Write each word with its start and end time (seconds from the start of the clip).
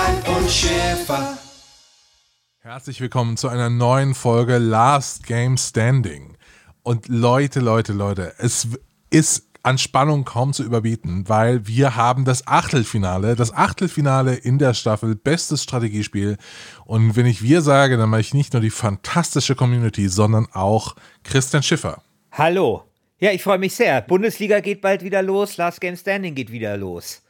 Alf 0.00 0.38
und 0.38 0.50
Schäfer. 0.50 1.38
Herzlich 2.60 3.02
willkommen 3.02 3.36
zu 3.36 3.48
einer 3.48 3.68
neuen 3.68 4.14
Folge 4.14 4.56
Last 4.56 5.26
Game 5.26 5.58
Standing. 5.58 6.38
Und 6.82 7.08
Leute, 7.08 7.60
Leute, 7.60 7.92
Leute, 7.92 8.32
es 8.38 8.68
ist 9.10 9.48
an 9.62 9.76
Spannung 9.76 10.24
kaum 10.24 10.54
zu 10.54 10.62
überbieten, 10.62 11.28
weil 11.28 11.66
wir 11.66 11.96
haben 11.96 12.24
das 12.24 12.46
Achtelfinale, 12.46 13.36
das 13.36 13.52
Achtelfinale 13.52 14.36
in 14.36 14.58
der 14.58 14.72
Staffel, 14.72 15.16
bestes 15.16 15.62
Strategiespiel. 15.62 16.38
Und 16.86 17.14
wenn 17.16 17.26
ich 17.26 17.42
wir 17.42 17.60
sage, 17.60 17.98
dann 17.98 18.08
meine 18.08 18.22
ich 18.22 18.32
nicht 18.32 18.54
nur 18.54 18.62
die 18.62 18.70
fantastische 18.70 19.54
Community, 19.54 20.08
sondern 20.08 20.46
auch 20.52 20.96
Christian 21.24 21.62
Schiffer. 21.62 22.02
Hallo. 22.32 22.84
Ja, 23.18 23.32
ich 23.32 23.42
freue 23.42 23.58
mich 23.58 23.74
sehr. 23.74 24.00
Bundesliga 24.00 24.60
geht 24.60 24.80
bald 24.80 25.04
wieder 25.04 25.20
los, 25.20 25.58
Last 25.58 25.82
Game 25.82 25.96
Standing 25.96 26.34
geht 26.34 26.50
wieder 26.50 26.78
los. 26.78 27.20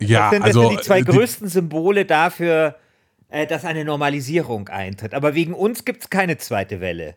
Ja, 0.00 0.22
das 0.22 0.30
sind, 0.30 0.40
das 0.40 0.46
also 0.48 0.68
sind 0.68 0.80
die 0.80 0.84
zwei 0.84 1.02
die- 1.02 1.12
größten 1.12 1.48
Symbole 1.48 2.04
dafür, 2.04 2.76
äh, 3.28 3.46
dass 3.46 3.64
eine 3.64 3.84
Normalisierung 3.84 4.68
eintritt. 4.68 5.14
Aber 5.14 5.34
wegen 5.34 5.54
uns 5.54 5.84
gibt 5.84 6.02
es 6.02 6.10
keine 6.10 6.38
zweite 6.38 6.80
Welle. 6.80 7.16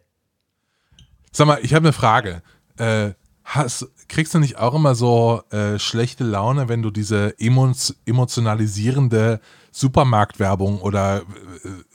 Sag 1.31 1.48
mal, 1.48 1.59
ich 1.62 1.73
habe 1.73 1.86
eine 1.86 1.94
Frage. 1.94 2.44
Äh, 2.78 3.12
hast, 3.44 3.88
kriegst 4.08 4.34
du 4.34 4.40
nicht 4.40 4.58
auch 4.58 4.73
immer 4.73 4.95
so 4.95 5.42
äh, 5.52 5.80
schlechte 5.80 6.23
Laune, 6.23 6.70
wenn 6.70 6.81
du 6.81 6.92
diese 6.92 7.36
emo 7.40 7.72
emotionalisierende 8.06 9.40
Supermarktwerbung 9.72 10.80
oder 10.81 11.23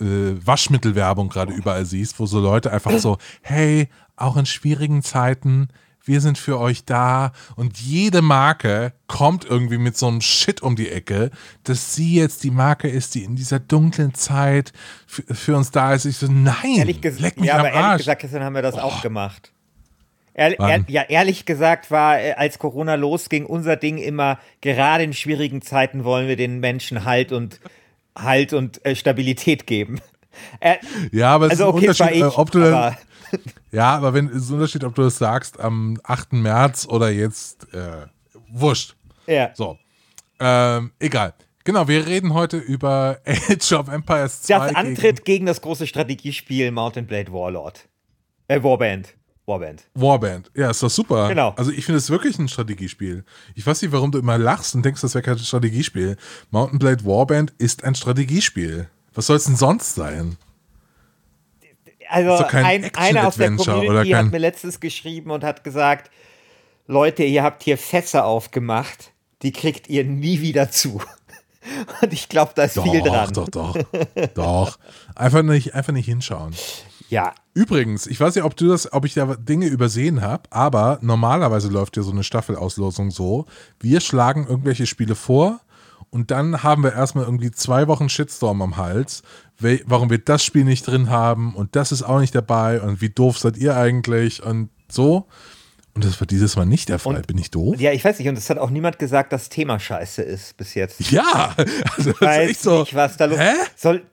äh, 0.00 0.04
äh, 0.04 0.46
Waschmittelwerbung 0.46 1.28
gerade 1.28 1.52
überall 1.52 1.84
siehst, 1.84 2.18
wo 2.18 2.26
so 2.26 2.40
Leute 2.40 2.72
einfach 2.72 2.98
so, 2.98 3.18
hey, 3.42 3.88
auch 4.16 4.36
in 4.36 4.46
schwierigen 4.46 5.02
Zeiten, 5.02 5.68
wir 6.08 6.20
sind 6.20 6.38
für 6.38 6.58
euch 6.58 6.84
da 6.84 7.32
und 7.56 7.78
jede 7.78 8.22
Marke 8.22 8.92
kommt 9.06 9.44
irgendwie 9.44 9.78
mit 9.78 9.96
so 9.96 10.08
einem 10.08 10.20
Shit 10.20 10.62
um 10.62 10.74
die 10.74 10.88
Ecke, 10.90 11.30
dass 11.64 11.94
sie 11.94 12.14
jetzt 12.16 12.42
die 12.44 12.50
Marke 12.50 12.88
ist, 12.88 13.14
die 13.14 13.24
in 13.24 13.36
dieser 13.36 13.60
dunklen 13.60 14.14
Zeit 14.14 14.72
für, 15.06 15.22
für 15.34 15.56
uns 15.56 15.70
da 15.70 15.94
ist. 15.94 16.06
Ich 16.06 16.16
so, 16.16 16.26
nein, 16.26 16.76
Ehrlich 16.76 17.00
gesagt, 17.00 17.20
leck 17.22 17.36
mich 17.38 17.48
ja, 17.48 17.54
am 17.54 17.60
aber 17.60 17.68
ehrlich 17.68 17.84
Arsch. 17.84 17.98
gesagt, 17.98 18.22
gestern 18.22 18.42
haben 18.42 18.54
wir 18.54 18.62
das 18.62 18.74
auch 18.74 19.02
gemacht. 19.02 19.52
Ehr, 20.34 20.58
ehr, 20.60 20.84
ja, 20.86 21.02
ehrlich 21.02 21.46
gesagt 21.46 21.90
war, 21.90 22.20
äh, 22.20 22.32
als 22.34 22.60
Corona 22.60 22.94
losging, 22.94 23.44
unser 23.44 23.74
Ding 23.76 23.98
immer, 23.98 24.38
gerade 24.60 25.02
in 25.02 25.12
schwierigen 25.12 25.62
Zeiten 25.62 26.04
wollen 26.04 26.28
wir 26.28 26.36
den 26.36 26.60
Menschen 26.60 27.04
Halt 27.04 27.32
und 27.32 27.60
Halt 28.16 28.52
und 28.52 28.84
äh, 28.86 28.94
Stabilität 28.94 29.66
geben. 29.66 30.00
Äh, 30.60 30.76
Ja, 31.10 31.34
aber 31.34 31.46
es 31.46 31.52
also 31.52 31.64
ist 31.64 31.68
ein 31.68 31.74
okay, 31.74 31.88
Unterschied, 31.88 32.20
war 32.22 32.28
ich, 32.28 32.34
äh, 32.34 32.38
ob 32.38 32.50
du 32.52 32.60
dann, 32.60 32.96
ja, 33.72 33.96
aber 33.96 34.14
wenn 34.14 34.28
es 34.28 34.50
Unterschied, 34.50 34.84
ob 34.84 34.94
du 34.94 35.02
das 35.02 35.18
sagst 35.18 35.60
am 35.60 35.98
8. 36.04 36.32
März 36.34 36.86
oder 36.88 37.10
jetzt 37.10 37.72
äh, 37.74 38.06
wurscht. 38.50 38.94
ja. 39.26 39.50
So. 39.54 39.78
Ähm, 40.40 40.92
egal. 41.00 41.34
Genau, 41.64 41.86
wir 41.88 42.06
reden 42.06 42.32
heute 42.32 42.56
über 42.56 43.18
Age 43.26 43.72
of 43.72 43.88
Empires 43.88 44.42
2. 44.42 44.58
Das 44.58 44.74
Antritt 44.74 45.24
gegen 45.24 45.46
das 45.46 45.60
große 45.60 45.86
Strategiespiel 45.86 46.70
Mountain 46.70 47.06
Blade 47.06 47.32
Warlord. 47.32 47.88
Äh, 48.46 48.62
Warband. 48.62 49.14
Warband. 49.44 49.84
Warband. 49.94 50.50
Ja, 50.54 50.70
ist 50.70 50.82
doch 50.82 50.90
super. 50.90 51.28
Genau. 51.28 51.54
Also 51.56 51.70
ich 51.70 51.84
finde 51.84 51.98
es 51.98 52.10
wirklich 52.10 52.38
ein 52.38 52.48
Strategiespiel. 52.48 53.24
Ich 53.54 53.66
weiß 53.66 53.82
nicht, 53.82 53.92
warum 53.92 54.12
du 54.12 54.18
immer 54.18 54.38
lachst 54.38 54.74
und 54.74 54.84
denkst, 54.84 55.00
das 55.00 55.14
wäre 55.14 55.22
kein 55.22 55.38
Strategiespiel. 55.38 56.16
Mountain 56.50 56.78
Blade 56.78 57.04
Warband 57.04 57.52
ist 57.58 57.82
ein 57.84 57.94
Strategiespiel. 57.94 58.88
Was 59.14 59.26
soll 59.26 59.36
es 59.36 59.44
denn 59.44 59.56
sonst 59.56 59.94
sein? 59.94 60.36
Also 62.08 62.38
doch 62.38 62.52
ein, 62.52 62.90
einer 62.94 63.26
aus 63.26 63.36
der 63.36 63.54
Community 63.54 64.10
hat 64.10 64.30
mir 64.30 64.38
letztens 64.38 64.80
geschrieben 64.80 65.30
und 65.30 65.44
hat 65.44 65.64
gesagt, 65.64 66.10
Leute, 66.86 67.22
ihr 67.24 67.42
habt 67.42 67.62
hier 67.62 67.76
Fässer 67.76 68.24
aufgemacht, 68.24 69.12
die 69.42 69.52
kriegt 69.52 69.88
ihr 69.88 70.04
nie 70.04 70.40
wieder 70.40 70.70
zu. 70.70 71.02
Und 72.00 72.14
ich 72.14 72.30
glaube, 72.30 72.52
da 72.54 72.62
ist 72.64 72.80
viel 72.80 73.02
dran. 73.02 73.30
Doch, 73.34 73.48
doch, 73.48 73.76
doch. 74.34 74.78
Einfach 75.14 75.42
nicht, 75.42 75.74
einfach 75.74 75.92
nicht 75.92 76.06
hinschauen. 76.06 76.54
Ja, 77.10 77.34
Übrigens, 77.58 78.06
ich 78.06 78.20
weiß 78.20 78.36
nicht, 78.36 78.44
ob 78.44 78.56
du 78.56 78.68
das, 78.68 78.92
ob 78.92 79.04
ich 79.04 79.14
da 79.14 79.34
Dinge 79.34 79.66
übersehen 79.66 80.20
habe, 80.20 80.44
aber 80.50 81.00
normalerweise 81.02 81.66
läuft 81.66 81.96
ja 81.96 82.04
so 82.04 82.12
eine 82.12 82.22
Staffelauslosung 82.22 83.10
so. 83.10 83.46
Wir 83.80 84.00
schlagen 84.00 84.46
irgendwelche 84.46 84.86
Spiele 84.86 85.16
vor 85.16 85.58
und 86.10 86.30
dann 86.30 86.62
haben 86.62 86.82
wir 86.82 86.92
erstmal 86.92 87.24
irgendwie 87.24 87.50
zwei 87.50 87.86
Wochen 87.88 88.08
Shitstorm 88.08 88.62
am 88.62 88.76
Hals, 88.76 89.22
warum 89.86 90.10
wir 90.10 90.18
das 90.18 90.44
Spiel 90.44 90.64
nicht 90.64 90.86
drin 90.86 91.10
haben 91.10 91.54
und 91.54 91.74
das 91.76 91.92
ist 91.92 92.02
auch 92.02 92.20
nicht 92.20 92.34
dabei 92.34 92.80
und 92.80 93.00
wie 93.00 93.10
doof 93.10 93.38
seid 93.38 93.56
ihr 93.56 93.76
eigentlich 93.76 94.42
und 94.42 94.70
so. 94.88 95.26
Und 95.94 96.04
das 96.04 96.20
war 96.20 96.28
dieses 96.28 96.54
Mal 96.54 96.64
nicht 96.64 96.88
der 96.90 97.00
Fall. 97.00 97.16
Und- 97.16 97.26
Bin 97.26 97.38
ich 97.38 97.50
doof? 97.50 97.80
ja, 97.80 97.90
ich 97.90 98.04
weiß 98.04 98.20
nicht. 98.20 98.28
Und 98.28 98.38
es 98.38 98.48
hat 98.50 98.58
auch 98.58 98.70
niemand 98.70 99.00
gesagt, 99.00 99.32
dass 99.32 99.48
Thema 99.48 99.80
scheiße 99.80 100.22
ist 100.22 100.56
bis 100.56 100.74
jetzt. 100.74 101.10
Ja, 101.10 101.56
also 101.96 102.12
das 102.12 102.20
weiß 102.20 102.50
ist 102.52 102.62
so. 102.62 102.80
nicht, 102.80 102.94
was 102.94 103.16
da 103.16 103.24
los 103.24 103.38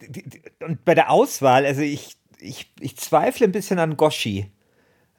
die- 0.01 0.41
Und 0.65 0.83
bei 0.83 0.95
der 0.95 1.11
Auswahl, 1.11 1.63
also 1.65 1.81
ich, 1.81 2.17
ich, 2.39 2.71
ich 2.79 2.97
zweifle 2.97 3.45
ein 3.45 3.51
bisschen 3.51 3.77
an 3.77 3.97
Goshi. 3.97 4.49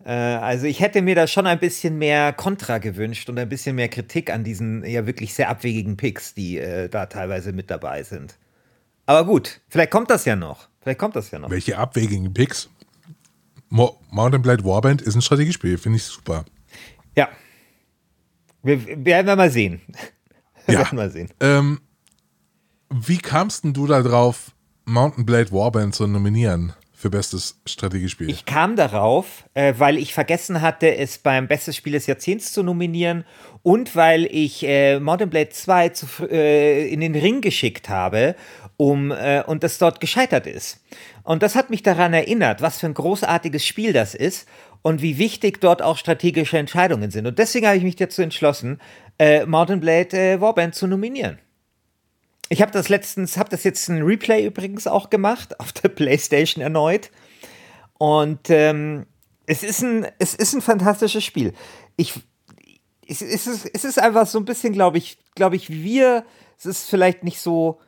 Äh, 0.07 0.13
also 0.13 0.67
ich 0.67 0.79
hätte 0.79 1.03
mir 1.03 1.17
da 1.17 1.27
schon 1.27 1.47
ein 1.49 1.59
bisschen 1.59 1.99
mehr 1.99 2.33
Kontra 2.33 2.79
gewünscht 2.79 3.29
und 3.29 3.39
ein 3.41 3.49
bisschen 3.49 3.75
mehr 3.75 3.89
Kritik 3.89 4.33
an 4.33 4.45
diesen 4.45 4.85
ja 4.85 5.05
wirklich 5.05 5.35
sehr 5.35 5.49
abwegigen 5.49 5.97
Picks, 5.97 6.33
die 6.33 6.59
äh, 6.59 6.89
da 6.89 7.07
teilweise 7.07 7.53
mit 7.53 7.71
dabei 7.73 8.05
sind. 8.05 8.39
Aber 9.07 9.25
gut, 9.27 9.61
vielleicht 9.69 9.91
kommt 9.91 10.09
das 10.11 10.25
ja 10.25 10.37
noch. 10.37 10.69
Vielleicht 10.81 11.01
kommt 11.01 11.17
das 11.17 11.33
ja 11.33 11.41
noch. 11.41 11.51
Welche 11.51 11.77
abwegigen 11.77 12.33
Picks? 12.33 12.71
Mo 13.69 13.99
Mountain 14.11 14.43
Blade 14.43 14.65
Warband 14.65 15.03
ist 15.03 15.17
ein 15.17 15.23
Strategiespiel, 15.23 15.77
finde 15.77 15.97
ich 15.97 16.05
super. 16.05 16.45
Ja. 17.17 17.29
Wir, 18.63 18.87
wir 18.87 19.05
werden 19.05 19.27
wir 19.27 19.37
mal 19.37 19.51
sehen. 19.51 19.81
Wir 20.67 20.75
Ja. 20.75 20.79
werden 20.81 20.97
mal 20.97 21.11
sehen. 21.11 21.31
Ähm, 21.41 21.81
wie 22.91 23.19
kamst 23.19 23.65
denn 23.65 23.73
du 23.73 23.89
da 23.89 24.03
drauf, 24.03 24.53
Mountain 24.85 25.27
Blade 25.27 25.51
Warband 25.51 25.97
zu 25.97 26.07
nominieren 26.07 26.75
für 26.97 27.11
bestes 27.11 27.61
Strategiespiel? 27.67 28.31
Ich 28.31 28.47
kam 28.47 28.75
darauf, 28.75 29.45
äh, 29.55 29.75
weil 29.77 29.99
ich 29.99 30.15
vergessen 30.15 30.63
hatte, 30.63 30.97
es 30.97 31.19
beim 31.19 31.47
Bestes 31.47 31.77
Spiel 31.77 31.93
des 31.93 32.07
Jahrzehnts 32.07 32.53
zu 32.53 32.63
nominieren 32.63 33.25
und 33.63 33.95
weil 33.95 34.25
ich 34.25 34.65
äh, 34.67 34.99
Mountain 34.99 35.29
Blade 35.29 35.51
2 35.51 35.89
zu, 35.91 36.07
äh, 36.31 36.89
in 36.89 37.01
den 37.01 37.15
Ring 37.15 37.43
geschickt 37.43 37.89
habe 37.89 38.35
um, 38.79 39.11
äh, 39.11 39.43
und 39.47 39.63
das 39.63 39.79
dort 39.79 40.01
gescheitert 40.01 40.47
ist. 40.47 40.81
Und 41.23 41.43
das 41.43 41.55
hat 41.55 41.71
mich 41.71 41.83
daran 41.83 42.15
erinnert, 42.15 42.63
was 42.63 42.79
für 42.79 42.87
ein 42.87 42.95
großartiges 42.95 43.65
Spiel 43.65 43.93
das 43.93 44.15
ist 44.15 44.49
und 44.83 45.03
wie 45.03 45.19
wichtig 45.19 45.61
dort 45.61 45.83
auch 45.83 45.99
strategische 45.99 46.59
Entscheidungen 46.59 47.11
sind. 47.11 47.27
Und 47.27 47.39
deswegen 47.39 47.67
habe 47.67 47.77
ich 47.77 47.83
mich 47.83 47.97
dazu 47.97 48.23
entschlossen, 48.23 48.81
äh, 49.19 49.45
Mountain 49.45 49.81
Blade 49.81 50.17
äh, 50.17 50.41
Warband 50.41 50.75
zu 50.75 50.87
nominieren. 50.87 51.39
Ich 52.49 52.63
habe 52.63 52.71
das 52.73 52.89
letztens, 52.89 53.37
habe 53.37 53.49
das 53.51 53.65
jetzt 53.65 53.89
ein 53.89 54.03
Replay 54.03 54.47
übrigens 54.47 54.87
auch 54.87 55.11
gemacht, 55.11 55.59
auf 55.61 55.73
der 55.73 55.89
Playstation 55.89 56.63
erneut. 56.63 57.11
Und 57.99 58.51
ähm, 58.51 59.07
es, 59.47 59.63
ist 59.63 59.83
ein, 59.83 60.07
es 60.19 60.35
ist 60.35 60.55
ein 60.55 60.61
fantastisches 60.63 61.25
Spiel. 61.25 61.53
Ich, 61.97 62.15
es, 63.09 63.23
es, 63.23 63.47
ist, 63.47 63.71
es 63.73 63.85
ist 63.85 63.99
einfach 63.99 64.27
so 64.27 64.39
ein 64.39 64.45
bisschen, 64.45 64.73
glaube 64.73 64.99
ich, 64.99 65.19
glaube 65.35 65.57
ich, 65.57 65.71
wir, 65.71 66.25
es 66.59 66.67
ist 66.67 66.89
vielleicht 66.91 67.25
nicht 67.25 67.41
so, 67.41 67.81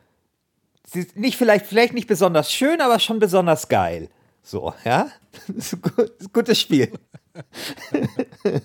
nicht 1.15 1.37
vielleicht, 1.37 1.65
vielleicht 1.67 1.93
nicht 1.93 2.07
besonders 2.07 2.51
schön, 2.51 2.81
aber 2.81 2.99
schon 2.99 3.19
besonders 3.19 3.67
geil. 3.67 4.09
So, 4.41 4.73
ja? 4.85 5.11
Das 5.47 5.57
ist 5.67 5.73
ein 5.73 5.81
gut- 5.81 6.09
ist 6.19 6.27
ein 6.27 6.33
gutes 6.33 6.59
Spiel. 6.59 6.91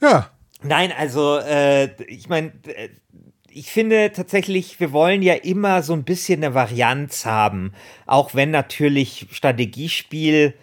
ja, 0.00 0.30
Nein, 0.64 0.92
also, 0.96 1.38
äh, 1.38 1.90
ich 2.04 2.28
meine, 2.28 2.52
äh, 2.68 2.90
ich 3.54 3.70
finde 3.70 4.12
tatsächlich, 4.12 4.80
wir 4.80 4.92
wollen 4.92 5.22
ja 5.22 5.34
immer 5.34 5.82
so 5.82 5.92
ein 5.92 6.04
bisschen 6.04 6.42
eine 6.42 6.54
Varianz 6.54 7.26
haben, 7.26 7.72
auch 8.06 8.34
wenn 8.34 8.50
natürlich 8.50 9.26
Strategiespiel 9.30 10.54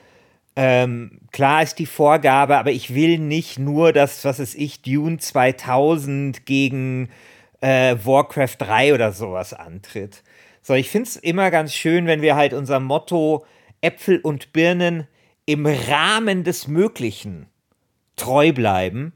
ähm, 0.56 1.21
klar 1.31 1.63
ist 1.63 1.80
die 1.80 1.86
Vorgabe, 1.86 2.57
aber 2.57 2.71
ich 2.71 2.94
will 2.94 3.18
nicht 3.18 3.59
nur 3.59 3.94
das, 3.94 4.25
was 4.25 4.39
ist 4.39 4.56
ich, 4.56 4.81
Dune 4.81 5.18
2000 5.18 6.45
gegen 6.45 7.09
äh, 7.62 7.95
Warcraft 8.03 8.56
3 8.57 8.94
oder 8.94 9.13
sowas 9.13 9.53
antritt. 9.53 10.21
So, 10.62 10.74
ich 10.74 10.89
finde 10.89 11.07
es 11.07 11.15
immer 11.15 11.50
ganz 11.50 11.74
schön, 11.74 12.07
wenn 12.07 12.21
wir 12.21 12.35
halt 12.35 12.53
unser 12.53 12.81
Motto 12.81 13.45
Äpfel 13.80 14.19
und 14.19 14.51
Birnen 14.51 15.07
im 15.45 15.65
Rahmen 15.65 16.44
des 16.44 16.68
Möglichen 16.68 17.47
treu 18.18 18.51
bleiben. 18.51 19.13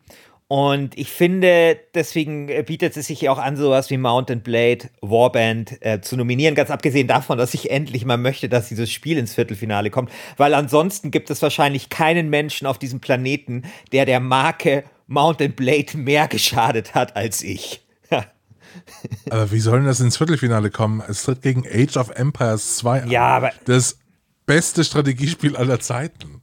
Und 0.47 0.97
ich 0.97 1.09
finde, 1.09 1.79
deswegen 1.95 2.47
bietet 2.65 2.95
es 2.97 3.07
sich 3.07 3.27
auch 3.29 3.39
an, 3.39 3.57
sowas 3.57 3.89
wie 3.89 3.97
Mountain 3.97 4.41
Blade 4.41 4.89
Warband 5.01 5.81
äh, 5.81 6.01
zu 6.01 6.15
nominieren. 6.15 6.53
Ganz 6.53 6.69
abgesehen 6.69 7.07
davon, 7.07 7.37
dass 7.37 7.53
ich 7.53 7.71
endlich 7.71 8.05
mal 8.05 8.17
möchte, 8.17 8.49
dass 8.49 8.69
dieses 8.69 8.91
Spiel 8.91 9.17
ins 9.17 9.33
Viertelfinale 9.33 9.89
kommt. 9.89 10.11
Weil 10.37 10.53
ansonsten 10.53 11.11
gibt 11.11 11.29
es 11.29 11.41
wahrscheinlich 11.41 11.89
keinen 11.89 12.29
Menschen 12.29 12.67
auf 12.67 12.77
diesem 12.77 12.99
Planeten, 12.99 13.63
der 13.91 14.05
der 14.05 14.19
Marke 14.19 14.83
Mountain 15.07 15.53
Blade 15.53 15.97
mehr 15.97 16.27
geschadet 16.27 16.93
hat 16.93 17.15
als 17.15 17.41
ich. 17.41 17.81
aber 19.29 19.51
wie 19.51 19.59
soll 19.59 19.79
denn 19.79 19.87
das 19.87 19.99
ins 19.99 20.17
Viertelfinale 20.17 20.69
kommen? 20.71 21.01
Es 21.07 21.23
tritt 21.23 21.41
gegen 21.41 21.65
Age 21.67 21.97
of 21.97 22.09
Empires 22.11 22.77
2 22.77 23.03
an. 23.03 23.09
Ja, 23.09 23.27
aber. 23.27 23.51
Das 23.65 23.97
beste 24.45 24.83
Strategiespiel 24.83 25.55
aller 25.55 25.79
Zeiten. 25.79 26.41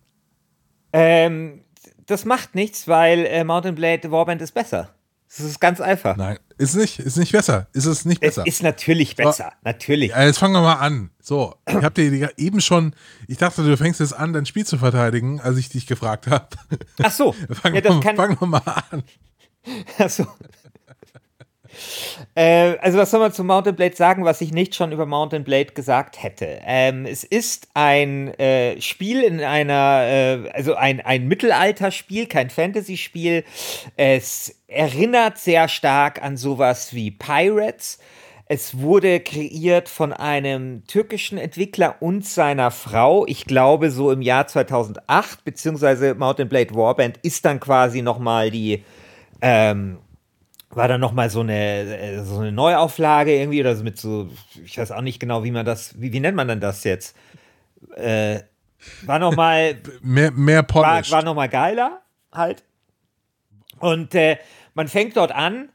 Ähm, 0.93 1.62
das 2.11 2.25
macht 2.25 2.55
nichts, 2.55 2.89
weil 2.89 3.25
äh, 3.27 3.45
Mountain 3.45 3.75
Blade 3.75 4.11
Warband 4.11 4.43
ist 4.43 4.53
besser. 4.53 4.91
Das 5.29 5.39
ist 5.39 5.61
ganz 5.61 5.81
einfach. 5.81 6.17
Nein, 6.17 6.39
ist 6.59 6.75
nicht, 6.75 6.99
ist 6.99 7.17
nicht 7.17 7.31
besser. 7.31 7.69
Ist 7.73 7.87
es 7.87 8.05
nicht 8.05 8.21
besser. 8.21 8.43
Es 8.45 8.55
ist 8.55 8.62
natürlich 8.65 9.15
besser, 9.15 9.53
so, 9.53 9.59
natürlich. 9.62 10.11
Ja, 10.11 10.25
jetzt 10.25 10.39
fangen 10.39 10.55
wir 10.55 10.61
mal 10.61 10.75
an. 10.75 11.11
So, 11.23 11.55
ich 11.69 11.77
habe 11.77 11.93
dir 11.93 12.37
eben 12.37 12.61
schon, 12.61 12.97
ich 13.29 13.39
dachte, 13.39 13.62
du 13.62 13.77
fängst 13.77 14.01
jetzt 14.01 14.12
an, 14.12 14.33
dein 14.33 14.45
Spiel 14.45 14.67
zu 14.67 14.77
verteidigen, 14.77 15.41
als 15.41 15.57
ich 15.57 15.69
dich 15.69 15.87
gefragt 15.87 16.27
habe. 16.27 16.49
Ach 17.01 17.12
so. 17.12 17.33
fangen, 17.51 17.77
ja, 17.77 17.85
wir, 17.85 18.03
fangen 18.03 18.41
wir 18.41 18.47
mal 18.49 18.62
an. 18.91 19.05
Ach 19.99 20.11
so. 20.11 20.27
Äh, 22.35 22.77
also 22.79 22.99
was 22.99 23.11
soll 23.11 23.21
man 23.21 23.33
zu 23.33 23.45
Mountain 23.45 23.77
Blade 23.77 23.97
sagen, 23.97 24.25
was 24.25 24.41
ich 24.41 24.53
nicht 24.53 24.75
schon 24.75 24.93
über 24.93 25.07
Mountain 25.07 25.45
Blade 25.45 25.73
gesagt 25.73 26.23
hätte? 26.23 26.61
Ähm, 26.65 27.07
es 27.07 27.25
ist 27.25 27.69
ein 27.75 28.29
äh, 28.39 28.81
Spiel 28.81 29.23
in 29.23 29.41
einer, 29.41 30.03
äh, 30.07 30.51
also 30.53 30.75
ein, 30.75 31.01
ein 31.01 31.27
Mittelalterspiel, 31.29 32.27
kein 32.27 32.51
Fantasy-Spiel. 32.51 33.45
Es 33.97 34.57
erinnert 34.69 35.39
sehr 35.39 35.69
stark 35.69 36.23
an 36.23 36.37
sowas 36.37 36.95
wie 36.95 37.11
Pirates. 37.11 37.99
Es 38.53 38.81
wurde 38.81 39.21
kreiert 39.21 39.89
von 39.89 40.13
einem 40.13 40.85
türkischen 40.89 41.39
Entwickler 41.39 41.95
und 42.01 42.27
seiner 42.27 42.73
Frau. 42.73 43.25
Ich 43.29 43.45
glaube, 43.45 43.93
so 43.93 44.11
im 44.11 44.23
Jahr 44.23 44.49
2008, 44.49 45.45
beziehungsweise 45.45 46.17
Mountain 46.17 46.49
Blade 46.49 46.75
Warband 46.75 47.19
ist 47.23 47.45
dann 47.45 47.61
quasi 47.61 48.03
nochmal 48.03 48.51
die, 48.51 48.83
ähm, 49.41 49.99
war 50.71 50.89
dann 50.89 51.01
noch 51.01 51.13
mal 51.13 51.31
so 51.31 51.41
eine 51.41 51.99
äh, 51.99 52.25
so 52.25 52.39
eine 52.39 52.53
Neuauflage 52.53 53.37
irgendwie 53.37 53.61
oder 53.61 53.75
so 53.77 53.85
mit 53.85 53.99
so 53.99 54.29
ich 54.65 54.79
weiß 54.79 54.93
auch 54.93 55.03
nicht 55.03 55.19
genau 55.21 55.45
wie 55.45 55.51
man 55.51 55.67
das 55.67 56.01
wie, 56.01 56.13
wie 56.13 56.21
nennt 56.21 56.37
man 56.37 56.49
denn 56.49 56.61
das 56.61 56.85
jetzt? 56.85 57.17
Äh, 57.97 58.41
war 59.03 59.19
noch 59.19 59.35
mal 59.35 59.77
mehr 60.03 60.31
mehr 60.31 60.67
war, 60.69 61.11
war 61.11 61.23
noch 61.25 61.35
mal 61.35 61.49
geiler 61.49 62.01
halt. 62.33 62.63
Und 63.79 64.15
äh, 64.15 64.39
man 64.75 64.89
fängt 64.89 65.17
dort 65.17 65.33
an 65.33 65.71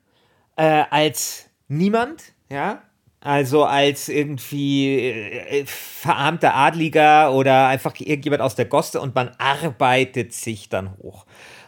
äh, 0.55 0.83
als 0.89 1.49
niemand 1.67 2.23
ja? 2.49 2.81
Also 3.19 3.63
als 3.65 4.07
irgendwie 4.07 4.99
äh, 4.99 5.65
verarmter 5.65 6.53
Adliger 6.53 7.33
oder 7.33 7.67
einfach 7.67 7.99
irgendjemand 7.99 8.43
aus 8.43 8.53
der 8.53 8.65
Gosse 8.65 9.01
und 9.01 9.15
man 9.15 9.31
arbeitet 9.39 10.31
sich 10.31 10.69
dann 10.69 10.95
hoch. 10.99 11.25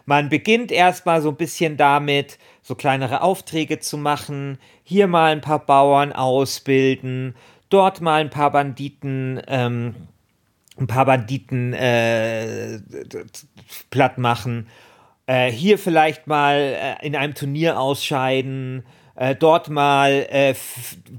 Man 0.10 0.30
beginnt 0.30 0.72
erstmal 0.72 1.22
so 1.22 1.28
ein 1.28 1.36
bisschen 1.36 1.76
damit, 1.76 2.40
so 2.62 2.76
kleinere 2.76 3.22
Aufträge 3.22 3.80
zu 3.80 3.98
machen, 3.98 4.58
hier 4.86 5.06
mal 5.06 5.34
ein 5.34 5.42
paar 5.42 5.66
Bauern 5.66 6.14
ausbilden, 6.14 7.36
dort 7.70 8.00
mal 8.00 8.22
ein 8.22 8.30
paar 8.30 8.52
Banditen, 8.52 9.42
ähm, 9.50 9.96
ein 10.78 10.88
paar 10.88 11.04
Banditen 11.04 11.74
äh, 11.74 12.80
platt 13.90 14.18
machen, 14.18 14.70
äh, 15.26 15.52
hier 15.52 15.78
vielleicht 15.78 16.26
mal 16.26 16.56
äh, 16.56 17.06
in 17.06 17.14
einem 17.14 17.36
Turnier 17.36 17.78
ausscheiden, 17.78 18.86
äh, 19.16 19.36
dort 19.36 19.68
mal 19.70 20.26
äh, 20.30 20.56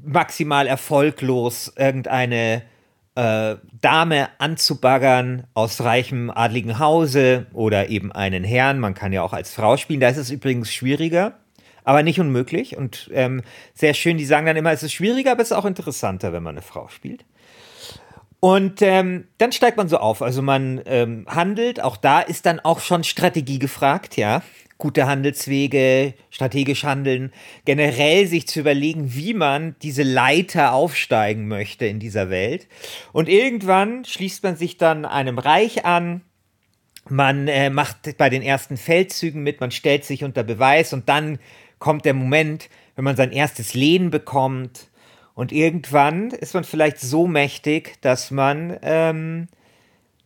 maximal 0.03 0.67
erfolglos 0.67 1.75
irgendeine 1.77 2.63
äh, 3.19 3.57
Dame 3.81 4.29
anzubaggern 4.39 5.43
aus 5.53 5.81
reichem 5.81 6.31
adligen 6.31 6.79
Hause 6.79 7.47
oder 7.53 7.89
eben 7.89 8.13
einen 8.13 8.45
Herrn. 8.45 8.79
Man 8.79 8.95
kann 8.95 9.13
ja 9.13 9.23
auch 9.23 9.33
als 9.33 9.53
Frau 9.53 9.77
spielen. 9.77 9.99
Da 9.99 10.09
ist 10.09 10.19
es 10.19 10.31
übrigens 10.31 10.73
schwieriger, 10.73 11.33
aber 11.83 12.05
nicht 12.05 12.21
unmöglich. 12.21 12.77
Und 12.77 13.11
ähm, 13.13 13.43
sehr 13.75 13.95
schön, 13.95 14.19
die 14.19 14.25
sagen 14.25 14.47
dann 14.47 14.57
immer, 14.57 14.71
es 14.71 14.85
ist 14.85 14.93
schwieriger, 14.93 15.33
aber 15.33 15.43
es 15.43 15.51
ist 15.51 15.57
auch 15.57 15.65
interessanter, 15.65 16.33
wenn 16.33 16.45
man 16.45 16.55
eine 16.55 16.63
Frau 16.63 16.87
spielt. 16.87 17.25
Und 18.41 18.83
ähm, 18.83 19.27
dann 19.39 19.53
steigt 19.53 19.77
man 19.77 19.89
so 19.89 19.99
auf. 19.99 20.23
Also 20.23 20.43
man 20.43 20.81
ähm, 20.87 21.27
handelt, 21.29 21.83
auch 21.83 21.97
da 21.97 22.21
ist 22.21 22.47
dann 22.47 22.61
auch 22.61 22.81
schon 22.81 23.03
Strategie 23.03 23.59
gefragt, 23.59 24.17
ja 24.17 24.43
gute 24.79 25.07
Handelswege, 25.07 26.15
strategisch 26.31 26.85
handeln, 26.85 27.33
generell 27.65 28.27
sich 28.27 28.47
zu 28.47 28.61
überlegen, 28.61 29.13
wie 29.15 29.35
man 29.35 29.75
diese 29.83 30.05
Leiter 30.05 30.73
aufsteigen 30.73 31.49
möchte 31.49 31.87
in 31.87 31.99
dieser 31.99 32.31
Welt. 32.31 32.69
Und 33.13 33.29
irgendwann 33.29 34.05
schließt 34.05 34.45
man 34.45 34.57
sich 34.57 34.79
dann 34.79 35.05
einem 35.05 35.39
Reich 35.39 35.85
an, 35.85 36.23
man 37.09 37.49
äh, 37.49 37.71
macht 37.71 38.17
bei 38.19 38.31
den 38.31 38.43
ersten 38.43 38.77
Feldzügen 38.77 39.43
mit, 39.43 39.61
man 39.61 39.71
stellt 39.71 40.05
sich 40.05 40.25
unter 40.25 40.45
Beweis 40.45 40.93
und 40.93 41.09
dann 41.09 41.39
kommt 41.79 42.05
der 42.05 42.15
Moment, 42.15 42.69
wenn 42.95 43.05
man 43.05 43.17
sein 43.17 43.33
erstes 43.33 43.75
Lehen 43.75 44.11
bekommt. 44.11 44.88
Und 45.39 45.53
irgendwann 45.53 46.31
ist 46.31 46.55
man 46.55 46.65
vielleicht 46.65 46.99
so 46.99 47.29
mächtig, 47.29 47.95
dass 48.01 48.33
man 48.33 48.77
ähm, 48.83 49.47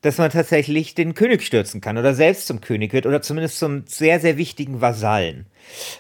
dass 0.01 0.17
man 0.17 0.31
tatsächlich 0.31 0.95
den 0.95 1.13
König 1.13 1.43
stürzen 1.43 1.83
kann 1.83 1.99
oder 1.99 2.15
selbst 2.15 2.47
zum 2.47 2.63
König 2.63 2.95
wird 2.95 3.05
oder 3.05 3.21
zumindest 3.21 3.59
zum 3.59 3.85
sehr, 3.87 4.21
sehr 4.21 4.39
wichtigen 4.39 4.81
Vasallen. 4.81 5.45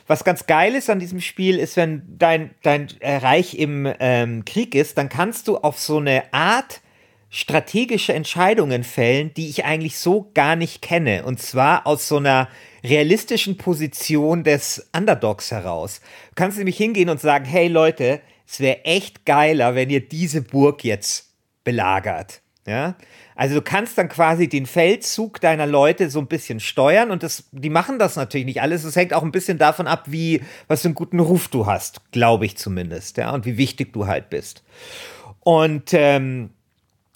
Was 0.07 0.25
ganz 0.25 0.47
geil 0.47 0.75
ist 0.75 0.89
an 0.89 0.99
diesem 0.99 1.21
Spiel, 1.21 1.59
ist, 1.59 1.77
wenn 1.77 2.03
dein, 2.17 2.53
dein 2.63 2.89
Reich 3.03 3.55
im 3.55 3.87
ähm, 4.01 4.47
Krieg 4.47 4.75
ist, 4.75 4.97
dann 4.97 5.11
kannst 5.11 5.47
du 5.47 5.59
auf 5.59 5.79
so 5.79 5.99
eine 5.99 6.33
Art 6.33 6.81
strategische 7.29 8.15
Entscheidungen 8.15 8.83
fällen, 8.83 9.35
die 9.35 9.51
ich 9.51 9.67
eigentlich 9.67 9.99
so 9.99 10.31
gar 10.33 10.57
nicht 10.57 10.81
kenne. 10.81 11.27
Und 11.27 11.39
zwar 11.39 11.87
aus 11.87 12.09
so 12.09 12.17
einer 12.17 12.49
realistischen 12.83 13.59
Position 13.59 14.43
des 14.43 14.89
Underdogs 14.97 15.51
heraus. 15.51 16.01
Du 16.31 16.35
kannst 16.37 16.57
nämlich 16.57 16.79
hingehen 16.79 17.11
und 17.11 17.21
sagen, 17.21 17.45
hey 17.45 17.69
Leute, 17.69 18.23
es 18.47 18.61
wäre 18.61 18.85
echt 18.85 19.25
geiler, 19.25 19.75
wenn 19.75 19.91
ihr 19.91 20.07
diese 20.07 20.43
Burg 20.43 20.85
jetzt 20.85 21.31
belagert. 21.65 22.41
Ja, 22.65 22.95
also 23.35 23.57
du 23.57 23.63
kannst 23.63 23.99
dann 23.99 24.09
quasi 24.09 24.49
den 24.49 24.67
Feldzug 24.67 25.41
deiner 25.41 25.67
Leute 25.67 26.11
so 26.11 26.21
ein 26.21 26.29
bisschen 26.29 26.61
steuern 26.61 27.11
und 27.11 27.25
das, 27.25 27.49
die 27.51 27.71
machen 27.71 27.99
das 27.99 28.15
natürlich 28.15 28.47
nicht 28.47 28.63
alles. 28.63 28.85
Es 28.85 28.95
hängt 28.95 29.13
auch 29.13 29.25
ein 29.25 29.33
bisschen 29.33 29.59
davon 29.59 29.89
ab, 29.89 30.05
wie, 30.07 30.43
was 30.69 30.83
für 30.83 30.89
einen 30.89 30.95
guten 30.95 31.19
Ruf 31.19 31.49
du 31.49 31.67
hast, 31.67 32.13
glaube 32.13 32.47
ich 32.47 32.57
zumindest, 32.57 33.17
ja, 33.17 33.33
und 33.33 33.47
wie 33.47 33.57
wichtig 33.57 33.93
du 33.93 34.07
halt 34.07 34.31
bist. 34.31 34.63
Und 35.41 35.93
ähm, 35.93 36.51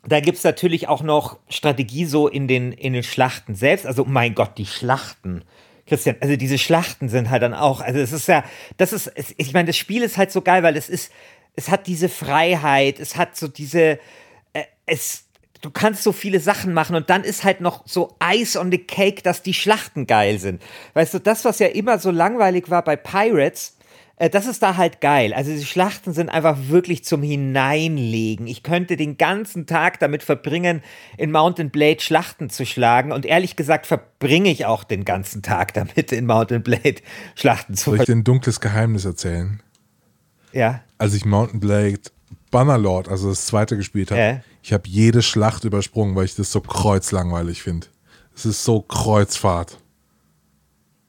da 0.06 0.20
gibt 0.20 0.38
es 0.38 0.44
natürlich 0.44 0.88
auch 0.88 1.02
noch 1.02 1.38
Strategie 1.48 2.04
so 2.04 2.28
in 2.28 2.48
den, 2.48 2.72
in 2.72 2.92
den 2.92 3.02
Schlachten 3.02 3.54
selbst. 3.54 3.86
Also, 3.86 4.04
mein 4.04 4.34
Gott, 4.34 4.58
die 4.58 4.66
Schlachten. 4.66 5.44
Christian, 5.86 6.16
also 6.20 6.36
diese 6.36 6.58
Schlachten 6.58 7.08
sind 7.08 7.30
halt 7.30 7.42
dann 7.42 7.54
auch, 7.54 7.80
also 7.80 8.00
es 8.00 8.12
ist 8.12 8.26
ja, 8.28 8.44
das 8.76 8.92
ist, 8.92 9.12
ich 9.36 9.52
meine, 9.52 9.68
das 9.68 9.76
Spiel 9.76 10.02
ist 10.02 10.16
halt 10.16 10.32
so 10.32 10.42
geil, 10.42 10.62
weil 10.62 10.76
es 10.76 10.88
ist, 10.88 11.12
es 11.54 11.70
hat 11.70 11.86
diese 11.86 12.08
Freiheit, 12.08 13.00
es 13.00 13.16
hat 13.16 13.36
so 13.36 13.48
diese, 13.48 13.98
äh, 14.52 14.64
es, 14.84 15.24
du 15.60 15.70
kannst 15.70 16.02
so 16.02 16.12
viele 16.12 16.40
Sachen 16.40 16.74
machen 16.74 16.96
und 16.96 17.08
dann 17.08 17.24
ist 17.24 17.44
halt 17.44 17.60
noch 17.60 17.82
so 17.86 18.16
Ice 18.22 18.58
on 18.58 18.70
the 18.70 18.78
Cake, 18.78 19.22
dass 19.22 19.42
die 19.42 19.54
Schlachten 19.54 20.06
geil 20.06 20.38
sind. 20.38 20.62
Weißt 20.94 21.14
du, 21.14 21.18
das, 21.20 21.44
was 21.44 21.58
ja 21.60 21.68
immer 21.68 21.98
so 21.98 22.10
langweilig 22.10 22.68
war 22.68 22.82
bei 22.82 22.96
Pirates, 22.96 23.75
das 24.18 24.46
ist 24.46 24.62
da 24.62 24.78
halt 24.78 25.02
geil. 25.02 25.34
Also 25.34 25.52
die 25.52 25.64
Schlachten 25.64 26.14
sind 26.14 26.30
einfach 26.30 26.56
wirklich 26.68 27.04
zum 27.04 27.22
Hineinlegen. 27.22 28.46
Ich 28.46 28.62
könnte 28.62 28.96
den 28.96 29.18
ganzen 29.18 29.66
Tag 29.66 30.00
damit 30.00 30.22
verbringen, 30.22 30.82
in 31.18 31.30
Mountain 31.30 31.70
Blade 31.70 32.00
Schlachten 32.00 32.48
zu 32.48 32.64
schlagen. 32.64 33.12
Und 33.12 33.26
ehrlich 33.26 33.56
gesagt 33.56 33.86
verbringe 33.86 34.50
ich 34.50 34.64
auch 34.64 34.84
den 34.84 35.04
ganzen 35.04 35.42
Tag 35.42 35.74
damit, 35.74 36.12
in 36.12 36.24
Mountain 36.24 36.62
Blade 36.62 37.02
Schlachten 37.34 37.74
zu 37.74 37.90
Soll 37.90 38.00
ich 38.00 38.06
dir 38.06 38.16
ein 38.16 38.24
dunkles 38.24 38.60
Geheimnis 38.60 39.04
erzählen? 39.04 39.62
Ja. 40.52 40.80
Als 40.96 41.12
ich 41.12 41.26
Mountain 41.26 41.60
Blade 41.60 42.00
Bannerlord, 42.50 43.08
also 43.08 43.28
das 43.28 43.44
zweite 43.44 43.76
gespielt 43.76 44.10
habe, 44.10 44.20
äh. 44.20 44.38
ich 44.62 44.72
habe 44.72 44.84
jede 44.88 45.20
Schlacht 45.20 45.64
übersprungen, 45.64 46.16
weil 46.16 46.24
ich 46.24 46.34
das 46.34 46.50
so 46.50 46.62
kreuzlangweilig 46.62 47.62
finde. 47.62 47.88
Es 48.34 48.46
ist 48.46 48.64
so 48.64 48.80
Kreuzfahrt. 48.80 49.78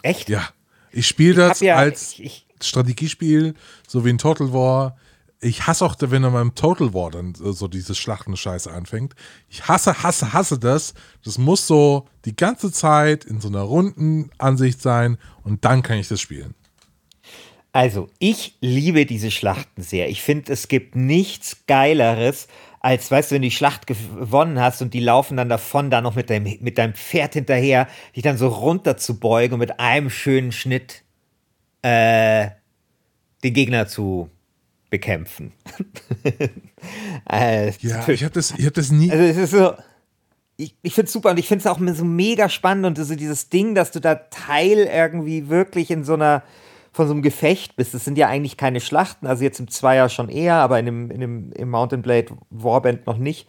Echt? 0.01 0.27
Ja. 0.27 0.49
Ich 0.91 1.07
spiele 1.07 1.35
das 1.35 1.61
ja, 1.61 1.75
als. 1.75 2.13
Ich, 2.13 2.23
ich, 2.23 2.46
Strategiespiel, 2.61 3.53
so 3.87 4.05
wie 4.05 4.09
ein 4.09 4.17
Total 4.17 4.53
War. 4.53 4.97
Ich 5.39 5.67
hasse 5.67 5.85
auch, 5.85 5.95
wenn 5.99 6.21
man 6.21 6.33
beim 6.33 6.55
Total 6.55 6.93
War 6.93 7.11
dann 7.11 7.35
so 7.35 7.67
diese 7.67 7.93
Schlachtenscheiße 7.93 8.71
anfängt. 8.71 9.13
Ich 9.49 9.67
hasse, 9.67 10.01
hasse, 10.01 10.33
hasse 10.33 10.57
das. 10.57 10.93
Das 11.23 11.37
muss 11.37 11.67
so 11.67 12.07
die 12.25 12.35
ganze 12.35 12.71
Zeit 12.71 13.23
in 13.25 13.39
so 13.39 13.47
einer 13.47 13.61
runden 13.61 14.31
Ansicht 14.37 14.81
sein 14.81 15.17
und 15.43 15.63
dann 15.63 15.83
kann 15.83 15.99
ich 15.99 16.07
das 16.07 16.21
spielen. 16.21 16.55
Also, 17.71 18.09
ich 18.17 18.57
liebe 18.59 19.05
diese 19.05 19.29
Schlachten 19.29 19.83
sehr. 19.83 20.09
Ich 20.09 20.23
finde, 20.23 20.51
es 20.51 20.67
gibt 20.67 20.95
nichts 20.95 21.67
Geileres, 21.67 22.47
als, 22.79 23.11
weißt 23.11 23.29
du, 23.29 23.35
wenn 23.35 23.41
du 23.41 23.49
die 23.49 23.55
Schlacht 23.55 23.85
gewonnen 23.85 24.59
hast 24.59 24.81
und 24.81 24.93
die 24.93 24.99
laufen 24.99 25.37
dann 25.37 25.49
davon, 25.49 25.89
da 25.89 26.01
noch 26.01 26.15
mit 26.15 26.29
deinem, 26.29 26.57
mit 26.61 26.77
deinem 26.77 26.93
Pferd 26.93 27.33
hinterher, 27.33 27.87
dich 28.15 28.23
dann 28.23 28.37
so 28.37 28.47
runter 28.47 28.97
zu 28.97 29.19
beugen 29.19 29.53
und 29.53 29.59
mit 29.59 29.79
einem 29.79 30.09
schönen 30.09 30.51
Schnitt 30.51 31.03
äh, 31.81 32.49
den 33.43 33.53
Gegner 33.53 33.87
zu 33.87 34.29
bekämpfen. 34.89 35.53
äh, 37.29 37.71
ja, 37.79 38.07
ich 38.07 38.23
habe 38.23 38.33
das, 38.33 38.53
hab 38.53 38.73
das 38.73 38.91
nie. 38.91 39.11
Also 39.11 39.23
es 39.23 39.37
ist 39.37 39.51
so, 39.51 39.73
ich, 40.57 40.75
ich 40.81 40.93
finde 40.93 41.07
es 41.07 41.13
super 41.13 41.31
und 41.31 41.39
ich 41.39 41.47
finde 41.47 41.61
es 41.61 41.67
auch 41.67 41.79
so 41.93 42.05
mega 42.05 42.49
spannend 42.49 42.85
und 42.85 43.03
so 43.03 43.15
dieses 43.15 43.49
Ding, 43.49 43.75
dass 43.75 43.91
du 43.91 43.99
da 43.99 44.15
Teil 44.15 44.89
irgendwie 44.91 45.49
wirklich 45.49 45.91
in 45.91 46.03
so 46.03 46.13
einer 46.13 46.43
von 46.91 47.07
so 47.07 47.13
einem 47.13 47.21
Gefecht 47.21 47.75
bist. 47.75 47.93
Das 47.93 48.03
sind 48.03 48.17
ja 48.17 48.27
eigentlich 48.27 48.57
keine 48.57 48.79
Schlachten, 48.81 49.27
also 49.27 49.43
jetzt 49.43 49.59
im 49.59 49.67
Zweier 49.67 50.09
schon 50.09 50.29
eher, 50.29 50.55
aber 50.55 50.79
in 50.79 50.85
dem, 50.87 51.11
in 51.11 51.19
dem, 51.19 51.51
im 51.51 51.69
Mountain 51.69 52.01
Blade 52.01 52.35
Warband 52.49 53.05
noch 53.05 53.17
nicht. 53.17 53.47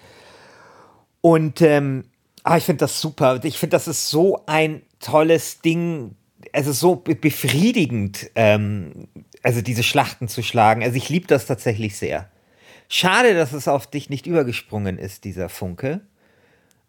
Und 1.23 1.63
ähm, 1.63 2.05
ah, 2.45 2.59
ich 2.59 2.65
finde 2.65 2.81
das 2.81 3.01
super. 3.01 3.41
Ich 3.43 3.59
finde, 3.59 3.75
das 3.75 3.89
ist 3.89 4.11
so 4.11 4.43
ein 4.47 4.83
tolles 5.01 5.63
Ding, 5.63 6.15
also 6.53 6.73
so 6.73 6.97
befriedigend, 6.97 8.31
ähm, 8.35 9.09
also 9.43 9.61
diese 9.61 9.83
Schlachten 9.83 10.29
zu 10.29 10.43
schlagen. 10.43 10.83
Also 10.83 10.97
ich 10.97 11.09
liebe 11.09 11.27
das 11.27 11.47
tatsächlich 11.47 11.97
sehr. 11.97 12.31
Schade, 12.89 13.35
dass 13.35 13.53
es 13.53 13.69
auf 13.69 13.87
dich 13.87 14.09
nicht 14.09 14.27
übergesprungen 14.27 14.99
ist, 14.99 15.25
dieser 15.25 15.49
Funke. 15.49 16.01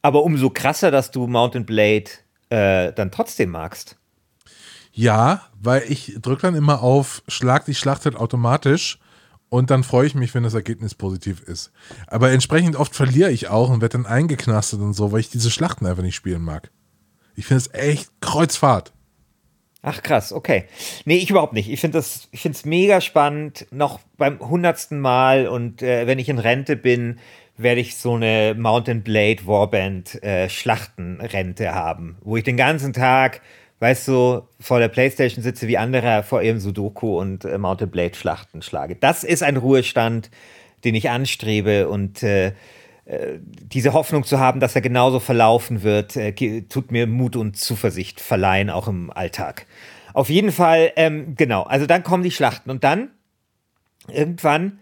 Aber 0.02 0.24
umso 0.24 0.50
krasser, 0.50 0.92
dass 0.92 1.12
du 1.12 1.28
Mountain 1.28 1.66
Blade 1.66 2.06
äh, 2.50 2.94
dann 2.94 3.12
trotzdem 3.12 3.50
magst. 3.50 3.98
Ja, 4.92 5.44
weil 5.62 5.84
ich 5.90 6.18
drücke 6.22 6.44
dann 6.44 6.56
immer 6.56 6.82
auf 6.82 7.22
Schlag 7.28 7.66
die 7.66 7.76
Schlachtet 7.76 8.16
automatisch 8.16 9.00
und 9.50 9.72
dann 9.72 9.84
freue 9.84 10.08
ich 10.08 10.16
mich, 10.16 10.34
wenn 10.34 10.44
das 10.44 10.54
Ergebnis 10.54 10.96
positiv 10.96 11.42
ist. 11.42 11.72
Aber 12.08 12.32
entsprechend 12.32 12.76
oft 12.76 12.96
verliere 12.96 13.32
ich 13.32 13.50
auch 13.50 13.70
und 13.70 13.82
werde 13.82 13.98
dann 13.98 14.06
eingeknastet 14.06 14.80
und 14.80 14.94
so, 14.94 15.12
weil 15.12 15.20
ich 15.20 15.30
diese 15.30 15.52
Schlachten 15.52 15.86
einfach 15.86 16.04
nicht 16.04 16.16
spielen 16.16 16.42
mag. 16.42 16.72
Ich 17.36 17.46
finde 17.46 17.62
es 17.62 17.74
echt 17.74 18.10
Kreuzfahrt. 18.22 18.94
Ach 19.82 20.04
krass, 20.04 20.34
okay. 20.34 20.66
Nee, 21.06 21.18
ich 21.18 21.30
überhaupt 21.30 21.54
nicht. 21.54 21.70
Ich 21.70 21.80
finde 21.80 21.98
das, 21.98 22.28
ich 22.32 22.42
finde 22.42 22.58
es 22.58 22.66
mega 22.66 23.00
spannend, 23.00 23.66
noch 23.72 24.00
beim 24.18 24.40
hundertsten 24.40 25.00
Mal 25.00 25.48
und 25.48 25.82
äh, 25.82 26.06
wenn 26.06 26.20
ich 26.20 26.28
in 26.28 26.40
Rente 26.40 26.76
bin, 26.76 27.20
werde 27.58 27.82
ich 27.82 27.98
so 27.98 28.16
eine 28.16 28.56
Mountain 28.58 29.04
Blade 29.04 29.46
Warband 29.46 30.22
äh, 30.24 30.50
Schlachtenrente 30.50 31.74
haben, 31.74 32.18
wo 32.22 32.38
ich 32.38 32.44
den 32.44 32.58
ganzen 32.58 32.94
Tag 32.94 33.42
weißt 33.80 34.08
du, 34.10 34.42
vor 34.60 34.80
der 34.80 34.90
Playstation 34.90 35.44
sitze 35.44 35.68
wie 35.68 35.78
andere 35.78 36.24
vor 36.24 36.42
ihrem 36.42 36.60
Sudoku 36.60 37.20
und 37.20 37.46
äh, 37.46 37.58
Mounted 37.58 37.92
Blade 37.92 38.16
Schlachten 38.16 38.62
schlage. 38.62 38.96
Das 38.96 39.24
ist 39.24 39.44
ein 39.44 39.58
Ruhestand, 39.58 40.30
den 40.84 40.96
ich 40.96 41.10
anstrebe 41.10 41.90
und 41.90 42.24
äh, 42.24 42.54
diese 43.42 43.94
Hoffnung 43.94 44.24
zu 44.24 44.40
haben, 44.40 44.60
dass 44.60 44.76
er 44.76 44.82
genauso 44.82 45.20
verlaufen 45.20 45.84
wird, 45.84 46.16
äh, 46.16 46.62
tut 46.62 46.92
mir 46.92 47.08
Mut 47.08 47.36
und 47.36 47.58
Zuversicht 47.58 48.22
verleihen, 48.22 48.70
auch 48.70 48.88
im 48.88 49.10
Alltag. 49.12 49.66
Auf 50.14 50.30
jeden 50.30 50.52
Fall, 50.52 50.92
ähm, 50.96 51.36
genau, 51.36 51.64
also 51.64 51.86
dann 51.86 52.04
kommen 52.04 52.24
die 52.24 52.32
Schlachten 52.32 52.70
und 52.70 52.84
dann 52.84 53.10
irgendwann 54.08 54.80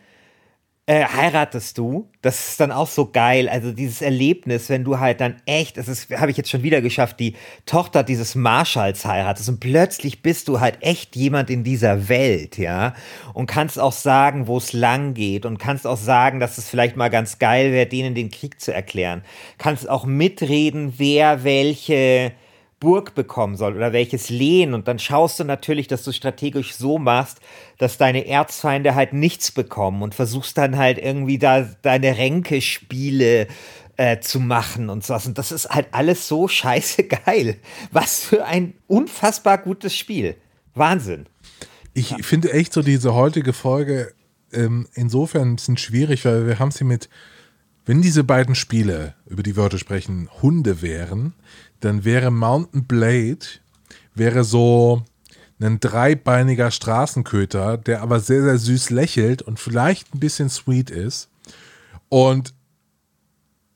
äh, 0.90 1.04
heiratest 1.04 1.78
du, 1.78 2.10
das 2.22 2.52
ist 2.52 2.60
dann 2.62 2.72
auch 2.72 2.88
so 2.88 3.12
geil. 3.12 3.50
Also 3.50 3.74
dieses 3.74 4.02
Erlebnis, 4.02 4.70
wenn 4.70 4.86
du 4.86 5.00
halt 5.00 5.20
dann 5.20 5.36
echt, 5.46 5.76
das 5.76 5.90
ist, 5.90 6.10
habe 6.18 6.32
ich 6.32 6.38
jetzt 6.38 6.50
schon 6.50 6.64
wieder 6.64 6.82
geschafft, 6.82 7.20
die 7.20 7.36
Tochter 7.66 8.04
dieses 8.04 8.36
Marschalls 8.36 9.06
heiratest 9.06 9.50
und 9.50 9.60
plötzlich 9.60 10.22
bist 10.22 10.48
du 10.48 10.62
halt 10.62 10.78
echt 10.80 11.18
jemand 11.18 11.50
in 11.50 11.66
dieser 11.66 12.08
Welt, 12.08 12.58
ja, 12.58 12.94
und 13.34 13.48
kannst 13.48 13.78
auch 13.78 13.92
sagen, 13.92 14.48
wo 14.48 14.58
es 14.58 14.72
lang 14.72 15.14
geht 15.14 15.46
und 15.46 15.58
kannst 15.58 15.86
auch 15.86 15.98
sagen, 15.98 16.40
dass 16.40 16.58
es 16.58 16.70
vielleicht 16.70 16.96
mal 16.96 17.10
ganz 17.10 17.38
geil 17.38 17.74
wäre, 17.74 17.86
denen 17.86 18.16
den 18.16 18.32
Krieg 18.32 18.62
zu 18.62 18.74
erklären. 18.74 19.24
Kannst 19.58 19.90
auch 19.90 20.06
mitreden, 20.06 20.94
wer 20.96 21.44
welche 21.44 22.32
Burg 22.80 23.16
bekommen 23.16 23.56
soll 23.56 23.76
oder 23.76 23.92
welches 23.92 24.30
Lehen. 24.30 24.74
Und 24.74 24.88
dann 24.88 25.00
schaust 25.00 25.40
du 25.40 25.44
natürlich, 25.44 25.88
dass 25.88 26.04
du 26.04 26.12
strategisch 26.12 26.76
so 26.76 26.98
machst, 27.00 27.40
dass 27.78 27.98
deine 27.98 28.28
Erzfeinde 28.28 28.94
halt 28.94 29.14
nichts 29.14 29.52
bekommen 29.52 30.04
und 30.04 30.14
versuchst 30.14 30.58
dann 30.58 30.78
halt 30.78 30.98
irgendwie 31.00 31.40
da 31.40 31.68
deine 31.82 32.18
Ränkespiele 32.18 33.48
äh, 33.98 34.20
zu 34.20 34.40
machen 34.40 34.90
und 34.90 35.04
sowas. 35.04 35.26
Und 35.26 35.38
das 35.38 35.52
ist 35.52 35.70
halt 35.70 35.88
alles 35.92 36.28
so 36.28 36.48
scheiße 36.48 37.04
geil. 37.06 37.58
Was 37.92 38.24
für 38.24 38.46
ein 38.46 38.74
unfassbar 38.88 39.58
gutes 39.58 39.96
Spiel. 39.96 40.36
Wahnsinn. 40.76 41.26
Ich 41.94 42.12
ja. 42.12 42.18
finde 42.22 42.54
echt 42.54 42.74
so 42.74 42.84
diese 42.84 43.16
heutige 43.16 43.54
Folge 43.54 44.14
ähm, 44.54 44.88
insofern 44.94 45.54
ein 45.54 45.56
bisschen 45.56 45.78
schwierig, 45.78 46.24
weil 46.26 46.46
wir 46.46 46.60
haben 46.60 46.72
sie 46.72 46.84
mit, 46.84 47.10
wenn 47.88 48.02
diese 48.02 48.26
beiden 48.26 48.54
Spiele, 48.54 49.16
über 49.26 49.42
die 49.44 49.56
wir 49.56 49.64
heute 49.64 49.80
sprechen, 49.80 50.30
Hunde 50.42 50.82
wären, 50.82 51.34
dann 51.80 52.04
wäre 52.04 52.32
Mountain 52.32 52.84
Blade 52.86 53.46
wäre 54.14 54.44
so 54.44 55.04
ein 55.60 55.80
dreibeiniger 55.80 56.70
Straßenköter, 56.70 57.78
der 57.78 58.02
aber 58.02 58.20
sehr, 58.20 58.44
sehr 58.44 58.58
süß 58.58 58.90
lächelt 58.90 59.42
und 59.42 59.60
vielleicht 59.60 60.14
ein 60.14 60.20
bisschen 60.20 60.50
sweet 60.50 60.90
ist. 60.90 61.30
Und 62.10 62.54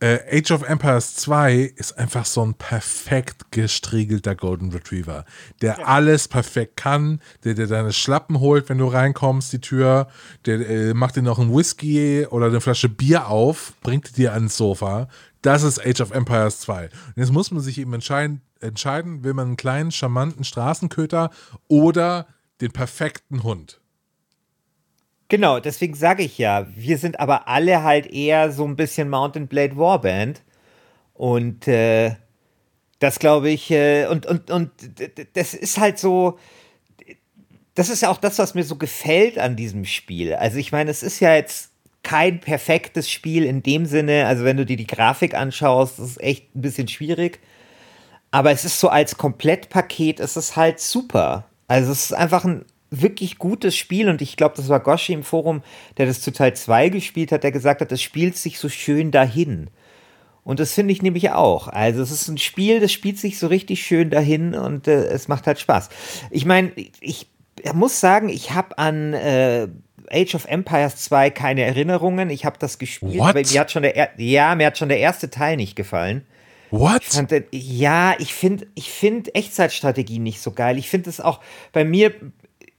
äh, 0.01 0.39
Age 0.39 0.51
of 0.51 0.63
Empires 0.63 1.15
2 1.15 1.74
ist 1.75 1.98
einfach 1.98 2.25
so 2.25 2.43
ein 2.43 2.55
perfekt 2.55 3.51
gestriegelter 3.51 4.36
Golden 4.36 4.72
Retriever, 4.72 5.25
der 5.62 5.77
ja. 5.77 5.86
alles 5.86 6.27
perfekt 6.27 6.75
kann, 6.75 7.22
der 7.43 7.53
dir 7.53 7.67
deine 7.67 7.93
Schlappen 7.93 8.39
holt, 8.39 8.67
wenn 8.70 8.79
du 8.79 8.88
reinkommst, 8.88 9.53
die 9.53 9.62
Tür, 9.62 10.08
der 10.46 10.67
äh, 10.67 10.93
macht 10.93 11.15
dir 11.15 11.22
noch 11.22 11.38
ein 11.38 11.53
Whisky 11.55 12.25
oder 12.25 12.48
eine 12.48 12.62
Flasche 12.62 12.89
Bier 12.89 13.27
auf, 13.27 13.74
bringt 13.81 14.17
dir 14.17 14.34
ans 14.34 14.58
Sofa. 14.58 15.08
Das 15.43 15.63
ist 15.63 15.79
Age 15.86 16.01
of 16.01 16.12
Empires 16.12 16.60
2. 16.62 16.86
Und 16.86 16.91
jetzt 17.17 17.31
muss 17.31 17.51
man 17.51 17.62
sich 17.62 17.77
eben 17.77 17.93
entscheiden, 17.93 18.41
entscheiden, 18.60 19.24
will 19.24 19.34
man 19.34 19.48
einen 19.48 19.58
kleinen, 19.58 19.91
charmanten 19.91 20.43
Straßenköter 20.43 21.29
oder 21.67 22.27
den 22.60 22.72
perfekten 22.72 23.43
Hund. 23.43 23.80
Genau, 25.31 25.61
deswegen 25.61 25.93
sage 25.93 26.23
ich 26.23 26.38
ja, 26.39 26.67
wir 26.75 26.97
sind 26.97 27.21
aber 27.21 27.47
alle 27.47 27.83
halt 27.83 28.05
eher 28.05 28.51
so 28.51 28.65
ein 28.65 28.75
bisschen 28.75 29.09
Mountain 29.09 29.47
Blade 29.47 29.77
Warband. 29.77 30.41
Und 31.13 31.69
äh, 31.69 32.15
das 33.00 33.17
glaube 33.17 33.50
ich, 33.50 33.71
äh, 33.71 34.07
und, 34.07 34.25
und, 34.25 34.51
und 34.51 34.71
das 35.31 35.53
ist 35.53 35.79
halt 35.79 36.00
so, 36.00 36.38
das 37.75 37.88
ist 37.88 38.01
ja 38.01 38.09
auch 38.09 38.17
das, 38.17 38.39
was 38.39 38.55
mir 38.55 38.65
so 38.65 38.75
gefällt 38.75 39.39
an 39.39 39.55
diesem 39.55 39.85
Spiel. 39.85 40.33
Also 40.33 40.57
ich 40.57 40.73
meine, 40.73 40.91
es 40.91 41.01
ist 41.01 41.21
ja 41.21 41.33
jetzt 41.33 41.71
kein 42.03 42.41
perfektes 42.41 43.09
Spiel 43.09 43.45
in 43.45 43.63
dem 43.63 43.85
Sinne, 43.85 44.27
also 44.27 44.43
wenn 44.43 44.57
du 44.57 44.65
dir 44.65 44.75
die 44.75 44.85
Grafik 44.85 45.33
anschaust, 45.33 45.97
das 45.97 46.09
ist 46.09 46.21
echt 46.21 46.53
ein 46.57 46.61
bisschen 46.61 46.89
schwierig. 46.89 47.39
Aber 48.31 48.51
es 48.51 48.65
ist 48.65 48.81
so 48.81 48.89
als 48.89 49.15
Komplettpaket, 49.15 50.19
es 50.19 50.35
ist 50.35 50.57
halt 50.57 50.81
super. 50.81 51.45
Also 51.69 51.93
es 51.93 52.03
ist 52.03 52.13
einfach 52.13 52.43
ein 52.43 52.65
wirklich 52.91 53.38
gutes 53.38 53.75
Spiel 53.75 54.10
und 54.10 54.21
ich 54.21 54.36
glaube, 54.36 54.55
das 54.57 54.69
war 54.69 54.81
Goshi 54.81 55.13
im 55.13 55.24
Forum, 55.24 55.63
der 55.98 56.05
das 56.05 56.21
zu 56.21 56.31
Teil 56.31 56.53
2 56.53 56.89
gespielt 56.89 57.31
hat, 57.31 57.43
der 57.43 57.51
gesagt 57.51 57.81
hat, 57.81 57.91
das 57.91 58.01
spielt 58.01 58.38
sich 58.38 58.60
so 58.60 58.69
schön 58.69 59.12
dahin. 59.12 59.69
Und 60.43 60.60
das 60.60 60.74
finde 60.74 60.91
ich 60.91 61.01
nämlich 61.01 61.31
auch. 61.31 61.67
Also 61.67 62.01
es 62.01 62.12
ist 62.12 62.27
ein 62.27 62.38
Spiel, 62.38 62.79
das 62.79 62.91
spielt 62.91 63.17
sich 63.17 63.39
so 63.39 63.48
richtig 63.48 63.83
schön 63.83 64.10
dahin 64.10 64.55
und 64.55 64.88
äh, 64.88 65.05
es 65.05 65.27
macht 65.27 65.48
halt 65.48 65.60
Spaß. 65.60 65.89
Ich 66.31 66.45
meine, 66.45 66.71
ich 67.00 67.27
muss 67.74 68.00
sagen, 68.00 68.27
ich 68.27 68.51
habe 68.51 68.77
an 68.77 69.13
äh, 69.13 69.67
Age 70.10 70.36
of 70.36 70.45
Empires 70.45 70.98
2 70.98 71.29
keine 71.29 71.62
Erinnerungen. 71.62 72.29
Ich 72.29 72.43
habe 72.43 72.57
das 72.60 72.79
gespielt, 72.79 73.19
What? 73.19 73.29
aber 73.29 73.41
mir 73.41 73.60
hat 73.60 73.71
schon 73.71 73.83
der 73.83 74.10
ja, 74.17 74.55
mir 74.55 74.67
hat 74.67 74.77
schon 74.77 74.89
der 74.89 75.00
erste 75.00 75.29
Teil 75.29 75.57
nicht 75.57 75.75
gefallen. 75.75 76.25
What? 76.71 77.01
Ich 77.01 77.10
fand, 77.10 77.33
ja, 77.51 78.15
ich 78.17 78.33
finde 78.33 78.67
ich 78.75 78.91
find 78.91 79.36
Echtzeitstrategie 79.36 80.19
nicht 80.19 80.41
so 80.41 80.51
geil. 80.51 80.77
Ich 80.77 80.89
finde 80.89 81.10
es 81.10 81.19
auch 81.19 81.39
bei 81.74 81.86
mir 81.86 82.13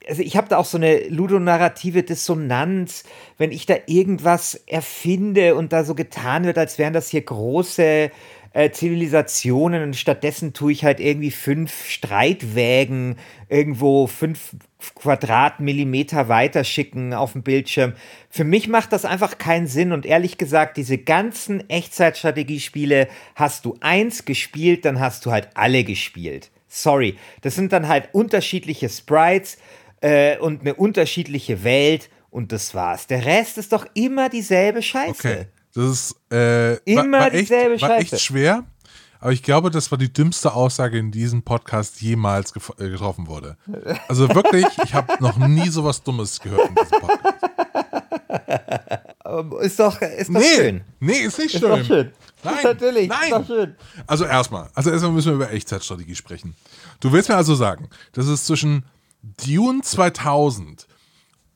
also 0.08 0.22
ich 0.22 0.36
habe 0.36 0.48
da 0.48 0.58
auch 0.58 0.64
so 0.64 0.78
eine 0.78 1.08
ludonarrative 1.08 2.02
Dissonanz, 2.02 3.04
wenn 3.38 3.52
ich 3.52 3.66
da 3.66 3.74
irgendwas 3.86 4.54
erfinde 4.66 5.54
und 5.54 5.72
da 5.72 5.84
so 5.84 5.94
getan 5.94 6.44
wird, 6.44 6.58
als 6.58 6.78
wären 6.78 6.92
das 6.92 7.08
hier 7.08 7.22
große 7.22 8.10
äh, 8.52 8.70
Zivilisationen 8.70 9.82
und 9.82 9.96
stattdessen 9.96 10.52
tue 10.52 10.72
ich 10.72 10.84
halt 10.84 11.00
irgendwie 11.00 11.30
fünf 11.30 11.86
Streitwägen 11.88 13.16
irgendwo 13.48 14.06
fünf 14.06 14.56
Quadratmillimeter 14.94 16.28
weiterschicken 16.28 17.14
auf 17.14 17.32
dem 17.32 17.42
Bildschirm. 17.42 17.94
Für 18.28 18.44
mich 18.44 18.68
macht 18.68 18.92
das 18.92 19.04
einfach 19.04 19.38
keinen 19.38 19.66
Sinn 19.66 19.92
und 19.92 20.04
ehrlich 20.04 20.38
gesagt, 20.38 20.76
diese 20.76 20.98
ganzen 20.98 21.68
Echtzeitstrategiespiele 21.70 23.08
hast 23.34 23.64
du 23.64 23.76
eins 23.80 24.24
gespielt, 24.24 24.84
dann 24.84 25.00
hast 25.00 25.24
du 25.24 25.30
halt 25.30 25.50
alle 25.54 25.84
gespielt. 25.84 26.50
Sorry, 26.68 27.16
das 27.42 27.54
sind 27.54 27.72
dann 27.72 27.86
halt 27.86 28.08
unterschiedliche 28.12 28.88
Sprites 28.88 29.58
äh, 30.02 30.36
und 30.38 30.60
eine 30.60 30.74
unterschiedliche 30.74 31.64
Welt 31.64 32.10
und 32.30 32.52
das 32.52 32.74
war's. 32.74 33.06
Der 33.06 33.24
Rest 33.24 33.56
ist 33.58 33.72
doch 33.72 33.86
immer 33.94 34.28
dieselbe 34.28 34.82
Scheiße. 34.82 35.10
Okay. 35.10 35.46
Das 35.74 35.84
ist 35.84 36.16
äh, 36.30 36.74
Immer 36.84 37.04
war, 37.04 37.20
war, 37.20 37.26
echt, 37.28 37.42
dieselbe 37.42 37.80
war 37.80 37.98
echt 37.98 38.10
Scheiße. 38.10 38.22
schwer. 38.22 38.64
Aber 39.20 39.32
ich 39.32 39.42
glaube, 39.42 39.70
das 39.70 39.90
war 39.90 39.98
die 39.98 40.12
dümmste 40.12 40.52
Aussage 40.52 40.98
in 40.98 41.12
diesem 41.12 41.42
Podcast 41.44 42.00
jemals 42.02 42.52
äh, 42.78 42.88
getroffen 42.90 43.28
wurde. 43.28 43.56
Also 44.08 44.28
wirklich, 44.34 44.66
ich 44.84 44.92
habe 44.94 45.14
noch 45.20 45.36
nie 45.38 45.68
sowas 45.68 46.02
Dummes 46.02 46.40
gehört 46.40 46.68
in 46.68 46.74
diesem 46.74 47.00
Podcast. 47.00 47.44
Ist 49.62 49.78
doch, 49.78 50.00
ist 50.02 50.28
doch 50.28 50.40
Nee, 50.40 50.56
schön. 50.56 50.80
nee, 51.00 51.12
ist 51.12 51.38
nicht 51.38 51.54
Ist 51.54 51.60
schön. 51.60 51.70
doch 51.70 51.84
schön. 51.84 52.12
Nein, 52.42 52.54
Natürlich, 52.64 53.08
nein. 53.08 53.18
ist 53.24 53.32
doch 53.32 53.46
schön. 53.46 53.76
Also 54.06 54.24
erstmal, 54.24 54.68
also 54.74 54.90
erstmal 54.90 55.12
müssen 55.12 55.28
wir 55.28 55.34
über 55.36 55.52
Echtzeitstrategie 55.52 56.14
sprechen. 56.16 56.54
Du 57.00 57.12
willst 57.12 57.28
mir 57.28 57.36
also 57.36 57.54
sagen, 57.54 57.88
dass 58.12 58.26
es 58.26 58.44
zwischen 58.44 58.84
Dune 59.22 59.82
2000 59.82 60.86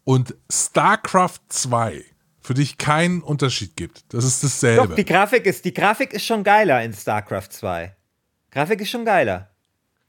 und 0.05 0.35
StarCraft 0.51 1.41
2 1.49 2.05
für 2.41 2.55
dich 2.55 2.79
keinen 2.79 3.23
Unterschied 3.23 3.77
gibt. 3.77 4.05
Das 4.15 4.25
ist 4.25 4.45
dasselbe. 4.45 4.89
Doch, 4.89 4.95
die 4.95 5.05
Grafik 5.05 5.47
ist, 5.47 5.65
die 5.65 5.75
Grafik 5.75 6.13
ist 6.13 6.25
schon 6.25 6.45
geiler 6.45 6.83
in 6.83 6.93
StarCraft 6.93 7.49
2. 7.51 7.95
Grafik 8.53 8.81
ist 8.81 8.91
schon 8.91 9.05
geiler. 9.05 9.51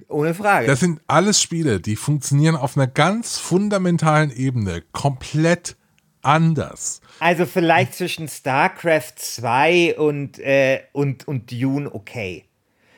Ohne 0.08 0.36
Frage. 0.36 0.68
Das 0.68 0.80
sind 0.80 1.02
alles 1.08 1.42
Spiele, 1.42 1.80
die 1.80 1.96
funktionieren 1.96 2.56
auf 2.56 2.78
einer 2.78 2.86
ganz 2.86 3.40
fundamentalen 3.40 4.30
Ebene 4.30 4.84
komplett 4.92 5.76
anders. 6.22 7.02
also 7.20 7.46
vielleicht 7.46 7.96
zwischen 7.96 8.28
StarCraft 8.28 9.14
2 9.16 9.98
und, 9.98 10.40
äh, 10.40 10.82
und, 10.92 11.28
und 11.28 11.52
Dune 11.52 11.94
okay. 11.94 12.46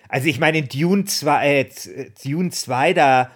Also 0.09 0.27
ich 0.27 0.39
meine, 0.39 0.57
in 0.57 0.67
Dune 0.67 1.05
2, 1.05 1.45
äh, 1.45 1.69
Dune 2.23 2.49
2, 2.49 2.93
da, 2.93 3.31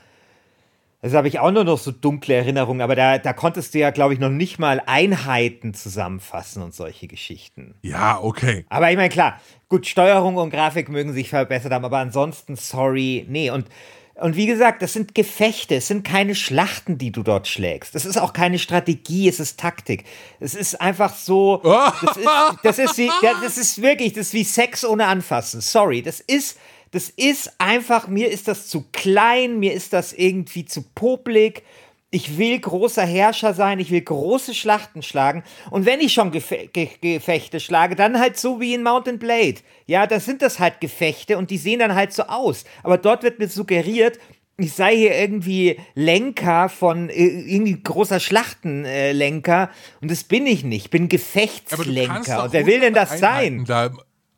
das 1.04 1.14
habe 1.16 1.28
ich 1.28 1.40
auch 1.40 1.52
nur 1.52 1.66
noch 1.66 1.78
so 1.78 1.92
dunkle 1.92 2.34
Erinnerungen, 2.34 2.80
aber 2.80 2.96
da, 2.96 3.18
da 3.18 3.34
konntest 3.34 3.74
du 3.74 3.80
ja, 3.80 3.92
glaube 3.92 4.14
ich, 4.14 4.22
noch 4.22 4.30
nicht 4.30 4.58
mal 4.58 4.82
Einheiten 4.86 5.74
zusammenfassen 5.74 6.64
und 6.64 6.74
solche 6.74 7.08
Geschichten. 7.08 7.76
Ja, 7.82 8.22
okay. 8.22 8.66
Aber 8.70 8.90
ich 8.90 8.96
meine, 8.96 9.10
klar, 9.10 9.42
gut, 9.68 9.86
Steuerung 9.86 10.38
und 10.38 10.50
Grafik 10.50 10.88
mögen 10.88 11.12
sich 11.12 11.28
verbessert 11.28 11.74
haben, 11.74 11.84
aber 11.84 11.98
ansonsten, 11.98 12.56
sorry, 12.56 13.26
nee. 13.28 13.50
Und, 13.50 13.68
und 14.16 14.38
wie 14.38 14.46
gesagt, 14.46 14.82
das 14.82 14.94
sind 14.94 15.14
Gefechte, 15.14 15.76
es 15.76 15.90
sind 15.90 16.06
keine 16.06 16.36
Schlachten, 16.36 16.98
die 16.98 17.12
du 17.12 17.22
dort 17.22 17.50
schlägst. 17.50 17.96
Das 17.96 18.06
ist 18.06 18.16
auch 18.18 18.32
keine 18.32 18.58
Strategie, 18.58 19.28
es 19.28 19.42
ist 19.42 19.60
Taktik. 19.60 20.06
Es 20.40 20.56
ist 20.56 20.80
einfach 20.80 21.14
so, 21.14 21.58
das 22.02 22.16
ist, 22.16 22.30
das 22.64 22.80
ist, 22.80 22.98
wie, 22.98 23.10
das 23.42 23.58
ist 23.58 23.82
wirklich, 23.82 24.14
das 24.14 24.28
ist 24.28 24.34
wie 24.36 24.46
Sex 24.46 24.86
ohne 24.86 25.08
Anfassen. 25.08 25.60
Sorry, 25.60 26.02
das 26.02 26.22
ist, 26.22 26.58
das 26.94 27.10
ist 27.10 27.52
einfach, 27.58 28.08
mir 28.08 28.30
ist 28.30 28.48
das 28.48 28.68
zu 28.68 28.86
klein, 28.92 29.60
mir 29.60 29.74
ist 29.74 29.94
das 29.94 30.14
irgendwie 30.14 30.64
zu 30.64 30.84
popelig. 30.94 31.64
Ich 32.12 32.38
will 32.38 32.60
großer 32.60 33.04
Herrscher 33.04 33.56
sein, 33.56 33.80
ich 33.80 33.90
will 33.90 34.02
große 34.02 34.54
Schlachten 34.54 35.02
schlagen. 35.02 35.44
Und 35.72 35.88
wenn 35.88 36.00
ich 36.00 36.14
schon 36.14 36.30
Gefe 36.30 36.70
Ge 36.72 36.90
Gefechte 37.02 37.60
schlage, 37.60 37.96
dann 37.96 38.20
halt 38.20 38.38
so 38.38 38.62
wie 38.62 38.76
in 38.76 38.84
Mountain 38.84 39.18
Blade. 39.18 39.56
Ja, 39.88 40.06
da 40.06 40.20
sind 40.20 40.44
das 40.44 40.60
halt 40.60 40.82
Gefechte 40.82 41.40
und 41.40 41.50
die 41.50 41.58
sehen 41.58 41.80
dann 41.80 41.96
halt 41.96 42.14
so 42.14 42.24
aus. 42.24 42.64
Aber 42.84 43.00
dort 43.00 43.24
wird 43.24 43.40
mir 43.40 43.48
suggeriert, 43.48 44.20
ich 44.58 44.74
sei 44.74 44.96
hier 44.96 45.16
irgendwie 45.16 45.80
Lenker 45.96 46.70
von 46.70 47.10
äh, 47.10 47.26
irgendwie 47.26 47.82
großer 47.82 48.20
Schlachtenlenker 48.20 49.72
und 50.00 50.12
das 50.12 50.24
bin 50.26 50.46
ich 50.46 50.64
nicht. 50.64 50.86
Ich 50.86 50.92
bin 50.92 51.10
Gefechtslenker. 51.10 52.44
Und 52.44 52.54
wer 52.54 52.68
will 52.68 52.82
denn 52.82 52.94
das 52.94 53.14
Einheiten 53.14 53.66
sein? 53.66 53.66
Da, 53.66 53.92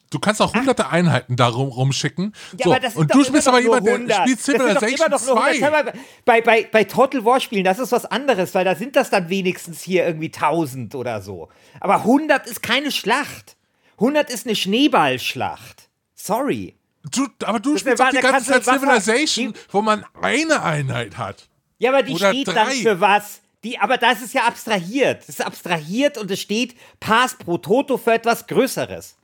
du 0.09 0.19
kannst 0.19 0.41
auch 0.41 0.53
hunderte 0.53 0.89
Einheiten 0.89 1.35
da 1.35 1.47
rum, 1.47 1.69
rumschicken. 1.69 2.33
Ja, 2.57 2.63
so, 2.65 2.71
aber 2.71 2.79
das 2.79 2.95
und 2.95 3.13
doch 3.13 3.23
du 3.25 3.31
bist 3.31 3.47
noch 3.47 3.53
aber 3.53 3.61
nur 3.63 3.75
jemand, 3.79 4.09
der 4.09 4.17
100. 4.17 4.17
spielt 4.21 4.37
Das 4.39 4.45
sind 4.45 4.59
doch 4.59 4.65
Civilization 4.65 5.07
immer 5.07 5.17
noch 5.17 5.25
nur 5.25 5.45
100. 5.45 5.59
2. 5.59 5.65
Schau 5.65 5.71
mal, 5.71 5.93
Bei, 6.25 6.41
bei, 6.41 6.69
bei 6.71 6.83
Total 6.83 7.25
War 7.25 7.39
Spielen, 7.39 7.63
das 7.63 7.79
ist 7.79 7.91
was 7.91 8.05
anderes, 8.05 8.53
weil 8.55 8.65
da 8.65 8.75
sind 8.75 8.95
das 8.95 9.09
dann 9.09 9.29
wenigstens 9.29 9.81
hier 9.81 10.05
irgendwie 10.05 10.27
1000 10.33 10.95
oder 10.95 11.21
so. 11.21 11.49
Aber 11.79 11.95
100 11.97 12.47
ist 12.47 12.61
keine 12.63 12.91
Schlacht. 12.91 13.55
100 13.97 14.29
ist 14.29 14.45
eine 14.45 14.55
Schneeballschlacht. 14.55 15.89
Sorry. 16.15 16.75
Du, 17.11 17.27
aber 17.43 17.59
du 17.59 17.73
Das 17.73 17.81
spielst 17.81 17.99
war- 17.99 18.11
die 18.11 18.17
ganze 18.17 18.51
Zeit 18.51 18.65
Wasser- 18.65 18.79
Civilization, 18.79 19.53
die- 19.53 19.59
wo 19.71 19.81
man 19.81 20.05
eine 20.21 20.63
Einheit 20.63 21.17
hat. 21.17 21.47
Ja, 21.77 21.91
aber 21.91 22.03
die 22.03 22.13
Oder 22.13 22.29
steht 22.31 22.47
drei. 22.47 22.53
dann 22.53 22.71
für 22.71 22.99
was? 22.99 23.41
Die, 23.63 23.77
aber 23.79 23.97
das 23.97 24.21
ist 24.21 24.33
ja 24.33 24.43
abstrahiert. 24.45 25.19
Das 25.21 25.29
ist 25.29 25.45
abstrahiert 25.45 26.17
und 26.17 26.29
es 26.31 26.39
steht 26.41 26.75
Pass 26.99 27.35
pro 27.35 27.57
Toto 27.57 27.97
für 27.97 28.13
etwas 28.13 28.47
Größeres. 28.47 29.15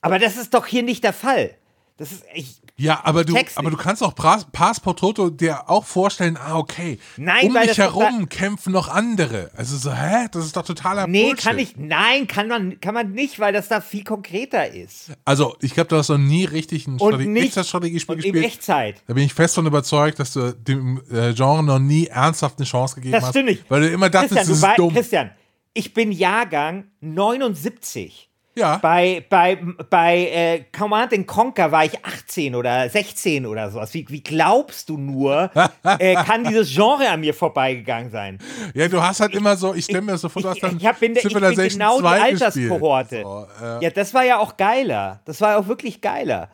Aber 0.00 0.18
das 0.18 0.36
ist 0.36 0.54
doch 0.54 0.66
hier 0.66 0.82
nicht 0.82 1.04
der 1.04 1.12
Fall. 1.12 1.54
Das 1.96 2.12
ist, 2.12 2.22
ich, 2.32 2.62
Ja, 2.76 3.00
aber 3.02 3.24
du, 3.24 3.36
aber 3.56 3.70
du 3.72 3.76
kannst 3.76 4.04
auch 4.04 4.14
Pass 4.14 4.46
Pass 4.52 4.78
pro 4.78 4.92
Toto 4.92 5.30
dir 5.30 5.68
auch 5.68 5.84
vorstellen, 5.84 6.36
ah, 6.36 6.56
okay, 6.56 7.00
Nein, 7.16 7.48
um 7.48 7.54
weil 7.54 7.62
mich 7.66 7.70
das 7.70 7.78
herum 7.78 8.28
kämpfen 8.28 8.72
noch 8.72 8.86
andere. 8.86 9.50
Also 9.56 9.76
so, 9.76 9.92
hä? 9.92 10.28
Das 10.30 10.44
ist 10.46 10.56
doch 10.56 10.64
totaler 10.64 11.08
nee, 11.08 11.24
Bullshit. 11.24 11.44
kann 11.44 11.58
ich, 11.58 11.76
nein, 11.76 12.28
kann 12.28 12.46
man, 12.46 12.80
kann 12.80 12.94
man 12.94 13.10
nicht, 13.10 13.40
weil 13.40 13.52
das 13.52 13.66
da 13.66 13.80
viel 13.80 14.04
konkreter 14.04 14.72
ist. 14.72 15.10
Also, 15.24 15.56
ich 15.60 15.74
glaube, 15.74 15.88
du 15.88 15.96
hast 15.96 16.08
noch 16.10 16.18
nie 16.18 16.44
richtig 16.44 16.86
ein 16.86 17.00
Und 17.00 17.14
Strate 17.14 17.26
nicht- 17.28 17.46
Echtzeitstrategiespiel 17.46 18.14
Und 18.14 18.24
in 18.24 18.32
gespielt. 18.32 18.52
Echtzeit. 18.54 19.02
Da 19.08 19.14
bin 19.14 19.24
ich 19.24 19.34
fest 19.34 19.56
von 19.56 19.66
überzeugt, 19.66 20.20
dass 20.20 20.32
du 20.34 20.52
dem 20.54 21.02
äh, 21.10 21.32
Genre 21.34 21.64
noch 21.64 21.80
nie 21.80 22.06
ernsthaft 22.06 22.58
eine 22.58 22.66
Chance 22.66 22.94
gegeben 22.94 23.10
Das 23.10 23.24
hast. 23.24 23.30
stimmt 23.30 23.46
nicht. 23.46 23.64
Weil 23.68 23.80
du 23.80 23.88
immer 23.88 24.08
dachtest, 24.08 24.36
Christian, 24.36 24.60
das 24.60 24.70
ist 24.70 24.78
dumm. 24.78 24.94
Christian, 24.94 25.30
ich 25.74 25.92
bin 25.94 26.12
Jahrgang 26.12 26.84
79. 27.00 28.27
Ja. 28.58 28.78
Bei, 28.78 29.24
bei, 29.28 29.58
bei 29.88 30.16
äh, 30.26 30.64
Command 30.76 31.12
and 31.12 31.26
Conquer 31.26 31.70
war 31.70 31.84
ich 31.84 32.04
18 32.04 32.54
oder 32.54 32.88
16 32.88 33.46
oder 33.46 33.70
sowas. 33.70 33.94
Wie, 33.94 34.04
wie 34.08 34.22
glaubst 34.22 34.88
du 34.88 34.98
nur, 34.98 35.50
äh, 35.98 36.14
kann 36.16 36.44
dieses 36.44 36.74
Genre 36.74 37.08
an 37.08 37.20
mir 37.20 37.34
vorbeigegangen 37.34 38.10
sein? 38.10 38.38
Ja, 38.74 38.88
du 38.88 39.00
hast 39.02 39.20
halt 39.20 39.34
immer 39.34 39.56
so, 39.56 39.74
ich 39.74 39.84
stelle 39.84 40.02
mir 40.02 40.12
das 40.12 40.22
so 40.22 40.28
vor, 40.28 40.42
du 40.42 40.48
hast 40.48 40.56
Ich, 40.56 40.60
dann 40.62 40.76
ich, 40.76 40.86
hab, 40.86 40.98
bin, 40.98 41.14
ich 41.14 41.22
bin 41.22 41.32
genau 41.32 41.96
die 41.96 42.02
2 42.02 42.20
Alterskohorte. 42.20 43.22
So, 43.22 43.46
äh, 43.64 43.84
Ja, 43.84 43.90
das 43.90 44.12
war 44.12 44.24
ja 44.24 44.38
auch 44.38 44.56
geiler. 44.56 45.20
Das 45.24 45.40
war 45.40 45.52
ja 45.52 45.58
auch 45.58 45.68
wirklich 45.68 46.00
geiler. 46.00 46.50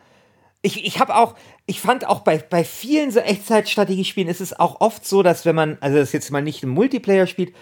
Ich, 0.60 0.84
ich 0.84 1.00
habe 1.00 1.14
auch, 1.16 1.34
ich 1.66 1.80
fand 1.80 2.06
auch 2.06 2.20
bei, 2.20 2.38
bei 2.38 2.64
vielen 2.64 3.10
so 3.10 3.20
Echtzeitstrategiespielen 3.20 4.28
ist 4.28 4.40
es 4.40 4.58
auch 4.58 4.80
oft 4.80 5.06
so, 5.06 5.22
dass 5.22 5.44
wenn 5.46 5.54
man, 5.54 5.78
also 5.80 5.98
das 5.98 6.12
jetzt 6.12 6.30
mal 6.30 6.42
nicht 6.42 6.62
im 6.62 6.70
Multiplayer 6.70 7.26
spielt, 7.26 7.54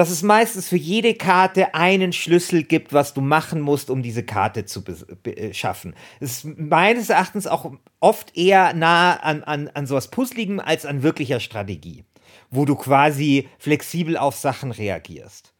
dass 0.00 0.08
es 0.08 0.22
meistens 0.22 0.66
für 0.66 0.78
jede 0.78 1.12
Karte 1.12 1.74
einen 1.74 2.14
Schlüssel 2.14 2.62
gibt, 2.62 2.94
was 2.94 3.12
du 3.12 3.20
machen 3.20 3.60
musst, 3.60 3.90
um 3.90 4.02
diese 4.02 4.22
Karte 4.22 4.64
zu 4.64 4.82
äh, 5.24 5.52
schaffen. 5.52 5.94
Es 6.20 6.38
ist 6.42 6.58
meines 6.58 7.10
Erachtens 7.10 7.46
auch 7.46 7.70
oft 8.00 8.34
eher 8.34 8.72
nah 8.72 9.16
an, 9.16 9.44
an, 9.44 9.68
an 9.68 9.84
sowas 9.84 10.08
Puzzligem 10.08 10.58
als 10.58 10.86
an 10.86 11.02
wirklicher 11.02 11.38
Strategie, 11.38 12.06
wo 12.50 12.64
du 12.64 12.76
quasi 12.76 13.50
flexibel 13.58 14.16
auf 14.16 14.36
Sachen 14.36 14.70
reagierst. 14.70 15.52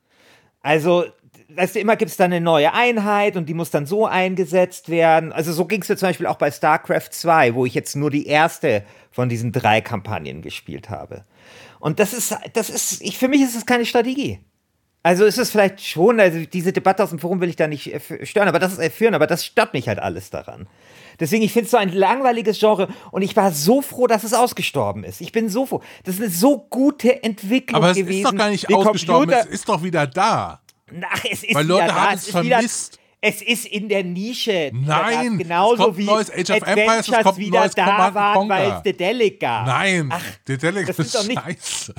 Also, 0.62 1.04
weißt 1.50 1.74
du, 1.74 1.80
immer 1.80 1.96
gibt 1.96 2.10
es 2.10 2.16
dann 2.16 2.32
eine 2.32 2.42
neue 2.42 2.72
Einheit 2.72 3.36
und 3.36 3.46
die 3.46 3.52
muss 3.52 3.70
dann 3.70 3.84
so 3.84 4.06
eingesetzt 4.06 4.88
werden. 4.88 5.34
Also 5.34 5.52
so 5.52 5.66
ging 5.66 5.82
es 5.82 5.90
mir 5.90 5.98
zum 5.98 6.08
Beispiel 6.08 6.26
auch 6.26 6.38
bei 6.38 6.50
StarCraft 6.50 7.10
2, 7.10 7.54
wo 7.54 7.66
ich 7.66 7.74
jetzt 7.74 7.94
nur 7.94 8.10
die 8.10 8.26
erste 8.26 8.84
von 9.10 9.28
diesen 9.28 9.52
drei 9.52 9.82
Kampagnen 9.82 10.40
gespielt 10.40 10.88
habe. 10.88 11.26
Und 11.80 11.98
das 11.98 12.12
ist, 12.12 12.36
das 12.52 12.70
ist, 12.70 13.00
ich, 13.02 13.18
für 13.18 13.26
mich 13.28 13.40
ist 13.42 13.56
es 13.56 13.66
keine 13.66 13.84
Strategie. 13.86 14.38
Also 15.02 15.24
ist 15.24 15.38
es 15.38 15.50
vielleicht 15.50 15.80
schon, 15.84 16.20
also 16.20 16.38
diese 16.44 16.72
Debatte 16.74 17.02
aus 17.02 17.08
dem 17.10 17.18
Forum 17.18 17.40
will 17.40 17.48
ich 17.48 17.56
da 17.56 17.66
nicht 17.66 17.86
äh, 17.92 18.26
stören, 18.26 18.48
aber 18.48 18.58
das 18.58 18.72
ist 18.74 18.78
äh, 18.78 18.90
führen, 18.90 19.14
aber 19.14 19.26
das 19.26 19.46
stört 19.46 19.72
mich 19.72 19.88
halt 19.88 19.98
alles 19.98 20.28
daran. 20.28 20.68
Deswegen, 21.18 21.42
ich 21.42 21.52
finde 21.52 21.64
es 21.64 21.70
so 21.70 21.78
ein 21.78 21.90
langweiliges 21.90 22.58
Genre 22.58 22.88
und 23.10 23.22
ich 23.22 23.34
war 23.34 23.50
so 23.50 23.80
froh, 23.80 24.06
dass 24.06 24.24
es 24.24 24.34
ausgestorben 24.34 25.02
ist. 25.04 25.22
Ich 25.22 25.32
bin 25.32 25.48
so 25.48 25.64
froh. 25.64 25.82
Das 26.04 26.16
ist 26.16 26.20
eine 26.20 26.30
so 26.30 26.58
gute 26.68 27.22
Entwicklung 27.22 27.76
aber 27.82 27.90
es 27.92 27.96
gewesen. 27.96 28.18
ist 28.18 28.24
doch 28.30 28.36
gar 28.36 28.50
nicht 28.50 28.68
Die 28.68 28.74
ausgestorben, 28.74 29.30
Computer- 29.30 29.48
es 29.48 29.54
ist 29.60 29.68
doch 29.70 29.82
wieder 29.82 30.06
da. 30.06 30.60
Ach, 31.10 31.24
es 31.30 31.44
ist 31.44 31.54
Weil 31.54 31.64
wieder 31.64 31.74
Leute 31.76 31.86
da, 31.86 31.94
haben 31.94 32.14
es 32.16 32.30
vermisst. 32.30 32.99
Es 33.22 33.42
ist 33.42 33.66
in 33.66 33.88
der 33.90 34.02
Nische. 34.02 34.70
Nein, 34.72 35.36
genauso 35.36 35.94
wie 35.98 36.04
neues 36.06 36.30
Age 36.30 36.50
of 36.50 36.66
Empires, 36.66 37.08
es 37.08 37.22
kommt 37.22 37.36
wieder 37.36 37.60
neues 37.60 37.74
da 37.74 37.84
Command 37.84 38.14
waren, 38.14 38.48
weil 38.48 38.70
es 38.72 38.82
Dedelic 38.82 39.40
gab. 39.40 39.66
Nein, 39.66 40.08
Ach, 40.10 40.24
Deleg 40.48 40.86
das 40.86 40.98
ist 40.98 41.14
doch 41.14 41.26
nicht- 41.26 41.38
scheiße. 41.38 41.94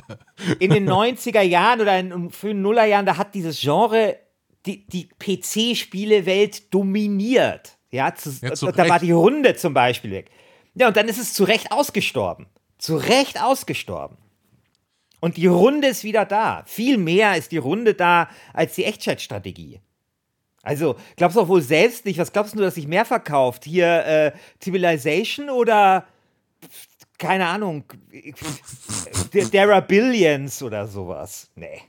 in 0.59 0.71
den 0.71 0.89
90er 0.89 1.41
Jahren 1.41 1.79
oder 1.81 1.99
in 1.99 2.09
den 2.09 2.29
frühen 2.31 2.63
Nullerjahren, 2.63 3.05
da 3.05 3.17
hat 3.17 3.35
dieses 3.35 3.59
Genre 3.61 4.17
die, 4.65 4.87
die 4.87 5.09
PC-Spielewelt 5.19 6.73
dominiert. 6.73 7.77
Ja, 7.91 8.15
zu, 8.15 8.31
Ja, 8.41 8.53
zu 8.53 8.71
da 8.71 8.87
war 8.89 8.99
die 8.99 9.11
Runde 9.11 9.55
zum 9.55 9.73
Beispiel 9.73 10.11
weg. 10.11 10.31
Ja, 10.75 10.87
und 10.87 10.97
dann 10.97 11.07
ist 11.07 11.19
es 11.19 11.33
zu 11.33 11.43
Recht 11.43 11.71
ausgestorben. 11.71 12.47
Zu 12.77 12.95
Recht 12.97 13.41
ausgestorben. 13.41 14.17
Und 15.19 15.37
die 15.37 15.45
Runde 15.47 15.87
ist 15.89 16.03
wieder 16.03 16.25
da. 16.25 16.63
Viel 16.65 16.97
mehr 16.97 17.35
ist 17.37 17.51
die 17.51 17.57
Runde 17.57 17.93
da 17.93 18.27
als 18.53 18.73
die 18.75 18.85
Echtzeitstrategie. 18.85 19.81
Also, 20.63 20.95
glaubst 21.15 21.37
du 21.37 21.41
auch 21.41 21.47
wohl 21.47 21.61
selbst 21.61 22.05
nicht, 22.05 22.19
was 22.19 22.31
glaubst 22.31 22.55
du, 22.55 22.59
dass 22.59 22.75
sich 22.75 22.87
mehr 22.87 23.05
verkauft? 23.05 23.65
Hier 23.65 24.05
äh, 24.05 24.31
Civilization 24.61 25.49
oder 25.49 26.05
keine 27.17 27.47
Ahnung, 27.47 27.83
der 29.33 29.45
Dara 29.45 29.79
Billions 29.79 30.61
oder 30.61 30.87
sowas? 30.87 31.49
Nee. 31.55 31.81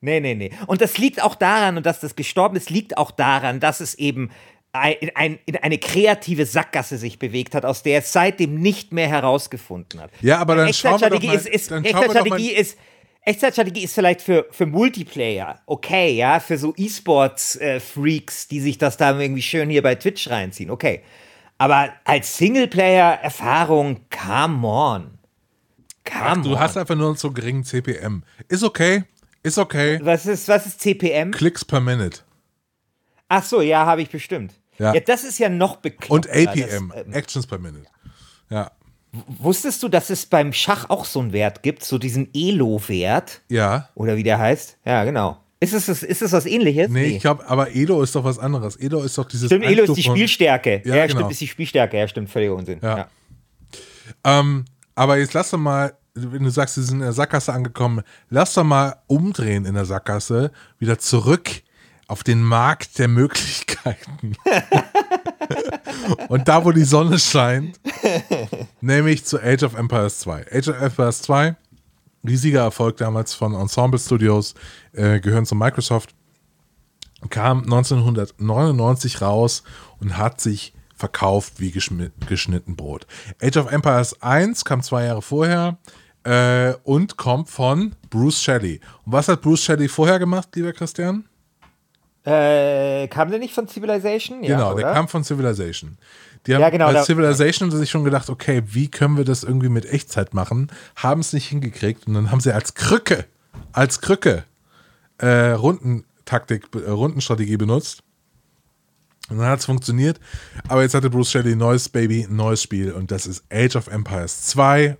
Nee, 0.00 0.20
nee, 0.20 0.34
nee. 0.34 0.50
Und 0.66 0.80
das 0.80 0.96
liegt 0.96 1.22
auch 1.22 1.34
daran, 1.34 1.76
und 1.76 1.84
dass 1.84 2.00
das 2.00 2.16
gestorben 2.16 2.56
ist, 2.56 2.70
liegt 2.70 2.96
auch 2.96 3.10
daran, 3.10 3.60
dass 3.60 3.80
es 3.80 3.94
eben 3.94 4.30
ein, 4.72 4.94
ein, 5.14 5.38
in 5.46 5.56
eine 5.56 5.78
kreative 5.78 6.46
Sackgasse 6.46 6.96
sich 6.96 7.18
bewegt 7.18 7.54
hat, 7.54 7.64
aus 7.64 7.82
der 7.82 7.98
es 7.98 8.12
seitdem 8.12 8.54
nicht 8.54 8.92
mehr 8.92 9.08
herausgefunden 9.08 10.00
hat. 10.00 10.10
Ja, 10.20 10.38
aber 10.38 10.54
dann 10.54 10.72
schauen 10.72 11.00
wir 11.00 11.10
doch 11.10 11.22
mal, 11.22 11.34
ist, 11.34 11.48
ist, 11.48 11.70
dann 11.70 11.84
schauen 11.84 12.08
wir 12.08 12.14
doch 12.14 12.26
mal, 12.26 12.40
ist 12.40 12.78
Echtzeitstrategie 13.22 13.84
ist 13.84 13.94
vielleicht 13.94 14.22
für, 14.22 14.46
für 14.50 14.66
Multiplayer 14.66 15.60
okay, 15.66 16.12
ja, 16.14 16.40
für 16.40 16.56
so 16.56 16.72
E-Sports-Freaks, 16.76 18.48
die 18.48 18.60
sich 18.60 18.78
das 18.78 18.96
da 18.96 19.18
irgendwie 19.18 19.42
schön 19.42 19.68
hier 19.68 19.82
bei 19.82 19.94
Twitch 19.94 20.28
reinziehen, 20.30 20.70
okay. 20.70 21.02
Aber 21.58 21.90
als 22.04 22.38
Singleplayer-Erfahrung, 22.38 24.00
come 24.10 24.66
on. 24.66 25.18
Come 26.04 26.24
Ach, 26.24 26.42
du 26.42 26.52
on. 26.52 26.58
hast 26.58 26.78
einfach 26.78 26.96
nur 26.96 27.14
so 27.16 27.30
geringen 27.30 27.64
CPM. 27.64 28.22
Ist 28.48 28.62
okay, 28.62 29.04
ist 29.42 29.58
okay. 29.58 30.00
was, 30.02 30.24
ist, 30.24 30.48
was 30.48 30.66
ist 30.66 30.80
CPM? 30.80 31.30
Klicks 31.30 31.64
per 31.64 31.80
Minute. 31.80 32.20
Ach 33.28 33.44
so, 33.44 33.60
ja, 33.60 33.84
habe 33.84 34.00
ich 34.02 34.08
bestimmt. 34.08 34.54
Ja. 34.78 34.94
Ja. 34.94 35.00
das 35.00 35.24
ist 35.24 35.38
ja 35.38 35.50
noch 35.50 35.76
bekloppter. 35.76 36.30
Und 36.30 36.48
APM, 36.48 36.88
Das, 36.88 37.06
ähm, 37.06 37.12
Actions 37.12 37.46
per 37.46 37.58
Minute. 37.58 37.86
Ja, 38.48 38.70
wusstest 39.12 39.82
du, 39.82 39.88
dass 39.88 40.10
es 40.10 40.26
beim 40.26 40.52
Schach 40.52 40.88
auch 40.88 41.04
so 41.04 41.20
einen 41.20 41.32
Wert 41.32 41.62
gibt, 41.62 41.84
so 41.84 41.98
diesen 41.98 42.28
Elo-Wert? 42.34 43.42
ja. 43.48 43.88
Oder 43.94 44.16
wie 44.16 44.22
der 44.22 44.38
heißt? 44.38 44.78
Ja, 44.84 45.04
genau. 45.04 45.38
Ist 45.62 45.74
es, 45.74 45.88
ist 45.88 46.22
es 46.22 46.32
was 46.32 46.46
ähnliches? 46.46 46.88
Nee, 46.88 47.04
ich 47.16 47.20
glaube, 47.20 47.46
aber 47.46 47.74
Edo 47.76 48.00
ist 48.02 48.14
doch 48.14 48.24
was 48.24 48.38
anderes. 48.38 48.80
Edo 48.80 49.02
ist 49.02 49.18
doch 49.18 49.26
dieses. 49.26 49.46
Stimmt, 49.46 49.66
Elo 49.66 49.84
ist 49.84 49.94
die 49.94 50.02
Spielstärke. 50.02 50.80
Ja, 50.86 50.94
Ja, 50.96 51.06
genau. 51.06 51.18
stimmt, 51.18 51.32
ist 51.32 51.40
die 51.42 51.48
Spielstärke. 51.48 51.98
Ja, 51.98 52.08
stimmt, 52.08 52.30
völliger 52.30 52.54
Unsinn. 52.54 52.78
Ja. 52.82 52.96
Ja. 52.96 53.08
Ähm, 54.24 54.64
aber 54.94 55.18
jetzt 55.18 55.34
lass 55.34 55.50
doch 55.50 55.58
mal, 55.58 55.92
wenn 56.14 56.42
du 56.44 56.50
sagst, 56.50 56.76
sie 56.76 56.82
sind 56.82 56.96
in 56.98 57.02
der 57.02 57.12
Sackgasse 57.12 57.52
angekommen, 57.52 58.02
lass 58.30 58.54
doch 58.54 58.64
mal 58.64 58.96
umdrehen 59.06 59.66
in 59.66 59.74
der 59.74 59.84
Sackgasse, 59.84 60.50
wieder 60.78 60.98
zurück 60.98 61.50
auf 62.06 62.22
den 62.24 62.42
Markt 62.42 62.98
der 62.98 63.08
Möglichkeiten. 63.08 64.36
Und 66.28 66.48
da, 66.48 66.64
wo 66.64 66.72
die 66.72 66.84
Sonne 66.84 67.18
scheint, 67.18 67.80
nämlich 68.80 69.24
zu 69.24 69.40
Age 69.40 69.62
of 69.64 69.74
Empires 69.74 70.20
2. 70.20 70.46
Age 70.52 70.68
of 70.68 70.80
Empires 70.80 71.22
2, 71.22 71.56
riesiger 72.26 72.60
Erfolg 72.62 72.96
damals 72.96 73.34
von 73.34 73.54
Ensemble 73.54 73.98
Studios, 73.98 74.54
äh, 74.92 75.20
gehören 75.20 75.46
zu 75.46 75.54
Microsoft 75.54 76.14
kam 77.28 77.62
1999 77.64 79.20
raus 79.20 79.62
und 80.00 80.16
hat 80.16 80.40
sich 80.40 80.72
verkauft 80.94 81.54
wie 81.58 81.70
geschnitten 81.70 82.76
Brot. 82.76 83.06
Age 83.42 83.56
of 83.58 83.70
Empires 83.70 84.22
1 84.22 84.64
kam 84.64 84.82
zwei 84.82 85.04
Jahre 85.04 85.22
vorher 85.22 85.78
äh, 86.24 86.74
und 86.84 87.16
kommt 87.16 87.48
von 87.48 87.94
Bruce 88.10 88.42
Shelley. 88.42 88.80
Und 89.04 89.12
was 89.12 89.28
hat 89.28 89.42
Bruce 89.42 89.64
Shelley 89.64 89.88
vorher 89.88 90.18
gemacht, 90.18 90.48
lieber 90.54 90.72
Christian? 90.72 91.24
Äh, 92.30 93.08
kam 93.08 93.30
der 93.30 93.38
nicht 93.38 93.54
von 93.54 93.66
Civilization? 93.66 94.42
Ja, 94.42 94.56
genau, 94.56 94.72
oder? 94.72 94.82
der 94.82 94.92
kam 94.92 95.08
von 95.08 95.24
Civilization. 95.24 95.98
Die 96.46 96.54
haben 96.54 96.62
Ja, 96.62 96.70
genau, 96.70 96.92
bei 96.92 97.02
Civilization 97.02 97.70
sich 97.70 97.90
schon 97.90 98.04
gedacht, 98.04 98.30
okay, 98.30 98.62
wie 98.66 98.88
können 98.88 99.16
wir 99.16 99.24
das 99.24 99.42
irgendwie 99.42 99.68
mit 99.68 99.84
Echtzeit 99.84 100.32
machen? 100.32 100.70
Haben 100.96 101.20
es 101.20 101.32
nicht 101.32 101.48
hingekriegt 101.48 102.06
und 102.06 102.14
dann 102.14 102.30
haben 102.30 102.40
sie 102.40 102.52
als 102.52 102.74
Krücke, 102.74 103.26
als 103.72 104.00
Krücke 104.00 104.44
äh, 105.18 105.50
Rundentaktik, 105.50 106.68
äh, 106.74 106.90
Rundenstrategie 106.90 107.56
benutzt. 107.56 108.02
Und 109.28 109.38
dann 109.38 109.46
hat 109.46 109.60
es 109.60 109.66
funktioniert. 109.66 110.18
Aber 110.68 110.82
jetzt 110.82 110.94
hatte 110.94 111.10
Bruce 111.10 111.30
Shelley 111.30 111.52
ein 111.52 111.58
neues 111.58 111.88
Baby, 111.88 112.26
ein 112.28 112.36
neues 112.36 112.62
Spiel 112.62 112.92
und 112.92 113.10
das 113.10 113.26
ist 113.26 113.44
Age 113.52 113.76
of 113.76 113.86
Empires 113.88 114.42
2. 114.46 114.96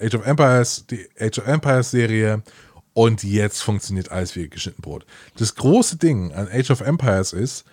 Age 0.00 0.14
of 0.14 0.26
Empires, 0.26 0.86
die 0.86 1.08
Age 1.18 1.38
of 1.38 1.46
Empires 1.46 1.90
Serie. 1.90 2.42
Und 2.94 3.22
jetzt 3.22 3.62
funktioniert 3.62 4.10
alles 4.10 4.36
wie 4.36 4.48
geschnitten 4.48 4.82
Brot. 4.82 5.06
Das 5.36 5.54
große 5.54 5.96
Ding 5.96 6.32
an 6.32 6.48
Age 6.52 6.70
of 6.70 6.80
Empires 6.82 7.32
ist, 7.32 7.64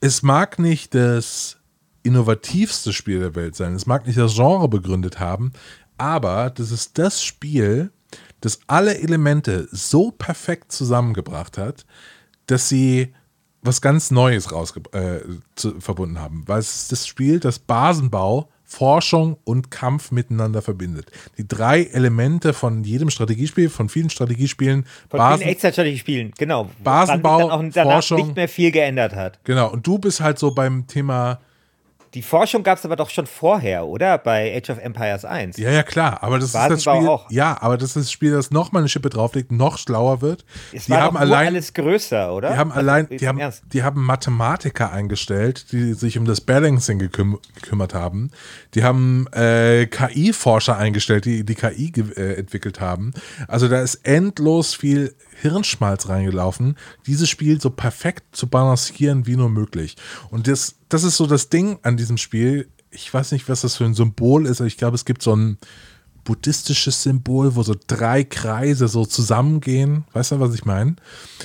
es 0.00 0.22
mag 0.22 0.58
nicht 0.58 0.94
das 0.94 1.56
innovativste 2.02 2.92
Spiel 2.92 3.20
der 3.20 3.34
Welt 3.34 3.54
sein, 3.54 3.74
es 3.74 3.86
mag 3.86 4.06
nicht 4.06 4.18
das 4.18 4.34
Genre 4.34 4.68
begründet 4.68 5.20
haben, 5.20 5.52
aber 5.98 6.50
das 6.50 6.70
ist 6.70 6.98
das 6.98 7.22
Spiel, 7.22 7.90
das 8.40 8.60
alle 8.66 8.98
Elemente 8.98 9.68
so 9.70 10.10
perfekt 10.10 10.72
zusammengebracht 10.72 11.58
hat, 11.58 11.84
dass 12.46 12.68
sie 12.68 13.14
was 13.62 13.80
ganz 13.80 14.10
Neues 14.10 14.46
äh, 14.92 15.20
zu, 15.56 15.80
verbunden 15.80 16.20
haben. 16.20 16.44
Weil 16.46 16.60
es 16.60 16.82
ist 16.82 16.92
das 16.92 17.06
Spiel, 17.06 17.40
das 17.40 17.58
Basenbau, 17.58 18.48
Forschung 18.68 19.38
und 19.44 19.70
Kampf 19.70 20.10
miteinander 20.10 20.60
verbindet. 20.60 21.10
Die 21.38 21.48
drei 21.48 21.84
Elemente 21.84 22.52
von 22.52 22.84
jedem 22.84 23.08
Strategiespiel, 23.08 23.70
von 23.70 23.88
vielen 23.88 24.10
Strategiespielen, 24.10 24.84
Von 25.08 25.18
Basen, 25.18 25.38
vielen 25.38 25.50
Echtzeitstrategie 25.50 25.98
spielen, 25.98 26.32
genau. 26.36 26.68
Basenbau, 26.84 27.38
dann 27.38 27.50
auch 27.50 27.72
danach 27.72 27.92
Forschung. 27.92 28.18
nicht 28.18 28.36
mehr 28.36 28.48
viel 28.48 28.70
geändert 28.70 29.14
hat. 29.14 29.42
genau, 29.44 29.72
und 29.72 29.86
du 29.86 29.98
bist 29.98 30.20
halt 30.20 30.38
so 30.38 30.50
beim 30.50 30.86
Thema 30.86 31.40
Die 32.14 32.22
Forschung 32.22 32.62
gab 32.62 32.78
es 32.78 32.84
aber 32.84 32.96
doch 32.96 33.10
schon 33.10 33.26
vorher, 33.26 33.86
oder? 33.86 34.18
Bei 34.18 34.56
Age 34.56 34.70
of 34.70 34.78
Empires 34.78 35.24
1. 35.24 35.56
Ja, 35.58 35.70
ja, 35.70 35.82
klar, 35.82 36.22
aber 36.22 36.36
das 36.38 36.46
ist 36.46 36.54
das 36.54 36.68
Basenbau 36.68 36.96
Spiel. 36.96 37.08
auch. 37.08 37.30
Ja, 37.30 37.56
aber 37.60 37.76
das 37.76 37.90
ist 37.90 37.96
das 37.96 38.12
Spiel, 38.12 38.32
das 38.32 38.50
noch 38.50 38.72
mal 38.72 38.80
eine 38.80 38.88
Schippe 38.88 39.10
drauflegt, 39.10 39.52
noch 39.52 39.78
schlauer 39.78 40.20
wird. 40.22 40.44
Es 40.72 40.86
die 40.86 40.92
war 40.92 41.02
haben 41.02 41.16
allein, 41.16 41.48
alles 41.48 41.74
größer, 41.74 42.32
oder? 42.34 42.50
die 42.50 42.56
haben 42.56 42.70
Also, 42.72 42.80
allein, 42.80 43.08
die 43.08 43.28
haben, 43.28 43.38
Ernst. 43.38 43.62
die 43.72 43.82
haben 43.82 44.04
Mathematiker 44.04 44.92
eingestellt, 44.92 45.72
die 45.72 45.94
sich 45.94 46.18
um 46.18 46.24
das 46.24 46.40
Balancing 46.40 46.98
geküm 46.98 47.38
gekümmert 47.54 47.94
haben. 47.94 48.30
Die 48.74 48.84
haben 48.84 49.26
äh, 49.32 49.86
KI-Forscher 49.86 50.76
eingestellt, 50.76 51.24
die 51.24 51.44
die 51.44 51.54
KI 51.54 51.92
äh, 52.16 52.34
entwickelt 52.38 52.80
haben. 52.80 53.12
Also 53.48 53.68
da 53.68 53.80
ist 53.80 53.96
endlos 54.06 54.74
viel 54.74 55.14
Hirnschmalz 55.40 56.08
reingelaufen, 56.08 56.76
dieses 57.06 57.28
Spiel 57.28 57.60
so 57.60 57.70
perfekt 57.70 58.36
zu 58.36 58.46
balancieren 58.46 59.26
wie 59.26 59.36
nur 59.36 59.48
möglich. 59.48 59.96
Und 60.30 60.48
das, 60.48 60.76
das 60.88 61.04
ist 61.04 61.16
so 61.16 61.26
das 61.26 61.48
Ding 61.48 61.78
an 61.82 61.96
diesem 61.96 62.16
Spiel. 62.16 62.68
Ich 62.90 63.12
weiß 63.12 63.32
nicht, 63.32 63.48
was 63.48 63.60
das 63.60 63.76
für 63.76 63.84
ein 63.84 63.94
Symbol 63.94 64.46
ist, 64.46 64.60
ich 64.60 64.76
glaube, 64.76 64.94
es 64.94 65.04
gibt 65.04 65.22
so 65.22 65.34
ein 65.34 65.58
buddhistisches 66.28 67.02
Symbol, 67.02 67.56
wo 67.56 67.62
so 67.62 67.74
drei 67.86 68.22
Kreise 68.22 68.86
so 68.86 69.06
zusammengehen. 69.06 70.04
Weißt 70.12 70.32
du, 70.32 70.40
was 70.40 70.54
ich 70.54 70.66
meine? 70.66 70.96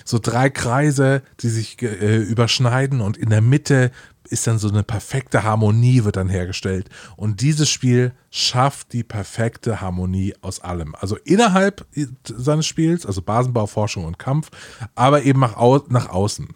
So 0.03 0.19
drei 0.19 0.49
Kreise, 0.49 1.21
die 1.39 1.47
sich 1.47 1.81
äh, 1.81 2.17
überschneiden 2.17 2.99
und 2.99 3.15
in 3.15 3.29
der 3.29 3.39
Mitte 3.39 3.91
ist 4.27 4.47
dann 4.47 4.59
so 4.59 4.69
eine 4.69 4.83
perfekte 4.83 5.43
Harmonie 5.43 6.03
wird 6.03 6.15
dann 6.15 6.29
hergestellt. 6.29 6.89
Und 7.15 7.41
dieses 7.41 7.69
Spiel 7.69 8.13
schafft 8.31 8.93
die 8.93 9.03
perfekte 9.03 9.81
Harmonie 9.81 10.33
aus 10.41 10.59
allem. 10.59 10.95
Also 10.95 11.17
innerhalb 11.23 11.85
seines 12.25 12.65
Spiels, 12.65 13.05
also 13.05 13.21
Basenbau, 13.21 13.67
Forschung 13.67 14.05
und 14.05 14.19
Kampf, 14.19 14.49
aber 14.95 15.23
eben 15.23 15.39
nach, 15.39 15.57
au 15.57 15.79
nach 15.89 16.09
außen. 16.09 16.49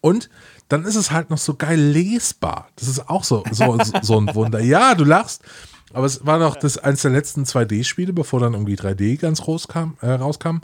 Und 0.00 0.30
dann 0.68 0.84
ist 0.84 0.96
es 0.96 1.10
halt 1.10 1.30
noch 1.30 1.38
so 1.38 1.54
geil 1.54 1.80
lesbar. 1.80 2.68
Das 2.76 2.88
ist 2.88 3.08
auch 3.08 3.24
so, 3.24 3.44
so, 3.50 3.78
so 4.02 4.18
ein 4.18 4.34
Wunder. 4.34 4.60
Ja, 4.60 4.94
du 4.94 5.04
lachst. 5.04 5.42
Aber 5.92 6.06
es 6.06 6.26
war 6.26 6.38
noch 6.38 6.56
das 6.56 6.78
eines 6.78 7.02
der 7.02 7.12
letzten 7.12 7.44
2D-Spiele, 7.44 8.12
bevor 8.12 8.40
dann 8.40 8.54
irgendwie 8.54 8.74
3D 8.74 9.18
ganz 9.18 9.46
rauskam, 9.46 9.94
äh, 10.00 10.10
rauskam. 10.10 10.58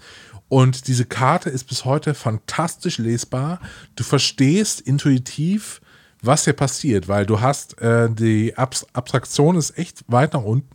Und 0.48 0.88
diese 0.88 1.06
Karte 1.06 1.48
ist 1.48 1.64
bis 1.64 1.84
heute 1.84 2.14
fantastisch 2.14 2.98
lesbar. 2.98 3.60
Du 3.96 4.04
verstehst 4.04 4.80
intuitiv, 4.80 5.80
was 6.22 6.44
hier 6.44 6.54
passiert, 6.54 7.08
weil 7.08 7.26
du 7.26 7.40
hast 7.40 7.80
äh, 7.80 8.08
die 8.10 8.56
Abs 8.56 8.86
Abstraktion 8.92 9.56
ist 9.56 9.76
echt 9.76 10.04
weit 10.08 10.32
nach 10.32 10.44
unten. 10.44 10.70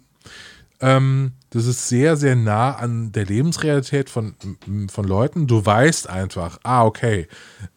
Ähm, 0.79 1.33
das 1.49 1.65
ist 1.65 1.87
sehr, 1.87 2.17
sehr 2.17 2.35
nah 2.35 2.75
an 2.75 3.11
der 3.11 3.25
Lebensrealität 3.25 4.09
von, 4.09 4.35
von 4.89 5.05
Leuten. 5.05 5.47
Du 5.47 5.65
weißt 5.65 6.09
einfach, 6.09 6.59
ah, 6.63 6.85
okay, 6.85 7.27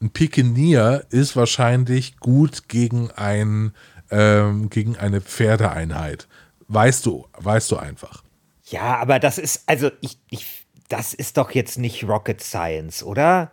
ein 0.03 0.11
Pikenier 0.11 1.07
ist 1.11 1.37
wahrscheinlich 1.37 2.19
gut 2.19 2.69
gegen, 2.69 3.11
ein, 3.13 3.73
ähm, 4.11 4.69
gegen 4.69 4.97
eine 4.97 5.21
Pferdeeinheit. 5.21 6.29
Weißt 6.69 7.07
du, 7.07 7.27
weißt 7.39 7.71
du 7.71 7.77
einfach. 7.77 8.23
Ja, 8.67 8.99
aber 8.99 9.19
das 9.19 9.39
ist, 9.39 9.63
also 9.67 9.91
ich, 10.01 10.19
ich, 10.29 10.67
das 10.89 11.15
ist 11.15 11.37
doch 11.37 11.53
jetzt 11.53 11.79
nicht 11.79 12.05
Rocket 12.05 12.43
Science, 12.43 13.03
oder? 13.03 13.53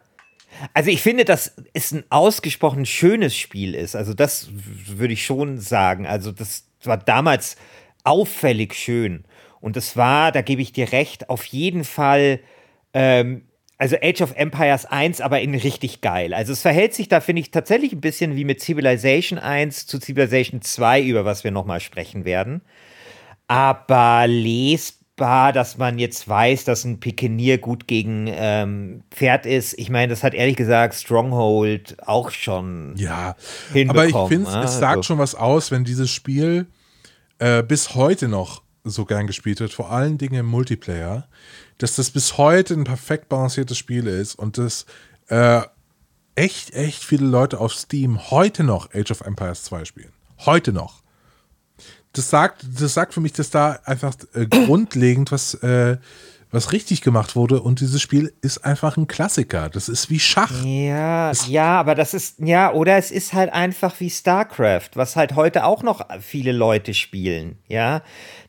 Also 0.74 0.90
ich 0.90 1.02
finde, 1.02 1.26
dass 1.26 1.56
es 1.74 1.92
ein 1.92 2.04
ausgesprochen 2.10 2.86
schönes 2.86 3.36
Spiel 3.36 3.76
ist. 3.76 3.96
Also 3.96 4.14
das 4.14 4.50
würde 4.52 5.14
ich 5.14 5.26
schon 5.26 5.60
sagen. 5.60 6.06
Also 6.06 6.32
das 6.32 6.66
war 6.84 6.98
damals 6.98 7.58
auffällig 8.04 8.74
schön. 8.74 9.26
Und 9.60 9.78
es 9.78 9.98
war, 9.98 10.32
da 10.32 10.42
gebe 10.42 10.62
ich 10.62 10.72
dir 10.72 10.92
recht, 10.92 11.30
auf 11.30 11.46
jeden 11.46 11.84
Fall, 11.84 12.40
ähm, 12.94 13.44
also 13.78 13.96
Age 14.02 14.22
of 14.22 14.36
Empires 14.36 14.86
1, 14.86 15.22
aber 15.22 15.42
in 15.42 15.54
richtig 15.54 16.02
geil. 16.02 16.34
Also 16.34 16.54
es 16.54 16.62
verhält 16.62 16.94
sich 16.94 17.10
da, 17.10 17.20
finde 17.20 17.42
ich, 17.42 17.52
tatsächlich 17.52 17.94
ein 17.94 18.02
bisschen 18.02 18.36
wie 18.36 18.46
mit 18.46 18.62
Civilization 18.62 19.40
1 19.40 19.88
zu 19.88 20.00
Civilization 20.00 20.62
2, 20.62 21.04
über 21.04 21.26
was 21.26 21.44
wir 21.44 21.52
nochmal 21.52 21.80
sprechen 21.80 22.26
werden 22.26 22.62
aber 23.48 24.28
lesbar, 24.28 24.97
dass 25.18 25.78
man 25.78 25.98
jetzt 25.98 26.28
weiß, 26.28 26.64
dass 26.64 26.84
ein 26.86 27.00
Pikenier 27.00 27.58
gut 27.58 27.88
gegen 27.88 28.28
ähm, 28.30 29.04
Pferd 29.12 29.46
ist. 29.46 29.74
Ich 29.80 29.90
meine, 29.90 30.10
das 30.10 30.24
hat 30.24 30.34
ehrlich 30.36 30.56
gesagt 30.56 30.94
Stronghold 30.94 31.98
auch 32.08 32.30
schon. 32.30 32.94
Ja, 32.98 33.36
hinbekommen, 33.74 33.90
aber 33.90 34.06
ich 34.24 34.30
finde, 34.30 34.52
ne? 34.52 34.64
es 34.64 34.78
sagt 34.78 34.98
Also- 34.98 35.04
schon 35.04 35.18
was 35.18 35.34
aus, 35.36 35.72
wenn 35.72 35.84
dieses 35.84 36.12
Spiel 36.12 36.68
äh, 37.40 37.64
bis 37.64 37.96
heute 37.96 38.28
noch 38.28 38.62
so 38.84 39.06
gern 39.06 39.28
gespielt 39.28 39.60
wird, 39.60 39.74
vor 39.74 39.92
allen 39.92 40.18
Dingen 40.18 40.36
im 40.36 40.46
Multiplayer, 40.46 41.28
dass 41.80 41.96
das 41.96 42.12
bis 42.12 42.38
heute 42.38 42.76
ein 42.76 42.84
perfekt 42.84 43.28
balanciertes 43.28 43.78
Spiel 43.78 44.08
ist 44.08 44.36
und 44.36 44.58
das 44.58 44.86
äh, 45.30 45.62
echt, 46.36 46.74
echt 46.74 47.04
viele 47.04 47.26
Leute 47.26 47.60
auf 47.60 47.74
Steam 47.74 48.30
heute 48.32 48.64
noch 48.64 48.94
Age 48.94 49.12
of 49.12 49.22
Empires 49.22 49.64
2 49.64 49.86
spielen. 49.86 50.12
Heute 50.46 50.72
noch. 50.72 51.02
Das 52.14 52.30
sagt, 52.30 52.66
das 52.80 52.94
sagt 52.94 53.14
für 53.14 53.22
mich, 53.22 53.34
dass 53.34 53.50
da 53.50 53.80
einfach 53.86 54.16
äh, 54.34 54.48
grundlegend 54.48 55.32
was, 55.32 55.54
äh, 55.56 55.98
was 56.52 56.72
richtig 56.72 57.02
gemacht 57.02 57.36
wurde 57.36 57.62
und 57.62 57.82
dieses 57.82 58.02
Spiel 58.02 58.34
ist 58.42 58.60
einfach 58.60 58.96
ein 58.96 59.08
Klassiker. 59.08 59.70
Das 59.70 59.90
ist 59.90 60.10
wie 60.10 60.20
Schach. 60.20 60.64
Ja, 60.64 61.32
ja, 61.48 61.80
aber 61.80 61.94
das 61.94 62.14
ist, 62.14 62.40
ja, 62.40 62.72
oder 62.72 62.98
es 62.98 63.12
ist 63.12 63.34
halt 63.34 63.52
einfach 63.52 64.00
wie 64.00 64.10
StarCraft, 64.10 64.92
was 64.96 65.16
halt 65.16 65.36
heute 65.36 65.66
auch 65.66 65.84
noch 65.84 66.06
viele 66.22 66.54
Leute 66.54 66.94
spielen, 66.94 67.58
ja. 67.68 68.02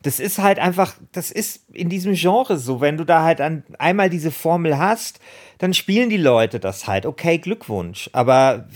Das 0.02 0.20
ist 0.20 0.38
halt 0.38 0.60
einfach, 0.60 0.94
das 1.10 1.32
ist 1.32 1.68
in 1.72 1.88
diesem 1.88 2.14
Genre 2.14 2.56
so, 2.56 2.80
wenn 2.80 2.96
du 2.96 3.04
da 3.04 3.24
halt 3.24 3.40
an, 3.40 3.64
einmal 3.78 4.10
diese 4.10 4.30
Formel 4.30 4.78
hast, 4.78 5.18
dann 5.58 5.74
spielen 5.74 6.08
die 6.08 6.18
Leute 6.18 6.60
das 6.60 6.86
halt. 6.86 7.04
Okay, 7.04 7.38
Glückwunsch, 7.38 8.08
aber 8.12 8.68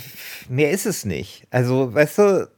mehr 0.49 0.73
ist 0.73 0.85
es 0.85 1.05
nicht. 1.05 1.47
Also, 1.51 1.95
weißt 1.95 2.19
du, 2.19 2.49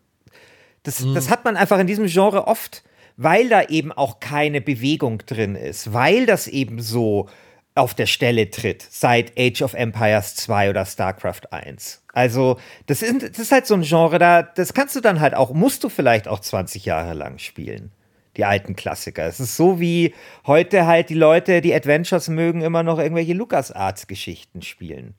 das, 0.85 1.01
mhm. 1.01 1.15
das 1.15 1.29
hat 1.29 1.45
man 1.45 1.57
einfach 1.57 1.79
in 1.79 1.87
diesem 1.87 2.07
Genre 2.07 2.47
oft 2.47 2.85
weil 3.17 3.49
da 3.49 3.63
eben 3.63 3.93
auch 3.93 4.21
keine 4.21 4.61
Bewegung 4.61 5.19
drin 5.19 5.55
ist, 5.55 5.93
weil 5.93 6.27
das 6.27 6.47
eben 6.49 6.81
so 6.81 7.29
auf 7.77 7.95
der 7.95 8.07
Stelle 8.07 8.51
tritt 8.51 8.87
seit 8.89 9.33
Age 9.39 9.63
of 9.63 9.75
Empires 9.75 10.37
2 10.37 10.71
oder 10.71 10.87
StarCraft 10.87 11.53
1. 11.53 12.05
Also, 12.13 12.59
das 12.87 13.03
ist, 13.03 13.23
das 13.23 13.39
ist 13.39 13.53
halt 13.53 13.67
so 13.67 13.75
ein 13.75 13.83
Genre, 13.83 14.19
da, 14.19 14.43
das 14.43 14.75
kannst 14.75 14.95
du 14.95 15.01
dann 15.01 15.21
halt 15.21 15.35
auch, 15.35 15.53
musst 15.53 15.83
du 15.83 15.89
vielleicht 15.89 16.29
auch 16.29 16.39
20 16.39 16.85
Jahre 16.85 17.15
lang 17.15 17.39
spielen. 17.39 17.91
Die 18.37 18.45
alten 18.45 18.75
Klassiker. 18.75 19.27
Es 19.27 19.39
ist 19.39 19.57
so 19.57 19.79
wie 19.79 20.13
heute 20.47 20.87
halt 20.87 21.09
die 21.09 21.15
Leute, 21.15 21.61
die 21.61 21.75
Adventures 21.75 22.29
mögen, 22.29 22.63
immer 22.63 22.83
noch 22.83 22.99
irgendwelche 22.99 23.33
LucasArts-Geschichten 23.33 24.63
spielen. 24.63 25.15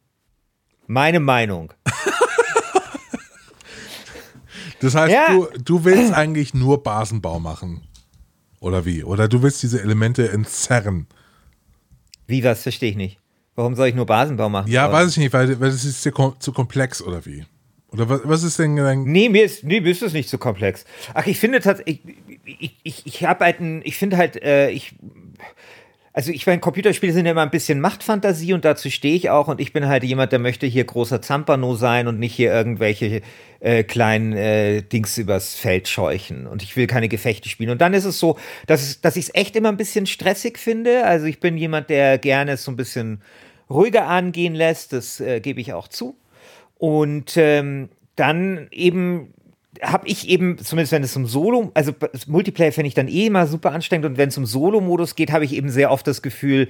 Meine 0.86 1.21
Meinung. 1.21 1.73
Das 4.80 4.96
heißt, 4.96 5.14
ja. 5.14 5.34
du, 5.34 5.48
du 5.64 5.84
willst 5.86 6.14
eigentlich 6.14 6.54
nur 6.54 6.84
Basenbau 6.84 7.40
machen. 7.40 7.82
Oder 8.60 8.86
wie? 8.86 9.04
Oder 9.04 9.28
du 9.28 9.42
willst 9.44 9.62
diese 9.64 9.82
Elemente 9.82 10.32
entzerren. 10.32 11.08
Wie, 12.28 12.44
was 12.44 12.64
verstehe 12.64 12.90
ich 12.90 12.96
nicht. 12.96 13.20
Warum 13.56 13.76
soll 13.76 13.88
ich 13.88 13.96
nur 13.96 14.06
Basenbau 14.06 14.50
machen? 14.50 14.72
Ja, 14.72 14.92
weiß 14.92 15.12
ich 15.12 15.18
nicht, 15.18 15.34
weil, 15.34 15.60
weil 15.60 15.70
das 15.70 15.86
ist 15.86 16.02
zu, 16.02 16.12
zu 16.40 16.52
komplex 16.52 17.02
oder 17.02 17.26
wie? 17.26 17.46
Oder 17.90 18.10
was, 18.10 18.22
was 18.26 18.44
ist 18.44 18.60
denn 18.60 18.76
dein. 18.76 19.04
Nee, 19.04 19.30
mir 19.30 19.46
ist, 19.46 19.64
nee, 19.64 19.80
mir 19.80 19.92
ist 19.92 20.02
das 20.02 20.12
nicht 20.12 20.28
zu 20.28 20.38
komplex. 20.38 20.84
Ach, 21.14 21.26
ich 21.28 21.40
finde 21.40 21.62
tatsächlich, 21.62 22.02
ich, 22.44 22.60
ich, 22.60 22.80
ich, 22.84 23.06
ich 23.06 23.26
habe 23.26 23.46
halt 23.46 23.62
ein, 23.62 23.82
ich 23.86 23.98
finde 23.98 24.18
halt, 24.18 24.42
äh, 24.44 24.70
ich 24.70 24.96
also 26.15 26.32
ich 26.32 26.47
meine, 26.47 26.62
Computerspiele 26.62 27.12
sind 27.12 27.25
ja 27.25 27.34
immer 27.34 27.41
ein 27.41 27.49
bisschen 27.49 27.82
Machtfantasie 27.82 28.54
und 28.54 28.63
dazu 28.63 28.89
stehe 28.89 29.17
ich 29.17 29.30
auch 29.30 29.49
und 29.49 29.60
ich 29.60 29.73
bin 29.73 29.86
halt 29.86 30.06
jemand, 30.06 30.32
der 30.32 30.39
möchte 30.39 30.65
hier 30.65 30.86
großer 30.86 31.21
Zampano 31.21 31.75
sein 31.75 32.08
und 32.08 32.19
nicht 32.19 32.34
hier 32.34 32.54
irgendwelche 32.54 33.21
äh, 33.60 33.84
kleinen 33.84 34.32
äh, 34.32 34.82
Dings 34.82 35.17
übers 35.17 35.56
Feld 35.56 35.89
scheuchen 35.89 36.47
und 36.47 36.63
ich 36.63 36.78
will 36.78 36.88
keine 36.88 37.10
Gefechte 37.10 37.49
spielen. 37.49 37.69
Und 37.69 37.82
dann 37.82 37.93
ist 37.93 38.06
es 38.06 38.17
so, 38.17 38.39
dass, 38.65 39.01
dass 39.01 39.17
ich 39.17 39.25
es 39.25 39.36
echt 39.36 39.58
immer 39.58 39.67
ein 39.67 39.75
bisschen 39.75 40.06
stressig 40.06 40.58
finde. 40.58 41.04
Also 41.04 41.25
ich 41.25 41.41
bin 41.41 41.58
jemand, 41.58 41.89
der 41.89 42.17
gerne 42.17 42.54
es 42.54 42.63
so 42.63 42.71
ein 42.71 42.78
bisschen 42.78 43.21
ruhiger 43.69 44.08
angehen 44.08 44.56
lässt, 44.56 44.93
das 44.93 45.19
äh, 45.19 45.41
gebe 45.41 45.60
ich 45.60 45.73
auch 45.73 45.89
zu. 45.89 46.15
Und 46.78 47.36
ähm, 47.36 47.89
dann 48.15 48.69
eben 48.71 49.34
habe 49.82 50.08
ich 50.08 50.28
eben, 50.30 50.58
zumindest 50.58 50.92
wenn 50.92 51.04
es 51.04 51.16
um 51.16 51.26
Solo, 51.26 51.72
also 51.74 51.94
Multiplayer 52.28 52.72
finde 52.72 52.88
ich 52.88 52.94
dann 52.94 53.08
eh 53.08 53.28
immer 53.28 53.48
super 53.48 53.72
anstrengend 53.72 54.06
und 54.06 54.18
wenn 54.18 54.30
es 54.30 54.38
um 54.38 54.46
Solo-Modus 54.46 55.16
geht, 55.16 55.32
habe 55.32 55.46
ich 55.46 55.54
eben 55.54 55.70
sehr 55.70 55.92
oft 55.92 56.06
das 56.08 56.22
Gefühl, 56.22 56.70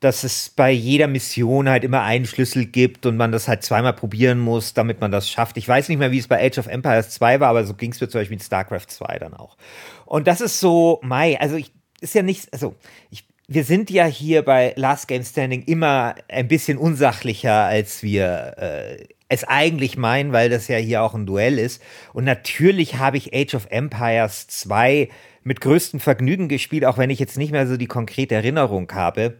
dass 0.00 0.24
es 0.24 0.50
bei 0.50 0.70
jeder 0.70 1.06
Mission 1.06 1.68
halt 1.68 1.84
immer 1.84 2.02
einen 2.02 2.26
Schlüssel 2.26 2.66
gibt 2.66 3.06
und 3.06 3.16
man 3.16 3.32
das 3.32 3.48
halt 3.48 3.62
zweimal 3.62 3.92
probieren 3.92 4.38
muss, 4.38 4.74
damit 4.74 5.00
man 5.00 5.10
das 5.10 5.28
schafft. 5.28 5.56
Ich 5.56 5.68
weiß 5.68 5.88
nicht 5.88 5.98
mehr, 5.98 6.12
wie 6.12 6.18
es 6.18 6.28
bei 6.28 6.44
Age 6.44 6.58
of 6.58 6.66
Empires 6.66 7.10
2 7.10 7.40
war, 7.40 7.48
aber 7.48 7.64
so 7.64 7.74
ging 7.74 7.92
es 7.92 8.00
mir 8.00 8.08
zum 8.08 8.20
Beispiel 8.20 8.36
mit 8.36 8.44
StarCraft 8.44 8.86
2 8.88 9.18
dann 9.18 9.34
auch. 9.34 9.56
Und 10.04 10.26
das 10.26 10.40
ist 10.40 10.60
so, 10.60 11.00
Mai, 11.02 11.38
also 11.40 11.56
ich, 11.56 11.72
ist 12.00 12.14
ja 12.14 12.22
nichts, 12.22 12.52
also 12.52 12.74
ich, 13.10 13.26
wir 13.48 13.64
sind 13.64 13.90
ja 13.90 14.06
hier 14.06 14.42
bei 14.42 14.72
Last 14.76 15.08
Game 15.08 15.22
Standing 15.22 15.62
immer 15.64 16.14
ein 16.28 16.48
bisschen 16.48 16.78
unsachlicher, 16.78 17.64
als 17.64 18.02
wir 18.02 18.54
äh, 18.58 19.04
es 19.28 19.44
eigentlich 19.44 19.96
meinen, 19.96 20.32
weil 20.32 20.50
das 20.50 20.68
ja 20.68 20.76
hier 20.76 21.02
auch 21.02 21.14
ein 21.14 21.26
Duell 21.26 21.58
ist. 21.58 21.82
Und 22.12 22.24
natürlich 22.24 22.96
habe 22.96 23.16
ich 23.16 23.34
Age 23.34 23.54
of 23.54 23.66
Empires 23.70 24.46
2 24.46 25.08
mit 25.42 25.60
größtem 25.60 26.00
Vergnügen 26.00 26.48
gespielt, 26.48 26.84
auch 26.84 26.98
wenn 26.98 27.10
ich 27.10 27.18
jetzt 27.18 27.38
nicht 27.38 27.52
mehr 27.52 27.66
so 27.66 27.76
die 27.76 27.86
konkrete 27.86 28.34
Erinnerung 28.34 28.90
habe. 28.92 29.38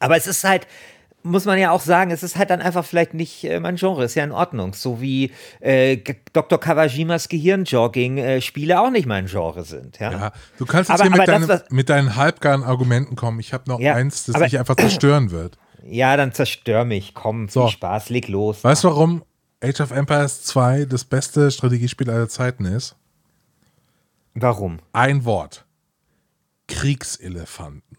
Aber 0.00 0.16
es 0.16 0.26
ist 0.26 0.44
halt, 0.44 0.66
muss 1.22 1.44
man 1.44 1.58
ja 1.58 1.70
auch 1.70 1.80
sagen, 1.80 2.10
es 2.10 2.22
ist 2.22 2.36
halt 2.36 2.50
dann 2.50 2.60
einfach 2.60 2.84
vielleicht 2.84 3.14
nicht 3.14 3.44
äh, 3.44 3.60
mein 3.60 3.76
Genre, 3.76 4.04
ist 4.04 4.14
ja 4.14 4.24
in 4.24 4.32
Ordnung. 4.32 4.74
So 4.74 5.00
wie 5.00 5.32
äh, 5.60 5.98
Dr. 6.32 6.58
Kawajimas 6.58 7.28
Gehirnjogging-Spiele 7.28 8.74
äh, 8.74 8.76
auch 8.76 8.90
nicht 8.90 9.06
mein 9.06 9.26
Genre 9.26 9.64
sind. 9.64 9.98
Ja, 9.98 10.12
ja 10.12 10.32
du 10.58 10.66
kannst 10.66 10.90
jetzt 10.90 11.00
aber, 11.00 11.10
hier 11.10 11.18
mit, 11.18 11.28
deine, 11.28 11.46
das, 11.46 11.64
mit, 11.70 11.88
deinen 11.88 12.16
halbgaren 12.16 12.62
Argumenten 12.62 13.16
kommen. 13.16 13.40
Ich 13.40 13.52
habe 13.52 13.64
noch 13.68 13.80
ja, 13.80 13.94
eins, 13.94 14.26
das 14.26 14.36
aber, 14.36 14.44
dich 14.44 14.58
einfach 14.58 14.76
zerstören 14.76 15.30
wird. 15.30 15.58
Ja, 15.90 16.16
dann 16.16 16.32
zerstör 16.32 16.84
mich. 16.84 17.14
Komm, 17.14 17.48
so. 17.48 17.62
viel 17.62 17.72
Spaß, 17.72 18.10
leg 18.10 18.28
los. 18.28 18.62
Weißt 18.62 18.84
du, 18.84 18.88
warum 18.88 19.24
Age 19.62 19.80
of 19.80 19.90
Empires 19.90 20.42
2 20.44 20.84
das 20.84 21.04
beste 21.04 21.50
Strategiespiel 21.50 22.10
aller 22.10 22.28
Zeiten 22.28 22.64
ist? 22.64 22.96
Warum? 24.34 24.78
Ein 24.92 25.24
Wort. 25.24 25.64
Kriegselefanten. 26.68 27.98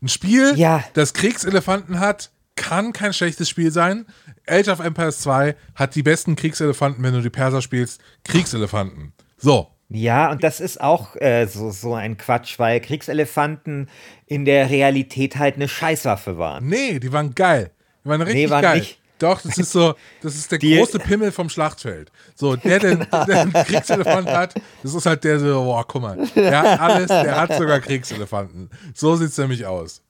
Ein 0.00 0.08
Spiel, 0.08 0.54
ja. 0.56 0.84
das 0.94 1.12
Kriegselefanten 1.14 1.98
hat, 1.98 2.30
kann 2.56 2.92
kein 2.92 3.12
schlechtes 3.12 3.48
Spiel 3.48 3.70
sein. 3.70 4.06
Age 4.46 4.68
of 4.68 4.80
Empires 4.80 5.20
2 5.20 5.56
hat 5.74 5.94
die 5.94 6.02
besten 6.02 6.36
Kriegselefanten, 6.36 7.02
wenn 7.02 7.14
du 7.14 7.20
die 7.20 7.30
Perser 7.30 7.60
spielst. 7.60 8.00
Kriegselefanten. 8.22 9.12
So, 9.36 9.73
ja, 9.88 10.30
und 10.30 10.42
das 10.42 10.60
ist 10.60 10.80
auch 10.80 11.16
äh, 11.16 11.46
so, 11.46 11.70
so 11.70 11.94
ein 11.94 12.16
Quatsch, 12.16 12.58
weil 12.58 12.80
Kriegselefanten 12.80 13.88
in 14.26 14.44
der 14.44 14.70
Realität 14.70 15.36
halt 15.36 15.56
eine 15.56 15.68
Scheißwaffe 15.68 16.38
waren. 16.38 16.66
Nee, 16.66 16.98
die 16.98 17.12
waren 17.12 17.34
geil. 17.34 17.70
Die 18.04 18.08
waren 18.08 18.22
richtig 18.22 18.44
nee, 18.44 18.50
waren 18.50 18.62
geil. 18.62 18.78
Nicht. 18.78 18.98
Doch, 19.18 19.40
das 19.40 19.58
ist 19.58 19.72
so, 19.72 19.94
das 20.22 20.34
ist 20.34 20.50
der 20.50 20.58
die, 20.60 20.76
große 20.76 20.98
Pimmel 20.98 21.32
vom 21.32 21.48
Schlachtfeld. 21.48 22.10
So, 22.34 22.56
der, 22.56 22.78
genau. 22.78 23.04
der, 23.10 23.24
der 23.26 23.40
einen 23.42 23.52
Kriegselefant 23.52 24.28
hat, 24.28 24.54
das 24.82 24.94
ist 24.94 25.06
halt 25.06 25.22
der 25.24 25.38
so, 25.38 25.62
boah, 25.62 25.86
guck 25.86 26.02
mal, 26.02 26.18
der 26.34 26.58
hat 26.58 26.80
alles, 26.80 27.08
der 27.08 27.40
hat 27.40 27.54
sogar 27.54 27.80
Kriegselefanten. 27.80 28.70
So 28.94 29.16
sieht 29.16 29.28
es 29.28 29.38
nämlich 29.38 29.64
aus. 29.64 30.02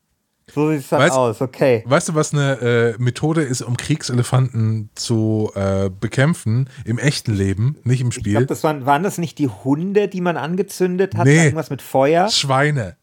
So 0.53 0.71
sieht 0.71 0.81
es 0.81 0.89
dann 0.89 1.01
weißt, 1.01 1.17
aus, 1.17 1.41
okay. 1.41 1.83
Weißt 1.87 2.11
du, 2.11 2.15
was 2.15 2.33
eine 2.33 2.95
äh, 2.97 3.03
Methode 3.03 3.43
ist, 3.43 3.63
um 3.63 3.77
Kriegselefanten 3.77 4.91
zu 4.95 5.51
äh, 5.55 5.89
bekämpfen 5.89 6.69
im 6.85 6.99
echten 6.99 7.35
Leben, 7.35 7.77
nicht 7.85 8.01
im 8.01 8.13
Spiel? 8.13 8.27
Ich 8.27 8.33
glaube, 8.33 8.47
das 8.47 8.63
waren, 8.63 8.87
waren 8.87 9.03
das 9.03 9.19
nicht 9.19 9.39
die 9.39 9.49
Hunde, 9.49 10.09
die 10.09 10.21
man 10.21 10.37
angezündet 10.37 11.17
hat? 11.17 11.27
Nee, 11.27 11.45
irgendwas 11.45 11.71
mit 11.71 11.83
Feuer? 11.83 12.29
Schweine. 12.29 12.97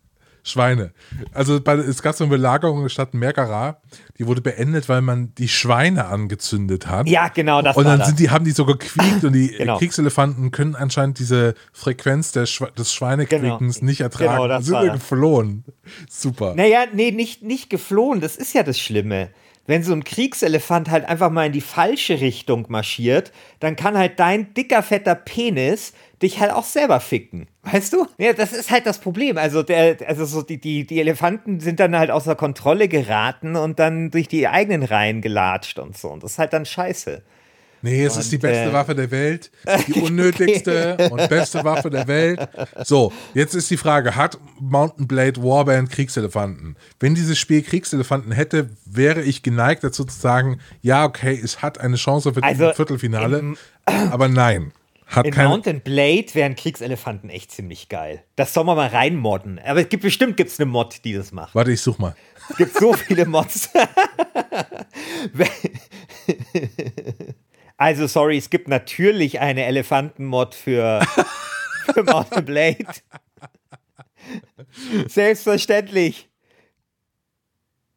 Schweine. 0.43 0.91
Also 1.33 1.61
bei, 1.61 1.73
es 1.73 2.01
gab 2.01 2.15
so 2.15 2.23
eine 2.23 2.31
Belagerung 2.31 2.77
in 2.77 2.83
der 2.83 2.89
Stadt 2.89 3.13
Merkara, 3.13 3.77
die 4.17 4.25
wurde 4.27 4.41
beendet, 4.41 4.89
weil 4.89 5.01
man 5.01 5.33
die 5.35 5.47
Schweine 5.47 6.05
angezündet 6.05 6.87
hat. 6.87 7.07
Ja, 7.07 7.27
genau, 7.27 7.61
das 7.61 7.77
Und 7.77 7.85
dann 7.85 8.03
sind 8.03 8.19
die, 8.19 8.29
haben 8.29 8.45
die 8.45 8.51
so 8.51 8.65
gequiekt 8.65 9.23
und 9.23 9.33
die 9.33 9.47
genau. 9.57 9.77
Kriegselefanten 9.77 10.51
können 10.51 10.75
anscheinend 10.75 11.19
diese 11.19 11.53
Frequenz 11.73 12.31
der 12.31 12.45
Schwe 12.45 12.71
des 12.77 12.93
Schweinequiekens 12.93 13.79
genau. 13.79 13.85
nicht 13.85 14.01
ertragen. 14.01 14.31
Genau, 14.31 14.47
das 14.47 14.65
sind 14.65 14.81
wir 14.81 14.91
geflohen. 14.91 15.65
Super. 16.09 16.55
Naja, 16.55 16.85
nee, 16.93 17.11
nicht, 17.11 17.43
nicht 17.43 17.69
geflohen, 17.69 18.21
das 18.21 18.35
ist 18.35 18.53
ja 18.53 18.63
das 18.63 18.79
Schlimme 18.79 19.29
wenn 19.67 19.83
so 19.83 19.93
ein 19.93 20.03
Kriegselefant 20.03 20.89
halt 20.89 21.05
einfach 21.05 21.29
mal 21.29 21.45
in 21.45 21.51
die 21.51 21.61
falsche 21.61 22.19
Richtung 22.19 22.65
marschiert, 22.69 23.31
dann 23.59 23.75
kann 23.75 23.97
halt 23.97 24.19
dein 24.19 24.53
dicker, 24.53 24.83
fetter 24.83 25.15
Penis 25.15 25.93
dich 26.21 26.39
halt 26.39 26.51
auch 26.51 26.63
selber 26.63 26.99
ficken. 26.99 27.47
Weißt 27.63 27.93
du? 27.93 28.05
Ja, 28.17 28.33
das 28.33 28.53
ist 28.53 28.71
halt 28.71 28.85
das 28.85 28.99
Problem. 28.99 29.37
Also, 29.37 29.63
der, 29.63 29.97
also 30.07 30.25
so 30.25 30.41
die, 30.41 30.59
die, 30.59 30.85
die 30.85 30.99
Elefanten 30.99 31.59
sind 31.59 31.79
dann 31.79 31.97
halt 31.97 32.11
außer 32.11 32.35
Kontrolle 32.35 32.87
geraten 32.87 33.55
und 33.55 33.79
dann 33.79 34.11
durch 34.11 34.27
die 34.27 34.47
eigenen 34.47 34.83
Reihen 34.83 35.21
gelatscht 35.21 35.79
und 35.79 35.97
so. 35.97 36.09
Und 36.09 36.23
das 36.23 36.33
ist 36.33 36.39
halt 36.39 36.53
dann 36.53 36.65
scheiße. 36.65 37.23
Nee, 37.81 38.05
es 38.05 38.15
und, 38.15 38.21
ist 38.21 38.31
die 38.31 38.37
beste 38.37 38.69
äh, 38.69 38.73
Waffe 38.73 38.95
der 38.95 39.11
Welt, 39.11 39.51
die 39.87 40.01
unnötigste 40.01 41.09
und 41.11 41.29
beste 41.29 41.63
Waffe 41.63 41.89
der 41.89 42.07
Welt. 42.07 42.47
So, 42.83 43.11
jetzt 43.33 43.55
ist 43.55 43.69
die 43.71 43.77
Frage, 43.77 44.15
hat 44.15 44.37
Mountain 44.59 45.07
Blade 45.07 45.41
Warband 45.41 45.89
Kriegselefanten? 45.89 46.75
Wenn 46.99 47.15
dieses 47.15 47.39
Spiel 47.39 47.61
Kriegselefanten 47.61 48.31
hätte, 48.31 48.69
wäre 48.85 49.21
ich 49.21 49.43
geneigt 49.43 49.83
dazu 49.83 50.05
zu 50.05 50.17
sagen, 50.17 50.59
ja, 50.81 51.05
okay, 51.05 51.39
es 51.41 51.61
hat 51.61 51.79
eine 51.79 51.95
Chance 51.95 52.33
für 52.33 52.43
also 52.43 52.67
das 52.67 52.75
Viertelfinale, 52.75 53.39
im, 53.39 53.57
aber 53.85 54.27
nein. 54.27 54.71
Hat 55.07 55.25
in 55.25 55.35
Mountain 55.35 55.81
Blade 55.81 56.27
wären 56.33 56.55
Kriegselefanten 56.55 57.29
echt 57.29 57.51
ziemlich 57.51 57.89
geil. 57.89 58.23
Das 58.37 58.53
soll 58.53 58.63
man 58.63 58.77
mal 58.77 58.87
reinmodden. 58.87 59.59
Aber 59.59 59.81
es 59.81 59.89
gibt 59.89 60.03
bestimmt 60.03 60.37
gibt's 60.37 60.57
eine 60.57 60.67
Mod, 60.67 61.03
die 61.03 61.11
das 61.11 61.33
macht. 61.33 61.53
Warte, 61.53 61.73
ich 61.73 61.81
such 61.81 61.99
mal. 61.99 62.15
Es 62.49 62.55
gibt 62.55 62.77
so 62.77 62.93
viele 62.93 63.25
Mods. 63.25 63.69
also, 67.81 68.05
sorry, 68.05 68.37
es 68.37 68.51
gibt 68.51 68.67
natürlich 68.67 69.39
eine 69.39 69.65
Elefantenmod 69.65 70.53
für, 70.53 71.01
für 71.93 72.03
Mountain 72.03 72.45
Blade. 72.45 72.85
Selbstverständlich. 75.07 76.29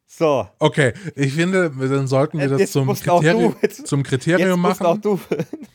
So. 0.07 0.47
Okay, 0.59 0.93
ich 1.15 1.33
finde, 1.33 1.69
dann 1.69 2.07
sollten 2.07 2.39
wir 2.39 2.45
Äh, 2.45 2.49
das 2.49 2.59
jetzt 2.61 2.73
zum, 2.73 2.89
jetzt- 2.89 3.85
zum 3.87 4.01
Kriterium 4.03 4.59
machen. 4.61 4.85
auch 4.85 4.97
du. 4.97 5.19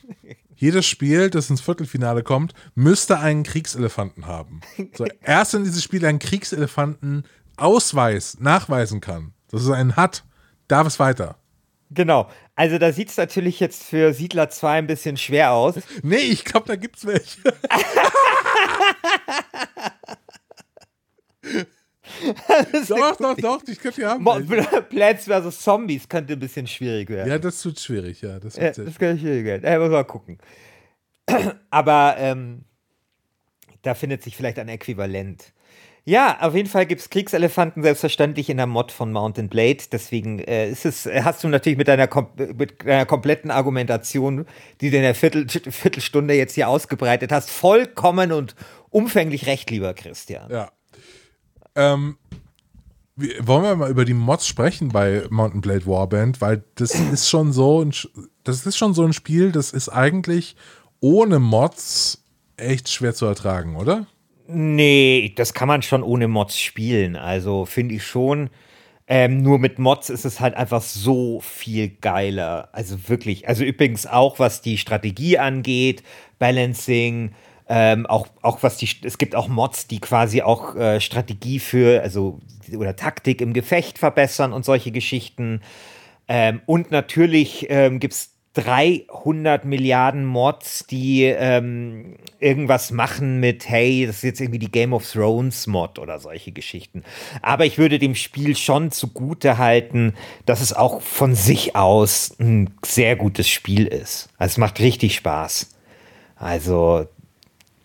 Jedes 0.56 0.86
Spiel, 0.86 1.30
das 1.30 1.48
ins 1.48 1.60
Viertelfinale 1.60 2.22
kommt, 2.22 2.52
müsste 2.74 3.18
einen 3.18 3.44
Kriegselefanten 3.44 4.26
haben. 4.26 4.60
So, 4.94 5.06
erst 5.22 5.54
wenn 5.54 5.64
dieses 5.64 5.84
Spiel 5.84 6.04
einen 6.04 6.18
Kriegselefanten 6.18 7.24
Ausweis 7.56 8.38
nachweisen 8.40 9.00
kann, 9.00 9.34
dass 9.50 9.62
es 9.62 9.70
einen 9.70 9.96
hat, 9.96 10.24
darf 10.68 10.86
es 10.86 10.98
weiter. 10.98 11.36
Genau. 11.90 12.30
Also 12.54 12.78
da 12.78 12.92
sieht 12.92 13.10
es 13.10 13.16
natürlich 13.16 13.58
jetzt 13.58 13.82
für 13.84 14.12
Siedler 14.12 14.48
2 14.48 14.78
ein 14.78 14.86
bisschen 14.86 15.16
schwer 15.16 15.52
aus. 15.52 15.74
Nee, 16.02 16.16
ich 16.18 16.44
glaube, 16.44 16.66
da 16.68 16.76
gibt's 16.76 17.04
welche. 17.04 17.40
doch, 22.88 23.16
doch, 23.16 23.36
doch, 23.36 23.62
ich 23.66 23.78
könnte 23.78 24.02
ja 24.02 24.10
haben. 24.10 24.24
Mo-. 24.24 24.40
Plants 24.88 25.24
vs. 25.24 25.60
Zombies 25.60 26.08
könnte 26.08 26.34
ein 26.34 26.38
bisschen 26.38 26.66
schwierig 26.66 27.08
werden. 27.10 27.28
Ja, 27.28 27.38
das 27.38 27.64
wird 27.64 27.80
schwierig, 27.80 28.20
ja. 28.22 28.38
Das 28.38 28.56
Ja, 28.56 28.62
wird 28.62 28.74
sehr 28.76 28.84
das 28.84 28.94
ich 28.94 29.20
schwierig 29.20 29.44
werden. 29.44 29.64
Ja, 29.64 29.78
muss 29.78 29.90
mal 29.90 30.04
gucken. 30.04 30.38
Aber 31.70 32.16
ähm, 32.18 32.64
da 33.82 33.94
findet 33.94 34.22
sich 34.22 34.36
vielleicht 34.36 34.58
ein 34.58 34.68
Äquivalent. 34.68 35.52
Ja, 36.04 36.38
auf 36.40 36.54
jeden 36.54 36.68
Fall 36.68 36.86
gibt 36.86 37.00
es 37.00 37.10
Kriegselefanten 37.10 37.82
selbstverständlich 37.82 38.48
in 38.48 38.56
der 38.56 38.66
Mod 38.66 38.90
von 38.90 39.12
Mountain 39.12 39.48
Blade. 39.48 39.78
Deswegen 39.92 40.38
äh, 40.38 40.70
ist 40.70 40.86
es, 40.86 41.06
hast 41.06 41.44
du 41.44 41.48
natürlich 41.48 41.78
mit 41.78 41.88
deiner, 41.88 42.06
kom 42.06 42.28
mit 42.56 42.84
deiner 42.84 43.06
kompletten 43.06 43.50
Argumentation, 43.50 44.46
die 44.80 44.90
du 44.90 44.96
in 44.96 45.02
der 45.02 45.14
Viertel 45.14 45.46
Viertelstunde 45.70 46.34
jetzt 46.34 46.54
hier 46.54 46.68
ausgebreitet 46.68 47.32
hast, 47.32 47.50
vollkommen 47.50 48.32
und 48.32 48.54
umfänglich 48.88 49.46
recht, 49.46 49.70
lieber 49.70 49.94
Christian. 49.94 50.50
Ja. 50.50 50.70
Ähm, 51.74 52.16
wollen 53.16 53.62
wir 53.62 53.76
mal 53.76 53.90
über 53.90 54.04
die 54.04 54.14
Mods 54.14 54.46
sprechen 54.46 54.88
bei 54.88 55.24
Mountain 55.30 55.60
Blade 55.60 55.86
Warband, 55.86 56.40
weil 56.40 56.64
das 56.74 56.94
ist 57.12 57.28
schon 57.28 57.52
so 57.52 57.84
ein, 57.84 57.92
das 58.44 58.66
ist 58.66 58.76
schon 58.76 58.94
so 58.94 59.04
ein 59.04 59.12
Spiel, 59.12 59.52
das 59.52 59.72
ist 59.72 59.88
eigentlich 59.88 60.56
ohne 61.00 61.38
Mods 61.38 62.24
echt 62.56 62.88
schwer 62.88 63.14
zu 63.14 63.26
ertragen, 63.26 63.76
oder? 63.76 64.06
Nee, 64.52 65.32
das 65.36 65.54
kann 65.54 65.68
man 65.68 65.82
schon 65.82 66.02
ohne 66.02 66.26
Mods 66.26 66.58
spielen. 66.58 67.16
Also 67.16 67.66
finde 67.66 67.94
ich 67.96 68.04
schon. 68.04 68.50
Ähm, 69.06 69.42
nur 69.42 69.58
mit 69.58 69.78
Mods 69.78 70.10
ist 70.10 70.24
es 70.24 70.40
halt 70.40 70.54
einfach 70.54 70.82
so 70.82 71.40
viel 71.40 71.88
geiler. 71.88 72.68
Also 72.72 73.08
wirklich. 73.08 73.48
Also 73.48 73.64
übrigens 73.64 74.06
auch, 74.06 74.38
was 74.38 74.62
die 74.62 74.78
Strategie 74.78 75.38
angeht, 75.38 76.02
Balancing, 76.38 77.32
ähm, 77.68 78.06
auch, 78.06 78.26
auch 78.42 78.62
was 78.62 78.76
die, 78.78 78.88
es 79.04 79.18
gibt 79.18 79.36
auch 79.36 79.46
Mods, 79.48 79.86
die 79.86 80.00
quasi 80.00 80.42
auch 80.42 80.74
äh, 80.74 81.00
Strategie 81.00 81.60
für, 81.60 82.02
also 82.02 82.40
oder 82.76 82.96
Taktik 82.96 83.40
im 83.40 83.52
Gefecht 83.52 83.98
verbessern 83.98 84.52
und 84.52 84.64
solche 84.64 84.90
Geschichten. 84.90 85.60
Ähm, 86.26 86.60
und 86.66 86.90
natürlich 86.90 87.66
ähm, 87.68 88.00
gibt 88.00 88.14
es 88.14 88.39
300 88.54 89.64
Milliarden 89.64 90.24
Mods, 90.24 90.84
die 90.90 91.24
ähm, 91.24 92.16
irgendwas 92.40 92.90
machen 92.90 93.38
mit, 93.38 93.68
hey, 93.68 94.06
das 94.06 94.16
ist 94.16 94.22
jetzt 94.24 94.40
irgendwie 94.40 94.58
die 94.58 94.72
Game 94.72 94.92
of 94.92 95.08
Thrones 95.08 95.68
Mod 95.68 96.00
oder 96.00 96.18
solche 96.18 96.50
Geschichten. 96.50 97.04
Aber 97.42 97.64
ich 97.64 97.78
würde 97.78 98.00
dem 98.00 98.16
Spiel 98.16 98.56
schon 98.56 98.90
zugute 98.90 99.58
halten, 99.58 100.14
dass 100.46 100.60
es 100.60 100.72
auch 100.72 101.00
von 101.00 101.36
sich 101.36 101.76
aus 101.76 102.34
ein 102.40 102.70
sehr 102.84 103.14
gutes 103.14 103.48
Spiel 103.48 103.86
ist. 103.86 104.30
Also 104.36 104.52
es 104.52 104.58
macht 104.58 104.80
richtig 104.80 105.14
Spaß. 105.14 105.70
Also, 106.34 107.06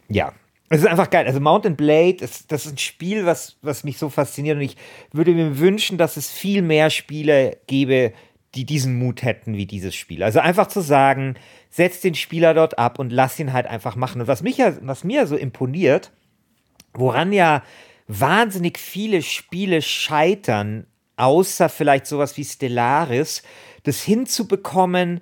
ja. 0.10 0.34
Es 0.69 0.80
ist 0.80 0.88
einfach 0.88 1.12
geil. 1.12 1.28
Also 1.28 1.39
Mountain 1.39 1.75
Blade, 1.75 2.23
ist, 2.23 2.51
das 2.51 2.65
ist 2.65 2.71
ein 2.71 2.78
Spiel, 2.80 3.28
was, 3.28 3.58
was 3.62 3.84
mich 3.84 3.99
so 3.99 4.10
fasziniert. 4.10 4.58
Und 4.58 4.63
ich 4.63 4.78
würde 5.12 5.32
mir 5.32 5.60
wünschen, 5.60 5.99
dass 5.99 6.17
es 6.17 6.32
viel 6.32 6.63
mehr 6.63 6.89
Spiele 6.89 7.58
gäbe, 7.67 8.13
die 8.55 8.65
diesen 8.65 8.97
Mut 8.97 9.23
hätten 9.23 9.55
wie 9.55 9.65
dieses 9.65 9.95
Spiel. 9.95 10.23
Also 10.23 10.39
einfach 10.39 10.67
zu 10.67 10.81
sagen, 10.81 11.35
setz 11.69 12.01
den 12.01 12.15
Spieler 12.15 12.53
dort 12.53 12.79
ab 12.79 12.99
und 12.99 13.11
lass 13.11 13.39
ihn 13.39 13.53
halt 13.53 13.67
einfach 13.67 13.95
machen. 13.95 14.21
Und 14.21 14.27
was, 14.27 14.41
mich 14.41 14.57
ja, 14.57 14.73
was 14.81 15.03
mir 15.03 15.27
so 15.27 15.35
imponiert, 15.35 16.11
woran 16.93 17.33
ja 17.33 17.63
wahnsinnig 18.07 18.77
viele 18.77 19.21
Spiele 19.21 19.81
scheitern, 19.81 20.87
außer 21.17 21.69
vielleicht 21.69 22.07
sowas 22.07 22.37
wie 22.37 22.45
Stellaris, 22.45 23.43
das 23.83 24.01
hinzubekommen, 24.03 25.21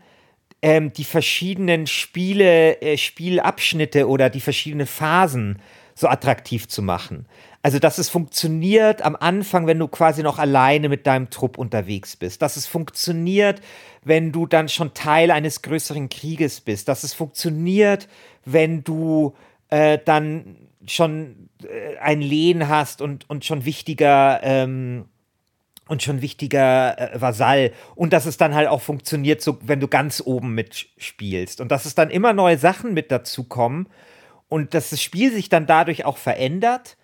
ähm, 0.62 0.94
die 0.94 1.04
verschiedenen 1.04 1.88
Spiele, 1.88 2.82
äh, 2.82 2.98
Spielabschnitte 2.98 4.08
oder 4.08 4.30
die 4.30 4.42
verschiedenen 4.42 4.88
Phasen 4.88 5.60
so 5.96 6.08
attraktiv 6.08 6.68
zu 6.68 6.82
machen. 6.82 7.28
Also, 7.66 7.80
dass 7.80 7.98
es 7.98 8.10
funktioniert 8.10 9.02
am 9.04 9.16
Anfang, 9.16 9.68
wenn 9.68 9.80
du 9.80 9.88
quasi 9.88 10.22
noch 10.22 10.38
alleine 10.38 10.90
mit 10.90 11.08
deinem 11.08 11.30
Trupp 11.30 11.58
unterwegs 11.58 12.18
bist. 12.18 12.42
Dass 12.42 12.58
es 12.58 12.68
funktioniert, 12.68 13.62
wenn 14.04 14.34
du 14.34 14.46
dann 14.46 14.68
schon 14.68 14.94
Teil 14.94 15.32
eines 15.32 15.62
größeren 15.62 16.10
Krieges 16.10 16.60
bist. 16.60 16.90
Dass 16.90 17.04
es 17.04 17.14
funktioniert, 17.14 18.10
wenn 18.44 18.84
du 18.84 19.34
äh, 19.70 19.98
dann 20.04 20.58
schon 20.86 21.50
äh, 21.64 21.98
ein 22.00 22.20
Lehen 22.20 22.68
hast 22.68 23.02
und, 23.02 23.30
und 23.30 23.46
schon 23.46 23.64
wichtiger 23.64 24.42
ähm, 24.44 25.06
und 25.88 26.04
schon 26.04 26.22
wichtiger 26.22 27.14
äh, 27.14 27.22
Vasall 27.22 27.72
und 27.96 28.12
dass 28.12 28.26
es 28.26 28.36
dann 28.36 28.54
halt 28.56 28.68
auch 28.68 28.82
funktioniert, 28.82 29.42
so 29.42 29.58
wenn 29.62 29.80
du 29.80 29.88
ganz 29.88 30.22
oben 30.26 30.54
mitspielst 30.54 31.62
und 31.62 31.72
dass 31.72 31.86
es 31.86 31.96
dann 31.96 32.10
immer 32.10 32.34
neue 32.34 32.58
Sachen 32.58 32.94
mit 32.94 33.10
dazu 33.12 33.46
kommen 33.46 33.88
und 34.50 34.74
dass 34.74 34.90
das 34.90 35.02
Spiel 35.02 35.32
sich 35.32 35.50
dann 35.50 35.66
dadurch 35.66 36.04
auch 36.04 36.18
verändert, 36.18 36.98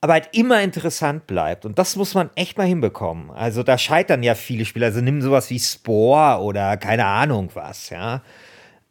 aber 0.00 0.14
halt 0.14 0.28
immer 0.32 0.62
interessant 0.62 1.26
bleibt 1.26 1.64
und 1.64 1.78
das 1.78 1.96
muss 1.96 2.14
man 2.14 2.30
echt 2.34 2.58
mal 2.58 2.66
hinbekommen. 2.66 3.30
Also 3.30 3.62
da 3.62 3.78
scheitern 3.78 4.22
ja 4.22 4.34
viele 4.34 4.64
Spiele, 4.64 4.86
also 4.86 5.00
nimm 5.00 5.22
sowas 5.22 5.50
wie 5.50 5.58
Spore 5.58 6.42
oder 6.42 6.76
keine 6.76 7.06
Ahnung 7.06 7.50
was, 7.54 7.90
ja. 7.90 8.22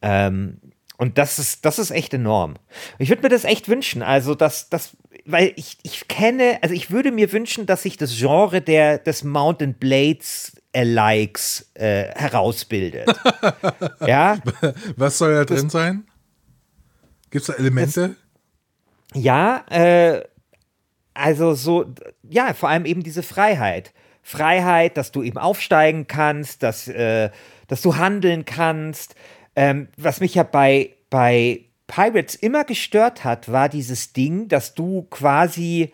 Ähm, 0.02 0.60
und 0.98 1.18
das 1.18 1.40
ist, 1.40 1.66
das 1.66 1.78
ist 1.78 1.92
echt 1.92 2.14
enorm. 2.14 2.56
Ich 3.00 3.10
würde 3.10 3.24
mir 3.24 3.30
das 3.30 3.44
echt 3.44 3.68
wünschen. 3.68 4.02
Also, 4.02 4.34
dass, 4.34 4.70
dass, 4.70 4.96
weil 5.26 5.52
ich, 5.58 5.78
ich 5.84 6.08
kenne, 6.08 6.60
also 6.62 6.74
ich 6.74 6.90
würde 6.90 7.12
mir 7.12 7.34
wünschen, 7.34 7.66
dass 7.66 7.84
sich 7.84 7.98
das 7.98 8.18
Genre 8.18 8.62
der, 8.62 9.00
des 9.00 9.24
Mountain 9.24 9.74
Blades 9.74 10.54
Likes 10.74 11.72
äh, 11.76 12.14
herausbildet. 12.16 13.14
ja, 14.06 14.38
Was 14.98 15.18
soll 15.18 15.34
da 15.34 15.46
drin 15.46 15.70
sein? 15.70 16.06
Gibt 17.30 17.42
es 17.42 17.48
da 17.48 17.54
Elemente? 17.54 18.16
ja, 19.14 19.64
äh, 19.70 20.22
also 21.16 21.56
so, 21.56 21.86
ja, 22.22 22.54
vor 22.54 22.70
allem 22.70 22.86
eben 22.86 23.02
diese 23.02 23.24
Freiheit. 23.24 23.94
Freiheit, 24.22 24.98
dass 24.98 25.12
du 25.12 25.24
eben 25.24 25.38
aufsteigen 25.38 26.08
kannst, 26.08 26.62
dass, 26.64 26.88
äh, 26.88 27.30
dass 27.68 27.82
du 27.82 27.96
handeln 27.98 28.46
kannst. 28.46 29.16
Ähm, 29.56 29.88
was 29.98 30.20
mich 30.20 30.36
ja 30.36 30.44
bei, 30.44 30.96
bei 31.10 31.66
Pirates 31.88 32.36
immer 32.36 32.64
gestört 32.64 33.24
hat, 33.24 33.52
war 33.52 33.70
dieses 33.70 34.14
Ding, 34.14 34.48
dass 34.48 34.74
du 34.74 35.04
quasi 35.04 35.94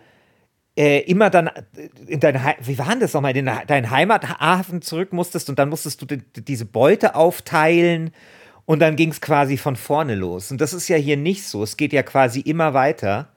äh, 0.76 1.00
immer 1.00 1.28
dann 1.28 1.50
in 2.06 2.20
dein, 2.20 2.42
Hei- 2.42 2.56
wie 2.60 2.78
war 2.78 2.88
denn 2.88 3.00
das 3.00 3.12
nochmal, 3.12 3.36
in 3.36 3.50
deinen 3.66 3.90
Heimathafen 3.90 4.80
zurück 4.80 5.12
musstest 5.12 5.50
und 5.50 5.58
dann 5.58 5.68
musstest 5.68 6.00
du 6.00 6.06
die, 6.06 6.22
diese 6.42 6.64
Beute 6.64 7.14
aufteilen 7.14 8.12
und 8.64 8.80
dann 8.80 8.96
ging 8.96 9.10
es 9.10 9.20
quasi 9.20 9.58
von 9.58 9.76
vorne 9.76 10.14
los. 10.14 10.50
Und 10.50 10.60
das 10.60 10.72
ist 10.72 10.88
ja 10.88 10.96
hier 10.96 11.18
nicht 11.18 11.46
so. 11.46 11.62
Es 11.62 11.76
geht 11.76 11.92
ja 11.92 12.02
quasi 12.02 12.40
immer 12.40 12.72
weiter. 12.72 13.31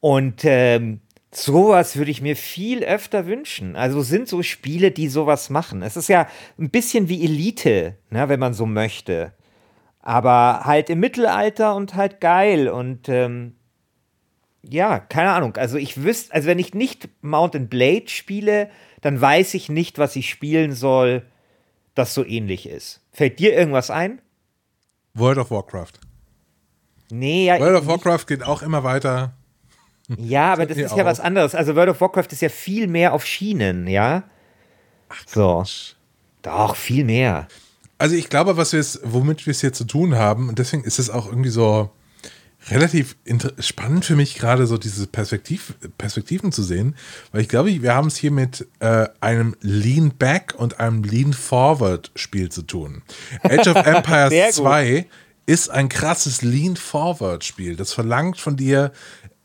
Und 0.00 0.44
ähm, 0.44 1.00
sowas 1.32 1.96
würde 1.96 2.10
ich 2.10 2.22
mir 2.22 2.36
viel 2.36 2.84
öfter 2.84 3.26
wünschen. 3.26 3.76
Also 3.76 4.02
sind 4.02 4.28
so 4.28 4.42
Spiele, 4.42 4.90
die 4.90 5.08
sowas 5.08 5.50
machen. 5.50 5.82
Es 5.82 5.96
ist 5.96 6.08
ja 6.08 6.28
ein 6.58 6.70
bisschen 6.70 7.08
wie 7.08 7.24
Elite, 7.24 7.96
ne, 8.10 8.28
wenn 8.28 8.40
man 8.40 8.54
so 8.54 8.66
möchte. 8.66 9.32
Aber 10.00 10.62
halt 10.64 10.90
im 10.90 11.00
Mittelalter 11.00 11.74
und 11.74 11.94
halt 11.94 12.20
geil. 12.20 12.68
Und 12.68 13.08
ähm, 13.08 13.56
ja, 14.62 14.98
keine 14.98 15.30
Ahnung. 15.30 15.56
Also 15.56 15.76
ich 15.76 16.02
wüsste, 16.02 16.34
also 16.34 16.48
wenn 16.48 16.58
ich 16.58 16.74
nicht 16.74 17.08
Mountain 17.22 17.68
Blade 17.68 18.08
spiele, 18.08 18.70
dann 19.00 19.20
weiß 19.20 19.54
ich 19.54 19.68
nicht, 19.68 19.98
was 19.98 20.16
ich 20.16 20.28
spielen 20.28 20.72
soll, 20.74 21.24
das 21.94 22.14
so 22.14 22.24
ähnlich 22.24 22.68
ist. 22.68 23.00
Fällt 23.12 23.38
dir 23.38 23.54
irgendwas 23.54 23.90
ein? 23.90 24.20
World 25.14 25.38
of 25.38 25.50
Warcraft. 25.50 25.94
Nee, 27.10 27.46
ja, 27.46 27.58
World 27.58 27.82
of. 27.82 27.86
Warcraft 27.86 28.26
geht 28.26 28.42
auch 28.42 28.62
immer 28.62 28.84
weiter. 28.84 29.34
Ja, 30.16 30.52
aber 30.52 30.66
das 30.66 30.78
ist 30.78 30.96
ja 30.96 31.02
auch. 31.02 31.06
was 31.06 31.20
anderes. 31.20 31.54
Also 31.54 31.76
World 31.76 31.90
of 31.90 32.00
Warcraft 32.00 32.28
ist 32.30 32.40
ja 32.40 32.48
viel 32.48 32.86
mehr 32.86 33.12
auf 33.12 33.26
Schienen, 33.26 33.86
ja? 33.86 34.24
Ach 35.08 35.22
so. 35.26 35.64
Doch, 36.42 36.76
viel 36.76 37.04
mehr. 37.04 37.48
Also 37.98 38.14
ich 38.14 38.28
glaube, 38.28 38.56
was 38.56 38.72
wir 38.72 38.84
womit 39.02 39.46
wir 39.46 39.50
es 39.50 39.60
hier 39.60 39.72
zu 39.72 39.84
tun 39.84 40.16
haben, 40.16 40.48
und 40.48 40.58
deswegen 40.58 40.84
ist 40.84 40.98
es 40.98 41.10
auch 41.10 41.26
irgendwie 41.26 41.50
so 41.50 41.90
relativ 42.70 43.16
spannend 43.58 44.04
für 44.04 44.16
mich 44.16 44.34
gerade 44.36 44.66
so 44.66 44.78
diese 44.78 45.06
Perspektiv 45.06 45.74
Perspektiven 45.96 46.52
zu 46.52 46.62
sehen, 46.62 46.96
weil 47.32 47.42
ich 47.42 47.48
glaube, 47.48 47.82
wir 47.82 47.94
haben 47.94 48.08
es 48.08 48.16
hier 48.16 48.30
mit 48.30 48.66
äh, 48.80 49.06
einem 49.20 49.56
Lean 49.60 50.12
Back 50.18 50.54
und 50.56 50.80
einem 50.80 51.02
Lean 51.02 51.32
Forward 51.32 52.10
Spiel 52.14 52.50
zu 52.50 52.62
tun. 52.62 53.02
Age 53.42 53.68
of 53.68 53.76
Empires 53.86 54.32
gut. 54.56 54.64
2 54.64 55.06
ist 55.46 55.70
ein 55.70 55.88
krasses 55.88 56.42
Lean 56.42 56.76
Forward 56.76 57.42
Spiel. 57.42 57.76
Das 57.76 57.92
verlangt 57.92 58.38
von 58.38 58.56
dir 58.56 58.92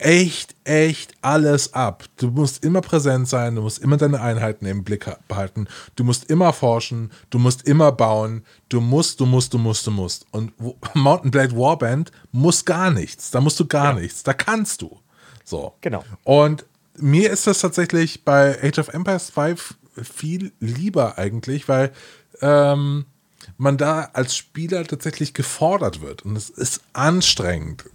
echt, 0.04 0.56
echt 0.66 1.14
alles 1.22 1.74
ab. 1.74 2.04
Du 2.18 2.28
musst 2.28 2.64
immer 2.64 2.82
präsent 2.82 3.28
sein, 3.28 3.56
du 3.56 3.62
musst 3.62 3.80
immer 3.80 3.98
deine 3.98 4.22
Einheiten 4.22 4.66
im 4.66 4.84
Blick 4.84 5.10
behalten, 5.28 5.68
du 5.96 6.04
musst 6.04 6.30
immer 6.30 6.52
forschen, 6.52 7.12
du 7.30 7.40
musst 7.40 7.68
immer 7.68 7.92
bauen, 7.92 8.46
du 8.70 8.82
musst, 8.82 9.20
du 9.20 9.26
musst, 9.26 9.54
du 9.54 9.58
musst, 9.58 9.88
du 9.88 9.92
musst. 9.92 10.26
Und 10.32 10.54
Mountain 10.94 11.32
Blade 11.32 11.56
Warband 11.58 12.12
muss 12.32 12.66
gar 12.66 12.92
nichts, 12.92 13.32
da 13.32 13.40
musst 13.42 13.60
du 13.60 13.66
gar 13.66 13.96
ja. 13.96 14.02
nichts, 14.02 14.24
da 14.24 14.34
kannst 14.34 14.82
du. 14.82 15.00
So. 15.46 15.74
Genau. 15.82 16.04
Und 16.24 16.66
mir 16.98 17.32
ist 17.32 17.48
das 17.48 17.60
tatsächlich 17.60 18.24
bei 18.24 18.62
Age 18.62 18.80
of 18.80 18.90
Empires 18.90 19.30
5 19.30 19.76
viel 20.02 20.52
lieber 20.60 21.18
eigentlich, 21.18 21.68
weil 21.70 21.92
ähm, 22.42 23.06
man 23.58 23.78
da 23.78 24.10
als 24.14 24.36
Spieler 24.36 24.84
tatsächlich 24.86 25.34
gefordert 25.34 26.02
wird. 26.02 26.24
Und 26.24 26.36
es 26.36 26.50
ist 26.50 26.82
anstrengend. 26.94 27.86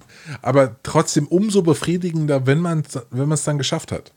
Aber 0.43 0.77
trotzdem 0.83 1.27
umso 1.27 1.63
befriedigender, 1.63 2.47
wenn 2.47 2.61
man 2.61 2.81
es 2.81 3.01
wenn 3.11 3.29
dann 3.29 3.59
geschafft 3.59 3.93
hat. 3.93 4.13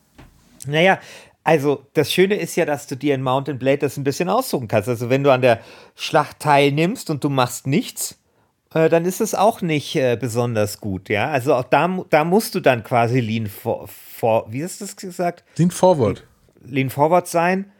Naja, 0.65 0.99
also 1.43 1.85
das 1.93 2.11
Schöne 2.11 2.35
ist 2.35 2.55
ja, 2.55 2.65
dass 2.65 2.87
du 2.87 2.95
dir 2.95 3.15
in 3.15 3.23
Mountain 3.23 3.57
Blade 3.57 3.79
das 3.79 3.97
ein 3.97 4.03
bisschen 4.03 4.29
aussuchen 4.29 4.67
kannst. 4.67 4.89
Also 4.89 5.09
wenn 5.09 5.23
du 5.23 5.31
an 5.31 5.41
der 5.41 5.61
Schlacht 5.95 6.39
teilnimmst 6.39 7.09
und 7.09 7.23
du 7.23 7.29
machst 7.29 7.65
nichts, 7.65 8.17
äh, 8.73 8.89
dann 8.89 9.05
ist 9.05 9.21
es 9.21 9.33
auch 9.33 9.61
nicht 9.61 9.95
äh, 9.95 10.17
besonders 10.19 10.79
gut, 10.79 11.09
ja. 11.09 11.29
Also 11.29 11.55
auch 11.55 11.63
da, 11.63 12.03
da 12.09 12.23
musst 12.23 12.55
du 12.55 12.59
dann 12.59 12.83
quasi 12.83 13.19
lean 13.19 13.47
for, 13.47 13.87
for 13.87 14.45
wie 14.51 14.61
du 14.61 14.85
das 14.85 14.95
gesagt? 14.95 15.43
Lean 15.57 15.71
forward. 15.71 16.23
Lean 16.63 16.89
forward 16.89 17.27
sein. 17.27 17.71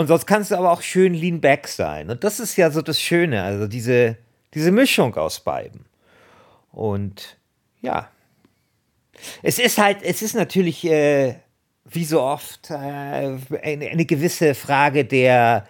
Und 0.00 0.06
sonst 0.06 0.24
kannst 0.24 0.50
du 0.50 0.56
aber 0.56 0.72
auch 0.72 0.80
schön 0.80 1.12
lean 1.12 1.42
back 1.42 1.68
sein. 1.68 2.08
Und 2.08 2.24
das 2.24 2.40
ist 2.40 2.56
ja 2.56 2.70
so 2.70 2.80
das 2.80 2.98
Schöne, 2.98 3.42
also 3.42 3.66
diese, 3.66 4.16
diese 4.54 4.72
Mischung 4.72 5.14
aus 5.16 5.40
beiden. 5.40 5.84
Und 6.72 7.36
ja. 7.82 8.08
Es 9.42 9.58
ist 9.58 9.76
halt, 9.76 9.98
es 10.02 10.22
ist 10.22 10.34
natürlich, 10.34 10.86
äh, 10.86 11.34
wie 11.84 12.06
so 12.06 12.22
oft, 12.22 12.70
äh, 12.70 12.74
eine, 12.74 13.90
eine 13.90 14.06
gewisse 14.06 14.54
Frage 14.54 15.04
der 15.04 15.66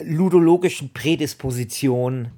ludologischen 0.00 0.92
Prädisposition 0.92 2.30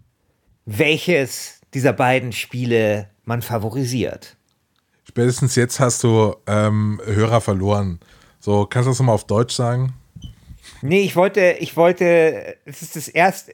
welches 0.65 1.61
dieser 1.75 1.93
beiden 1.93 2.33
Spiele 2.33 3.11
man 3.27 3.43
favorisiert. 3.43 4.39
Spätestens 5.05 5.57
jetzt 5.57 5.79
hast 5.79 6.03
du 6.05 6.37
ähm, 6.47 7.03
Hörer 7.05 7.43
verloren. 7.43 8.01
So, 8.41 8.65
kannst 8.65 8.87
du 8.87 8.93
das 8.93 8.99
nochmal 8.99 9.15
auf 9.15 9.27
Deutsch 9.27 9.55
sagen? 9.55 9.93
Nee, 10.83 11.01
ich 11.01 11.17
wollte, 11.17 11.57
ich 11.61 11.77
wollte, 11.77 12.57
es 12.65 12.83
ist 12.83 12.97
das 12.97 13.09
erste. 13.09 13.53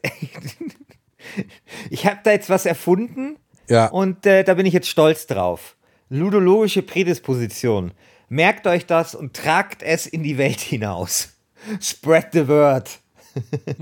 ich 1.90 2.06
habe 2.06 2.20
da 2.22 2.32
jetzt 2.32 2.50
was 2.50 2.66
erfunden. 2.66 3.36
Ja. 3.68 3.86
Und 3.86 4.26
äh, 4.26 4.44
da 4.44 4.54
bin 4.54 4.66
ich 4.66 4.74
jetzt 4.74 4.88
stolz 4.88 5.26
drauf. 5.26 5.76
Ludologische 6.08 6.82
Prädisposition. 6.82 7.92
Merkt 8.28 8.66
euch 8.66 8.86
das 8.86 9.14
und 9.14 9.34
tragt 9.34 9.82
es 9.82 10.06
in 10.06 10.22
die 10.22 10.38
Welt 10.38 10.60
hinaus. 10.60 11.36
Spread 11.80 12.28
the 12.32 12.46
word. 12.48 12.90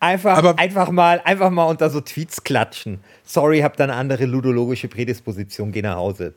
Einfach, 0.00 0.36
Aber 0.36 0.58
einfach, 0.58 0.90
mal, 0.90 1.22
einfach 1.24 1.50
mal 1.50 1.64
unter 1.64 1.88
so 1.88 2.00
Tweets 2.00 2.42
klatschen. 2.42 3.00
Sorry, 3.24 3.60
hab 3.60 3.76
da 3.76 3.84
eine 3.84 3.94
andere 3.94 4.26
ludologische 4.26 4.88
Prädisposition, 4.88 5.72
geh 5.72 5.82
nach 5.82 5.96
Hause. 5.96 6.34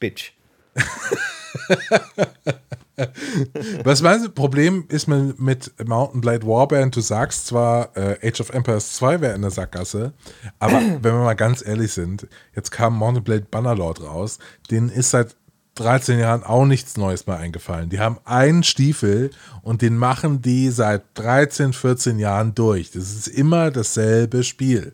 Bitch. 0.00 0.32
Was 3.84 4.02
mein 4.02 4.32
Problem 4.34 4.84
ist 4.88 5.08
mit, 5.08 5.40
mit 5.40 5.72
Mountain 5.84 6.20
Blade 6.20 6.46
Warband, 6.46 6.94
du 6.94 7.00
sagst 7.00 7.46
zwar, 7.46 7.96
äh, 7.96 8.18
Age 8.22 8.40
of 8.40 8.50
Empires 8.50 8.94
2 8.94 9.20
wäre 9.20 9.34
in 9.34 9.42
der 9.42 9.50
Sackgasse, 9.50 10.12
aber 10.58 10.80
wenn 10.80 11.02
wir 11.02 11.24
mal 11.24 11.34
ganz 11.34 11.66
ehrlich 11.66 11.92
sind, 11.92 12.28
jetzt 12.54 12.70
kam 12.70 12.96
Mountain 12.96 13.24
Blade 13.24 13.46
Bannerlord 13.50 14.02
raus, 14.02 14.38
den 14.70 14.88
ist 14.88 15.10
seit 15.10 15.36
13 15.76 16.20
Jahren 16.20 16.44
auch 16.44 16.66
nichts 16.66 16.96
Neues 16.96 17.26
mehr 17.26 17.36
eingefallen. 17.36 17.88
Die 17.88 17.98
haben 17.98 18.20
einen 18.24 18.62
Stiefel 18.62 19.32
und 19.62 19.82
den 19.82 19.96
machen 19.96 20.40
die 20.40 20.70
seit 20.70 21.02
13, 21.14 21.72
14 21.72 22.20
Jahren 22.20 22.54
durch. 22.54 22.92
Das 22.92 23.10
ist 23.10 23.26
immer 23.26 23.72
dasselbe 23.72 24.44
Spiel. 24.44 24.92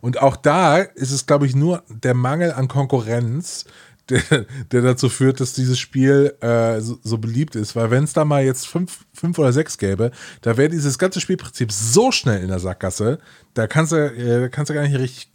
Und 0.00 0.22
auch 0.22 0.36
da 0.36 0.78
ist 0.78 1.10
es, 1.10 1.26
glaube 1.26 1.46
ich, 1.46 1.54
nur 1.54 1.82
der 1.88 2.14
Mangel 2.14 2.52
an 2.52 2.68
Konkurrenz, 2.68 3.66
der, 4.08 4.46
der 4.70 4.82
dazu 4.82 5.08
führt, 5.08 5.40
dass 5.40 5.52
dieses 5.52 5.78
Spiel 5.78 6.34
äh, 6.40 6.80
so, 6.80 6.98
so, 7.02 7.18
beliebt 7.18 7.56
ist. 7.56 7.74
Weil 7.74 7.90
wenn 7.90 8.04
es 8.04 8.12
da 8.12 8.24
mal 8.24 8.44
jetzt 8.44 8.66
fünf, 8.66 9.04
fünf 9.12 9.38
oder 9.38 9.52
sechs 9.52 9.78
gäbe, 9.78 10.10
da 10.42 10.56
wäre 10.56 10.68
dieses 10.68 10.98
ganze 10.98 11.20
Spielprinzip 11.20 11.72
so 11.72 12.12
schnell 12.12 12.42
in 12.42 12.48
der 12.48 12.58
Sackgasse, 12.58 13.18
da 13.54 13.66
kannst 13.66 13.92
du, 13.92 13.96
äh, 13.96 14.48
kannst 14.50 14.70
du 14.70 14.74
gar 14.74 14.82
nicht 14.82 14.98
richtig. 14.98 15.28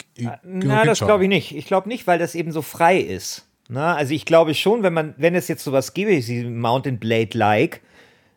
Na, 0.44 0.84
das 0.84 1.00
glaube 1.00 1.24
ich 1.24 1.28
nicht. 1.28 1.56
Ich 1.56 1.66
glaube 1.66 1.88
nicht, 1.88 2.06
weil 2.06 2.18
das 2.18 2.34
eben 2.34 2.52
so 2.52 2.62
frei 2.62 2.98
ist. 2.98 3.46
Na, 3.68 3.94
also 3.94 4.12
ich 4.14 4.24
glaube 4.24 4.54
schon, 4.54 4.82
wenn 4.82 4.92
man, 4.92 5.14
wenn 5.16 5.34
es 5.34 5.48
jetzt 5.48 5.64
sowas 5.64 5.94
gäbe, 5.94 6.10
wie 6.10 6.44
Mountain 6.44 6.98
Blade-like, 6.98 7.80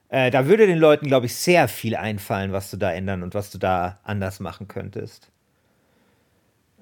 äh, 0.09 0.29
da 0.29 0.47
würde 0.47 0.67
den 0.67 0.77
Leuten, 0.77 1.07
glaube 1.07 1.25
ich, 1.25 1.35
sehr 1.35 1.67
viel 1.67 1.95
einfallen, 1.95 2.51
was 2.51 2.69
du 2.69 2.77
da 2.77 2.91
ändern 2.91 3.23
und 3.23 3.33
was 3.33 3.49
du 3.49 3.57
da 3.57 3.99
anders 4.03 4.39
machen 4.39 4.67
könntest. 4.67 5.32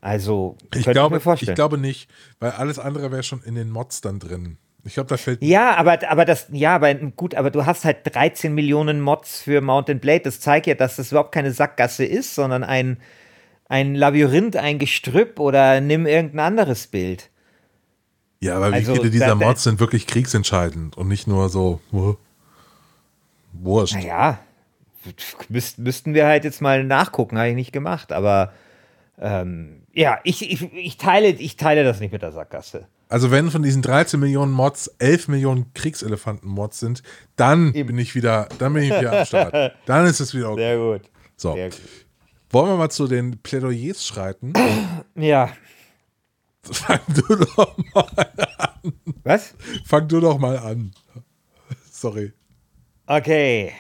Also, 0.02 0.58
ich 0.74 0.86
glaube, 0.86 1.18
ich, 1.18 1.26
mir 1.26 1.36
ich 1.36 1.54
glaube 1.54 1.78
nicht, 1.78 2.10
weil 2.40 2.52
alles 2.52 2.80
andere 2.80 3.12
wäre 3.12 3.22
schon 3.22 3.44
in 3.44 3.54
den 3.54 3.70
Mods 3.70 4.02
dann 4.02 4.20
drin. 4.20 4.58
Ich 4.84 4.96
glaube, 4.96 5.10
da 5.10 5.18
fällt. 5.18 5.44
Ja, 5.44 5.76
aber, 5.76 6.00
aber 6.10 6.26
das, 6.26 6.48
ja, 6.52 6.76
aber 6.76 6.94
gut, 6.96 7.36
aber 7.36 7.52
du 7.52 7.68
hast 7.68 7.86
halt 7.86 7.98
13 8.04 8.54
Millionen 8.54 9.00
Mods 9.00 9.42
für 9.42 9.62
Mountain 9.62 10.00
Blade. 10.00 10.22
Das 10.22 10.40
zeigt 10.40 10.66
ja, 10.66 10.74
dass 10.74 10.96
das 10.96 11.12
überhaupt 11.12 11.32
keine 11.32 11.52
Sackgasse 11.52 12.04
ist, 12.04 12.34
sondern 12.34 12.64
ein, 12.64 12.98
ein 13.70 13.94
Labyrinth, 13.94 14.58
ein 14.58 14.80
Gestrüpp 14.80 15.40
oder 15.40 15.82
nimm 15.82 16.08
irgendein 16.08 16.40
anderes 16.40 16.88
Bild. 16.88 17.30
Ja, 18.40 18.58
aber 18.58 18.72
wie 18.72 18.76
also, 18.76 18.96
viele 18.96 19.12
dieser 19.12 19.36
Mods 19.36 19.64
sind 19.64 19.80
wirklich 19.80 20.08
kriegsentscheidend 20.08 20.98
und 20.98 21.08
nicht 21.08 21.28
nur 21.28 21.50
so 21.50 21.80
uh, 21.94 22.16
wurscht? 23.54 23.94
Naja, 23.94 24.40
müsst, 25.50 25.78
müssten 25.78 26.16
wir 26.16 26.26
halt 26.26 26.44
jetzt 26.44 26.60
mal 26.60 26.84
nachgucken, 26.84 27.38
habe 27.38 27.50
ich 27.50 27.56
nicht 27.56 27.72
gemacht, 27.72 28.12
aber 28.12 28.52
ähm, 29.22 29.84
ja, 29.94 30.20
ich, 30.24 30.50
ich, 30.50 30.74
ich, 30.74 30.98
teile, 30.98 31.30
ich 31.30 31.56
teile 31.56 31.84
das 31.84 32.00
nicht 32.00 32.12
mit 32.12 32.24
der 32.24 32.32
Sackgasse. 32.32 32.88
Also 33.08 33.30
wenn 33.30 33.52
von 33.52 33.62
diesen 33.62 33.82
13 33.82 34.20
Millionen 34.20 34.52
Mods 34.52 34.88
11 34.98 35.28
Millionen 35.28 35.74
Kriegselefanten-Mods 35.74 36.80
sind, 36.80 37.04
dann 37.36 37.74
Eben. 37.74 37.88
bin 37.88 37.98
ich 38.00 38.16
wieder, 38.16 38.48
dann 38.58 38.74
bin 38.74 38.84
ich 38.84 38.90
wieder 38.90 39.20
am 39.20 39.26
Start. 39.26 39.76
Dann 39.86 40.06
ist 40.06 40.22
es 40.22 40.34
wieder 40.34 40.52
okay. 40.52 40.62
Sehr 40.62 40.78
gut. 40.78 41.02
So. 41.36 41.54
Sehr 41.54 41.70
gut. 41.70 41.82
Wollen 42.50 42.70
wir 42.70 42.78
mal 42.78 42.90
zu 42.90 43.08
den 43.08 43.38
Plädoyers 43.42 44.06
schreiten? 44.06 44.54
Ja. 45.16 45.52
Fang 46.64 47.00
du 47.08 47.36
doch 47.36 47.78
mal 47.94 48.32
an. 48.58 48.94
Was? 49.24 49.56
Fang 49.86 50.08
du 50.08 50.20
doch 50.22 50.38
mal 50.38 50.58
an. 50.58 50.92
Sorry. 51.92 52.32
Okay. 53.08 53.74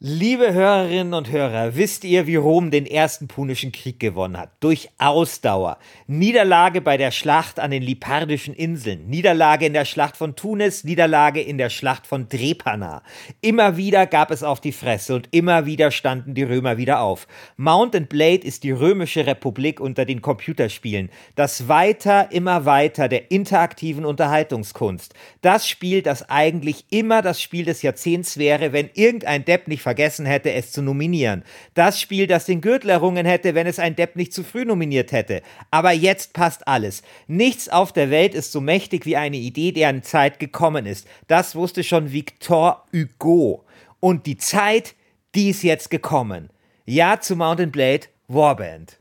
Liebe 0.00 0.52
Hörerinnen 0.54 1.12
und 1.12 1.32
Hörer, 1.32 1.74
wisst 1.74 2.04
ihr, 2.04 2.28
wie 2.28 2.36
Rom 2.36 2.70
den 2.70 2.86
ersten 2.86 3.26
Punischen 3.26 3.72
Krieg 3.72 3.98
gewonnen 3.98 4.36
hat? 4.36 4.52
Durch 4.60 4.90
Ausdauer. 4.96 5.76
Niederlage 6.06 6.80
bei 6.80 6.96
der 6.96 7.10
Schlacht 7.10 7.58
an 7.58 7.72
den 7.72 7.82
Lipardischen 7.82 8.54
Inseln, 8.54 9.08
Niederlage 9.08 9.66
in 9.66 9.72
der 9.72 9.84
Schlacht 9.84 10.16
von 10.16 10.36
Tunis, 10.36 10.84
Niederlage 10.84 11.40
in 11.40 11.58
der 11.58 11.68
Schlacht 11.68 12.06
von 12.06 12.28
Drepana. 12.28 13.02
Immer 13.40 13.76
wieder 13.76 14.06
gab 14.06 14.30
es 14.30 14.44
auf 14.44 14.60
die 14.60 14.70
Fresse 14.70 15.16
und 15.16 15.30
immer 15.32 15.66
wieder 15.66 15.90
standen 15.90 16.32
die 16.32 16.44
Römer 16.44 16.76
wieder 16.76 17.00
auf. 17.00 17.26
Mount 17.56 17.96
and 17.96 18.08
Blade 18.08 18.46
ist 18.46 18.62
die 18.62 18.70
römische 18.70 19.26
Republik 19.26 19.80
unter 19.80 20.04
den 20.04 20.22
Computerspielen. 20.22 21.10
Das 21.34 21.66
Weiter, 21.66 22.30
immer 22.30 22.66
weiter 22.66 23.08
der 23.08 23.32
interaktiven 23.32 24.04
Unterhaltungskunst. 24.04 25.14
Das 25.40 25.66
Spiel, 25.66 26.02
das 26.02 26.30
eigentlich 26.30 26.84
immer 26.90 27.20
das 27.20 27.42
Spiel 27.42 27.64
des 27.64 27.82
Jahrzehnts 27.82 28.38
wäre, 28.38 28.72
wenn 28.72 28.90
irgendein 28.94 29.44
Depp 29.44 29.66
nicht 29.66 29.87
vergessen 29.88 30.26
hätte, 30.26 30.52
es 30.52 30.70
zu 30.70 30.82
nominieren. 30.82 31.44
Das 31.72 31.98
Spiel, 31.98 32.26
das 32.26 32.44
den 32.44 32.60
Gürtel 32.60 32.90
errungen 32.90 33.24
hätte, 33.24 33.54
wenn 33.54 33.66
es 33.66 33.78
ein 33.78 33.96
Depp 33.96 34.16
nicht 34.16 34.34
zu 34.34 34.44
früh 34.44 34.66
nominiert 34.66 35.12
hätte. 35.12 35.40
Aber 35.70 35.92
jetzt 35.92 36.34
passt 36.34 36.68
alles. 36.68 37.00
Nichts 37.26 37.70
auf 37.70 37.94
der 37.94 38.10
Welt 38.10 38.34
ist 38.34 38.52
so 38.52 38.60
mächtig 38.60 39.06
wie 39.06 39.16
eine 39.16 39.38
Idee, 39.38 39.72
deren 39.72 40.02
Zeit 40.02 40.40
gekommen 40.40 40.84
ist. 40.84 41.08
Das 41.26 41.54
wusste 41.54 41.82
schon 41.84 42.12
Victor 42.12 42.84
Hugo. 42.92 43.64
Und 43.98 44.26
die 44.26 44.36
Zeit, 44.36 44.94
die 45.34 45.48
ist 45.48 45.62
jetzt 45.62 45.90
gekommen. 45.90 46.50
Ja 46.84 47.18
zu 47.18 47.34
Mountain 47.34 47.70
Blade 47.70 48.08
Warband. 48.28 48.98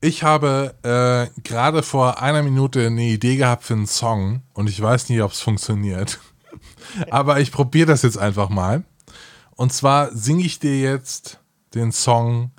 Ich 0.00 0.24
habe 0.24 0.74
äh, 0.82 1.40
gerade 1.42 1.84
vor 1.84 2.20
einer 2.20 2.42
Minute 2.42 2.86
eine 2.86 3.04
Idee 3.04 3.36
gehabt 3.36 3.62
für 3.62 3.74
einen 3.74 3.86
Song 3.86 4.42
und 4.52 4.68
ich 4.68 4.82
weiß 4.82 5.08
nicht, 5.10 5.22
ob 5.22 5.30
es 5.30 5.40
funktioniert. 5.40 6.18
Aber 7.10 7.38
ich 7.38 7.52
probiere 7.52 7.86
das 7.86 8.02
jetzt 8.02 8.18
einfach 8.18 8.48
mal. 8.48 8.82
Und 9.56 9.72
zwar 9.72 10.14
singe 10.14 10.44
ich 10.44 10.58
dir 10.58 10.78
jetzt 10.78 11.40
den 11.74 11.90
Song 11.90 12.52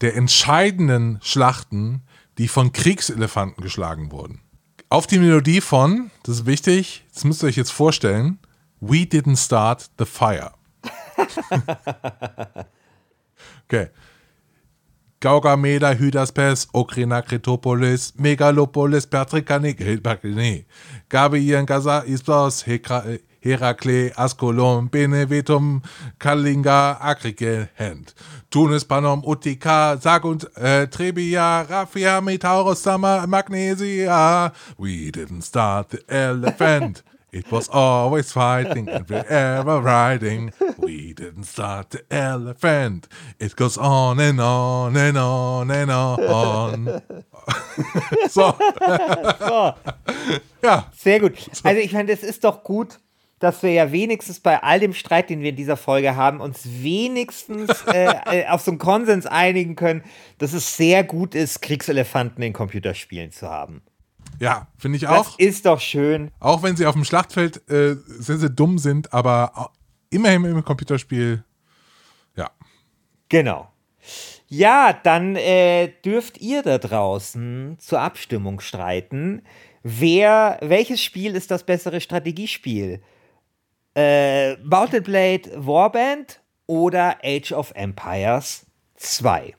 der 0.00 0.16
entscheidenden 0.16 1.18
Schlachten, 1.22 2.02
die 2.38 2.48
von 2.48 2.72
Kriegselefanten 2.72 3.62
geschlagen 3.62 4.12
wurden. 4.12 4.40
Auf 4.88 5.06
die 5.06 5.18
Melodie 5.18 5.60
von, 5.60 6.10
das 6.22 6.40
ist 6.40 6.46
wichtig, 6.46 7.04
das 7.12 7.24
müsst 7.24 7.42
ihr 7.42 7.48
euch 7.48 7.56
jetzt 7.56 7.72
vorstellen, 7.72 8.38
We 8.80 8.98
Didn't 8.98 9.44
Start 9.44 9.90
the 9.98 10.04
Fire. 10.04 10.52
okay. 13.64 13.88
Gaugameda, 15.20 15.92
Hydaspes, 15.92 16.68
Okrina, 16.74 17.22
Kretopolis, 17.22 18.12
Megalopolis, 18.16 19.06
Pertrikanik, 19.06 19.80
nee, 20.22 20.66
Gabian, 21.08 21.64
Gaza, 21.64 22.00
Istos, 22.00 22.66
Hekra, 22.66 23.04
Herakle, 23.44 24.12
Askolon, 24.14 24.88
Benevetum, 24.90 25.82
Kalinga, 26.18 26.98
Akrike, 26.98 27.68
Hand. 27.78 28.14
Tunis, 28.50 28.84
Panom, 28.84 29.22
Utica, 29.26 29.98
Sag 30.00 30.24
und 30.24 30.48
äh, 30.56 30.86
Trebia, 30.86 31.62
Raffia, 31.62 32.20
Metaurus, 32.20 32.82
Sama, 32.82 33.26
Magnesia. 33.26 34.52
We 34.78 35.10
didn't 35.10 35.42
start 35.42 35.90
the 35.90 36.02
elephant. 36.08 37.02
It 37.32 37.50
was 37.50 37.68
always 37.68 38.30
fighting 38.30 38.88
and 38.88 39.10
we're 39.10 39.26
ever 39.28 39.80
riding. 39.80 40.52
We 40.78 41.12
didn't 41.12 41.46
start 41.46 41.90
the 41.90 42.04
elephant. 42.08 43.08
It 43.40 43.56
goes 43.56 43.76
on 43.76 44.20
and 44.20 44.40
on 44.40 44.96
and 44.96 45.18
on 45.18 45.70
and 45.70 45.90
on. 45.90 47.02
so. 48.28 48.56
So, 49.40 49.74
Ja, 50.62 50.90
sehr 50.96 51.20
gut. 51.20 51.32
Also 51.62 51.80
ich 51.80 51.92
meine, 51.92 52.10
das 52.10 52.22
ist 52.22 52.42
doch 52.44 52.64
gut, 52.64 52.98
dass 53.44 53.62
wir 53.62 53.70
ja 53.70 53.92
wenigstens 53.92 54.40
bei 54.40 54.62
all 54.62 54.80
dem 54.80 54.92
Streit, 54.94 55.30
den 55.30 55.40
wir 55.40 55.50
in 55.50 55.56
dieser 55.56 55.76
Folge 55.76 56.16
haben, 56.16 56.40
uns 56.40 56.62
wenigstens 56.64 57.82
äh, 57.92 58.14
äh, 58.42 58.46
auf 58.48 58.62
so 58.62 58.70
einen 58.72 58.78
Konsens 58.78 59.26
einigen 59.26 59.76
können, 59.76 60.02
dass 60.38 60.52
es 60.52 60.76
sehr 60.76 61.04
gut 61.04 61.34
ist, 61.34 61.62
Kriegselefanten 61.62 62.42
in 62.42 62.52
Computerspielen 62.52 63.30
zu 63.30 63.48
haben. 63.48 63.82
ja, 64.40 64.66
finde 64.78 64.96
ich 64.96 65.02
Das 65.02 65.10
auch. 65.28 65.38
ist 65.38 65.66
doch 65.66 65.80
schön. 65.80 66.30
Auch 66.40 66.62
wenn 66.62 66.74
sie 66.76 66.86
auf 66.86 66.94
dem 66.94 67.04
Schlachtfeld 67.04 67.68
äh, 67.70 67.96
sehr, 68.06 68.38
sehr 68.38 68.48
dumm 68.48 68.78
sind, 68.78 69.12
aber 69.12 69.70
immerhin 70.10 70.44
im 70.44 70.64
Computerspiel, 70.64 71.44
ja. 72.36 72.50
Genau. 73.28 73.68
Ja, 74.48 74.92
dann 74.92 75.36
äh, 75.36 75.88
dürft 76.04 76.38
ihr 76.38 76.62
da 76.62 76.78
draußen 76.78 77.76
zur 77.78 78.00
Abstimmung 78.00 78.60
streiten. 78.60 79.42
Wer, 79.82 80.58
welches 80.62 81.02
Spiel 81.02 81.34
ist 81.34 81.50
das 81.50 81.64
bessere 81.64 82.00
Strategiespiel? 82.00 83.02
Äh, 83.94 84.56
Mountain 84.56 85.02
Blade 85.02 85.50
Warband 85.54 86.40
oder 86.66 87.18
Age 87.22 87.52
of 87.52 87.72
Empires 87.74 88.66
2? 88.96 89.54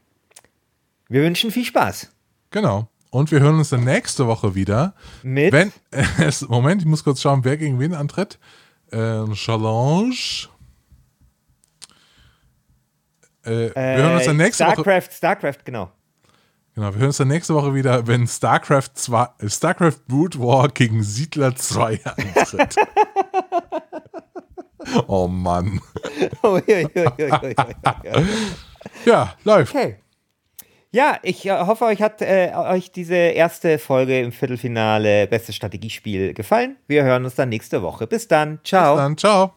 Wir 1.08 1.22
wünschen 1.22 1.52
viel 1.52 1.66
Spaß. 1.66 2.12
Genau. 2.52 2.90
Und 3.12 3.32
wir 3.32 3.40
hören 3.40 3.58
uns 3.58 3.70
dann 3.70 3.86
nächste 3.86 4.28
Woche 4.28 4.56
wieder. 4.56 4.94
Mit? 5.24 5.54
Wenn 5.54 5.72
es, 6.20 6.42
Moment, 6.48 6.82
ich 6.82 6.88
muss 6.88 7.04
kurz 7.04 7.22
schauen, 7.22 7.46
wer 7.46 7.56
gegen 7.56 7.80
wen 7.80 7.94
antritt. 7.94 8.40
Ähm, 8.92 9.34
Challenge. 9.34 10.16
Äh, 13.44 13.50
wir 13.74 13.74
hören 13.76 14.16
uns 14.16 14.26
dann 14.26 14.38
nächste 14.38 14.66
Woche. 14.66 14.74
StarCraft, 14.74 15.12
StarCraft, 15.14 15.60
genau. 15.64 15.92
Genau, 16.76 16.94
wir 16.94 17.00
hören 17.00 17.08
uns 17.08 17.18
dann 17.18 17.30
nächste 17.30 17.56
Woche 17.56 17.74
wieder, 17.74 18.06
wenn 18.06 18.28
StarCraft 18.28 18.90
2, 18.96 19.28
äh, 19.40 19.50
StarCraft 19.50 20.06
Brood 20.10 20.38
War 20.38 20.68
gegen 20.68 21.04
Siedler 21.04 21.56
2 21.56 22.02
antritt. 22.04 22.76
oh 25.08 25.28
Mann. 25.28 25.80
Ja, 29.06 29.34
läuft. 29.44 29.74
Okay. 29.76 29.98
Ja, 30.92 31.18
ich 31.24 31.46
äh, 31.46 31.52
hoffe, 31.52 31.86
euch 31.86 32.02
hat 32.02 32.22
äh, 32.22 32.52
euch 32.56 32.92
diese 32.92 33.16
erste 33.16 33.80
Folge 33.80 34.22
im 34.22 34.32
Viertelfinale 34.32 35.28
Bestes 35.28 35.56
Strategiespiel 35.56 36.34
gefallen. 36.34 36.78
Wir 36.88 37.04
hören 37.04 37.26
uns 37.26 37.36
dann 37.36 37.50
nächste 37.50 37.82
Woche. 37.82 38.08
Bis 38.08 38.28
dann. 38.28 38.60
Ciao. 38.64 38.96
Dann 38.96 39.18
ciao. 39.18 39.54